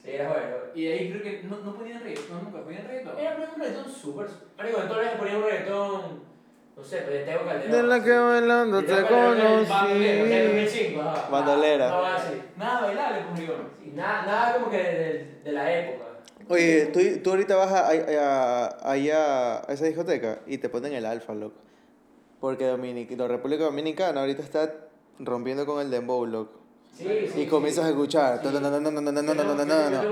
Sí, 0.02 0.10
era 0.10 0.28
bueno. 0.28 0.56
Y 0.74 0.84
de 0.86 0.92
ahí 0.92 1.10
creo 1.10 1.22
que 1.22 1.42
no, 1.44 1.58
no 1.58 1.74
ponían 1.74 2.02
reggaetón, 2.02 2.44
nunca 2.44 2.62
ponían 2.62 2.86
reggaetón. 2.86 3.18
Era 3.18 3.36
un 3.36 3.60
reggaetón 3.60 3.90
súper. 3.92 4.26
Marico, 4.56 4.80
en 4.80 4.88
todas 4.88 5.04
las 5.04 5.14
ponía 5.14 5.36
un 5.36 5.44
reggaetón. 5.44 6.29
No 6.80 6.86
sé, 6.86 7.02
pero 7.04 7.12
de 7.18 7.24
Tego 7.24 7.44
Calderón. 7.44 7.72
De 7.72 7.82
la 7.82 8.02
que 8.02 8.10
bailando 8.10 8.82
te 8.82 9.02
conocí. 9.02 9.66
2005, 9.68 11.00
ajá. 11.02 11.28
Bandolera. 11.30 11.88
No, 11.90 12.04
así. 12.06 12.42
Nada 12.56 12.80
bailable, 12.80 13.18
pues, 13.28 13.32
maricón. 13.48 13.68
Sí, 13.82 13.92
nada, 13.94 14.22
nada 14.26 14.54
como 14.54 14.70
que 14.70 14.76
de, 14.78 15.40
de- 15.44 15.52
la 15.52 15.72
época. 15.78 16.04
Oye, 16.48 16.86
tú, 16.86 17.00
tú 17.22 17.30
ahorita 17.30 17.54
vas 17.56 17.70
a, 17.72 17.88
a, 17.88 18.64
a- 18.64 18.90
allá 18.92 19.58
a 19.60 19.72
esa 19.72 19.84
discoteca 19.84 20.38
y 20.46 20.56
te 20.58 20.68
ponen 20.70 20.94
el 20.94 21.04
alfa, 21.04 21.34
loco. 21.34 21.60
Porque 22.40 22.64
Dominic, 22.66 23.10
la 23.18 23.28
República 23.28 23.64
Dominicana 23.64 24.20
ahorita 24.22 24.42
está 24.42 24.74
rompiendo 25.18 25.66
con 25.66 25.82
el 25.82 25.90
dembow, 25.90 26.24
loco. 26.24 26.60
Sí, 26.96 27.28
sí. 27.32 27.42
Y 27.42 27.46
comienzas 27.46 27.84
a 27.84 27.88
escuchar. 27.90 28.40
Sí. 28.42 28.48
No, 28.50 28.58
no, 28.58 28.70
no, 28.70 28.80
no, 28.80 28.90
no, 28.90 29.00
no, 29.02 29.12
no, 29.12 29.22
no, 29.22 29.34
no, 29.44 29.64
no, 29.64 30.02
Yo 30.02 30.10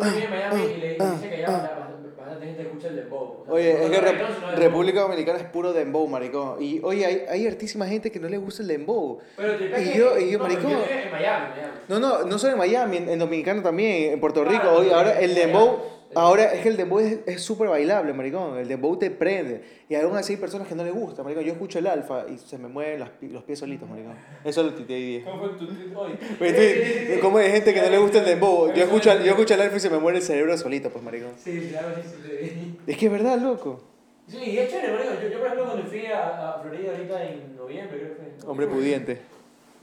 no, 2.38 2.46
no. 2.46 2.46
que 2.46 2.46
bastante 2.46 2.46
gente 2.46 2.62
escucha 2.62 2.88
el 2.88 2.96
dembow. 2.96 3.42
O 3.42 3.44
sea, 3.44 3.54
Oye, 3.54 3.74
no 3.74 3.84
es 3.84 4.00
que 4.00 4.06
dembow. 4.06 4.56
República 4.56 5.00
Dominicana 5.02 5.38
es 5.38 5.44
puro 5.44 5.72
dembow, 5.72 6.06
maricón. 6.08 6.62
Y 6.62 6.80
oye, 6.82 7.06
hay, 7.06 7.22
hay 7.28 7.46
hartísima 7.46 7.86
gente 7.86 8.10
que 8.10 8.20
no 8.20 8.28
le 8.28 8.38
gusta 8.38 8.62
el 8.62 8.68
dembow. 8.68 9.18
Pero 9.36 9.56
te 9.56 9.64
Y 9.82 9.98
yo- 9.98 10.18
y 10.18 10.30
yo, 10.30 10.38
no, 10.38 10.44
maricón. 10.44 10.70
Yo 10.70 10.78
en 10.78 11.10
Miami, 11.10 11.46
Miami. 11.56 11.72
No, 11.88 11.98
no, 12.00 12.22
no 12.24 12.38
solo 12.38 12.52
en 12.54 12.58
Miami, 12.58 12.96
en, 12.98 13.08
en 13.08 13.18
Dominicana 13.18 13.62
también, 13.62 14.12
en 14.12 14.20
Puerto 14.20 14.44
Rico. 14.44 14.62
Claro, 14.62 14.78
Oye, 14.78 14.92
ahora 14.92 15.20
el 15.20 15.34
dembow, 15.34 15.78
ahora 16.14 16.52
es 16.54 16.62
que 16.62 16.68
el 16.68 16.76
dembow 16.76 16.98
es 17.00 17.18
es 17.26 17.42
súper 17.42 17.68
bailable, 17.68 18.12
maricón. 18.12 18.58
El 18.58 18.68
dembow 18.68 18.96
te 18.98 19.10
prende. 19.10 19.62
Y 19.88 19.94
aún 19.94 20.16
así 20.16 20.34
hay 20.34 20.38
personas 20.38 20.66
que 20.68 20.74
no 20.74 20.84
les 20.84 20.92
gusta, 20.94 21.22
maricón. 21.22 21.44
Yo 21.44 21.52
escucho 21.52 21.78
el 21.78 21.86
alfa 21.86 22.24
y 22.28 22.38
se 22.38 22.58
me 22.58 22.68
mueven 22.68 23.08
pi- 23.20 23.28
los 23.28 23.42
pies 23.44 23.58
solitos, 23.58 23.88
maricón. 23.88 24.14
Eso 24.44 24.62
lo 24.62 24.70
hoy 24.74 24.84
día. 24.84 25.24
¿Cómo 25.24 25.38
fue 25.40 25.48
tu 25.50 25.66
tweet 25.66 25.94
hoy? 25.94 26.12
Tú- 27.14 27.20
¿Cómo 27.20 27.38
hay 27.38 27.50
gente 27.50 27.72
que 27.74 27.80
no 27.82 27.90
le 27.90 27.98
gusta 27.98 28.18
el 28.20 28.24
dembow? 28.24 28.72
Yo 28.74 28.84
escucho, 28.84 29.10
yo 29.22 29.30
escucho 29.32 29.54
el 29.54 29.60
alfa 29.60 29.76
y 29.76 29.80
se 29.80 29.90
me 29.90 29.98
muere 29.98 30.18
el 30.18 30.24
cerebro 30.24 30.56
solito, 30.56 30.90
pues, 30.90 31.04
maricón. 31.04 31.32
Sí, 31.36 31.68
claro, 31.70 31.88
sí. 32.02 32.76
Es 32.86 32.96
que 32.96 33.06
es 33.06 33.12
verdad, 33.12 33.38
loco. 33.38 33.82
Sí, 34.26 34.36
y 34.38 34.58
es 34.58 34.70
chévere, 34.70 34.92
marico. 34.92 35.14
Yo, 35.22 35.28
yo, 35.28 35.38
por 35.38 35.46
ejemplo, 35.46 35.66
cuando 35.66 35.86
fui 35.86 36.04
a, 36.06 36.50
a 36.56 36.60
Florida 36.60 36.90
ahorita 36.92 37.24
en 37.24 37.56
noviembre, 37.56 37.98
creo 37.98 38.10
que 38.10 38.14
fue. 38.42 38.50
Hombre 38.50 38.66
pudiente. 38.66 39.18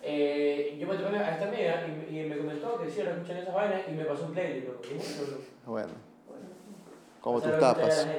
Eh, 0.08 0.78
yo 0.80 0.86
me 0.88 0.96
topé 0.98 1.18
a 1.18 1.32
esta 1.34 1.48
amiga 1.48 1.84
y, 1.88 2.14
me- 2.14 2.20
y 2.22 2.30
me 2.30 2.38
comentó 2.38 2.80
que 2.80 2.88
sí, 2.92 3.00
ahora 3.00 3.14
escuchan 3.14 3.38
esas 3.38 3.56
vainas 3.56 3.82
y 3.90 3.92
me 3.94 4.06
pasó 4.06 4.26
un 4.28 4.34
playlist, 4.34 4.68
loco. 4.68 4.82
Bueno, 5.66 5.88
como 7.26 7.42
tus 7.42 7.60
tapas. 7.60 8.08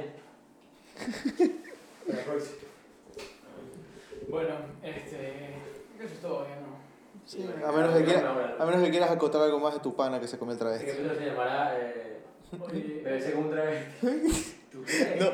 Bueno, 4.29 4.55
este. 4.83 5.55
Eso 6.01 6.15
es 6.15 6.21
todo, 6.21 6.47
ya 6.49 6.57
no. 6.57 6.77
Sí, 7.25 7.47
a, 7.65 7.73
menos 7.73 7.97
que 7.97 8.05
quieras, 8.05 8.25
a 8.59 8.67
menos 8.67 8.83
que 8.83 8.91
quieras 8.91 9.11
acotar 9.11 9.41
algo 9.43 9.61
más 9.61 9.75
de 9.75 9.81
tu 9.81 9.95
pana 9.95 10.19
que 10.21 10.27
se 10.27 10.37
comió 10.39 10.53
el 10.55 10.59
travesti. 10.59 10.87
capítulo 10.87 11.15
se 11.15 11.27
llamará 11.27 11.79
eh, 11.79 12.19
Oye, 12.61 13.03
BBC 13.05 13.33
como 13.35 13.47
un 13.47 13.53
travesti. 13.53 14.57
¿Tú 14.73 14.83
crees? 14.83 15.21
No, 15.21 15.31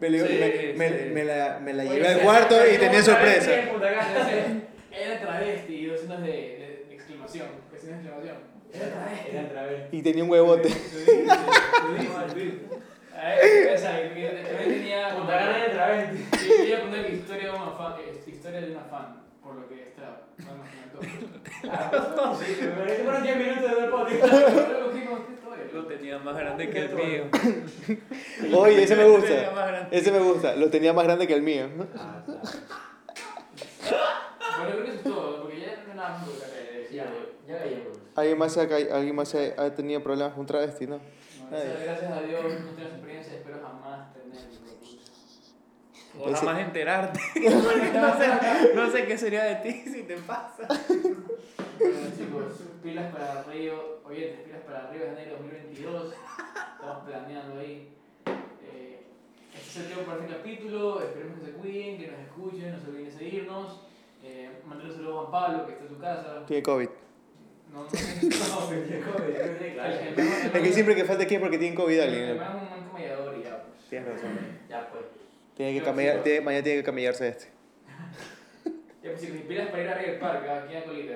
me, 0.00 0.10
le- 0.10 0.26
Sí, 0.28 0.74
me, 0.76 0.90
me- 0.90 0.98
sí. 0.98 1.04
me 1.14 1.24
la, 1.24 1.58
me 1.60 1.72
la 1.72 1.82
Oye, 1.84 1.92
llevé 1.94 2.08
al 2.08 2.20
cuarto 2.20 2.54
y 2.66 2.76
tenía 2.78 3.02
sorpresa. 3.02 3.58
en 3.58 3.68
Punta 3.70 3.90
Cana. 3.94 4.62
Era 4.92 5.20
travesti 5.20 5.74
y 5.74 5.86
dos 5.86 6.00
signos 6.00 6.20
de, 6.20 6.26
de, 6.28 6.84
de 6.88 6.94
exclamación. 6.94 7.46
Que 7.72 7.78
signo 7.78 7.96
de 7.96 8.02
exclamación. 8.02 8.36
Era 9.30 9.48
travesti. 9.48 9.96
Y 9.96 10.02
tenía 10.02 10.24
un 10.24 10.30
huevote. 10.30 10.68
Dices. 10.68 11.28
Ay, 13.16 13.74
o 13.74 13.78
sea, 13.78 14.02
también 14.02 14.44
tenía. 14.68 15.16
Travesti. 15.72 16.46
Quería 16.46 16.80
poner 16.82 17.12
historia 17.12 17.44
de 17.44 17.50
una 17.50 17.70
fan, 17.70 17.94
eh, 18.00 18.22
historia 18.26 18.60
de 18.60 18.70
una 18.72 18.84
fan, 18.84 19.22
por 19.42 19.54
lo 19.54 19.68
que 19.68 19.82
está. 19.82 20.22
No 20.38 20.54
me 20.56 20.74
Ah, 21.70 22.34
Sí, 22.38 22.56
pero 22.60 22.72
me 22.72 22.76
parece 22.80 22.96
que 22.98 23.02
fueron 23.04 23.22
10 23.22 23.36
minutos 23.36 23.70
de 23.70 23.76
ver 23.80 23.90
podcast. 23.90 24.32
Lo 25.74 25.84
tenía 25.88 26.18
más 26.18 26.36
grande 26.36 26.70
que 26.70 26.78
el 26.78 26.94
mío. 26.94 27.24
Oye, 28.56 28.82
ese 28.84 28.96
me 28.96 29.04
gusta. 29.04 29.88
Ese 29.90 30.12
me 30.12 30.18
gusta. 30.20 30.54
Lo 30.56 30.70
tenía 30.70 30.92
más 30.92 31.04
grande 31.04 31.26
que 31.26 31.34
el 31.34 31.42
mío. 31.42 31.68
Ah, 31.96 32.22
está. 32.26 32.40
Bueno, 34.58 34.72
creo 34.72 34.84
que 34.84 34.90
eso 34.90 34.98
es 34.98 35.02
todo, 35.02 35.42
porque 35.42 35.60
ya 35.60 35.66
no 35.84 35.90
hay 35.90 35.96
nada 35.96 36.08
más. 36.10 36.28
Ya, 36.94 37.04
ya. 37.46 37.58
¿Alguien 38.16 38.38
más, 38.38 38.52
se 38.52 38.60
ha, 38.60 38.96
¿Alguien 38.96 39.16
más 39.16 39.28
se 39.28 39.54
ha 39.58 39.74
tenido 39.74 40.02
problemas 40.02 40.32
con 40.34 40.40
un 40.42 40.46
travesti, 40.46 40.86
no? 40.86 40.96
No, 40.98 41.02
gracias, 41.50 41.82
gracias 41.84 42.12
a 42.12 42.22
Dios 42.22 42.42
no 42.42 42.48
tengo 42.48 42.78
esa 42.78 42.88
experiencia, 42.96 43.34
espero 43.34 43.58
jamás 43.62 44.14
tenerlo. 44.14 44.64
O 46.20 46.30
Ese- 46.30 46.46
jamás 46.46 46.60
enterarte. 46.62 47.20
no, 47.50 48.18
sé, 48.18 48.74
no 48.74 48.90
sé 48.90 49.06
qué 49.06 49.18
sería 49.18 49.44
de 49.44 49.56
ti 49.56 49.72
si 49.90 50.02
te 50.04 50.16
pasa. 50.18 50.68
Bueno, 50.68 51.98
chicos, 52.16 52.60
pilas 52.82 53.12
para 53.12 53.42
Río, 53.42 54.00
oyentes, 54.04 54.40
pilas 54.46 54.60
para 54.62 54.90
Río 54.90 55.02
de 55.02 55.08
Janeiro 55.08 55.32
2022. 55.38 56.14
Estamos 56.14 57.04
planeando 57.04 57.60
ahí. 57.60 57.88
Eh, 58.62 59.02
este 59.54 59.68
es 59.70 59.76
el 59.78 59.86
tiempo 59.86 60.04
para 60.04 60.22
este 60.22 60.36
capítulo. 60.36 61.00
Esperemos 61.02 61.40
que 61.40 61.46
se 61.46 61.52
cuiden, 61.52 61.98
que 61.98 62.06
nos 62.12 62.20
escuchen, 62.20 62.70
no 62.72 62.80
se 62.80 62.90
olviden 62.90 63.06
de 63.06 63.12
seguirnos. 63.18 63.80
Eh, 64.24 64.48
mandarle 64.66 64.90
un 64.92 64.96
saludo 64.96 65.20
a 65.20 65.26
Juan 65.26 65.30
Pablo, 65.32 65.66
que 65.66 65.72
está 65.72 65.84
en 65.84 65.88
su 65.90 65.98
casa. 65.98 66.46
Tiene 66.46 66.62
COVID. 66.62 66.88
No, 67.72 67.82
no. 67.82 67.88
Qué 67.90 67.98
qué 67.98 68.94
El- 68.94 69.02
claro. 69.74 69.94
el 69.94 70.18
hermano- 70.18 70.54
Es 70.54 70.62
que 70.62 70.72
siempre 70.72 70.94
que 70.94 71.04
falta 71.04 71.24
aquí 71.24 71.34
es 71.34 71.40
porque 71.40 71.58
tiene 71.58 71.74
COVID 71.76 72.00
alguien. 72.00 72.22
es 72.24 72.30
un 72.30 72.38
buen 72.92 73.40
y 73.40 73.42
ya, 73.44 73.62
pues. 73.64 73.88
Tienes 73.90 74.08
razón. 74.08 74.30
Ya 74.68 74.88
pues. 74.90 75.04
Tiene 75.56 75.78
que 75.78 75.84
camellar, 75.84 76.22
tiene- 76.22 76.40
mañana 76.40 76.62
tiene 76.64 76.78
que 76.80 76.84
camellarse 76.84 77.28
este. 77.28 77.46
Ya, 79.02 79.10
pues 79.10 79.20
si 79.20 79.26
te 79.26 79.36
inspiras 79.36 79.68
para 79.68 79.82
ir 79.82 79.88
a 79.90 79.94
River 79.98 80.18
Park, 80.20 80.48
aquí 80.48 80.74
en 80.74 80.82
Colita. 80.84 81.14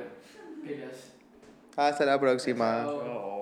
Pilas. 0.62 1.12
Hasta 1.76 2.04
la 2.04 2.20
próxima. 2.20 2.82
Chao. 2.84 3.37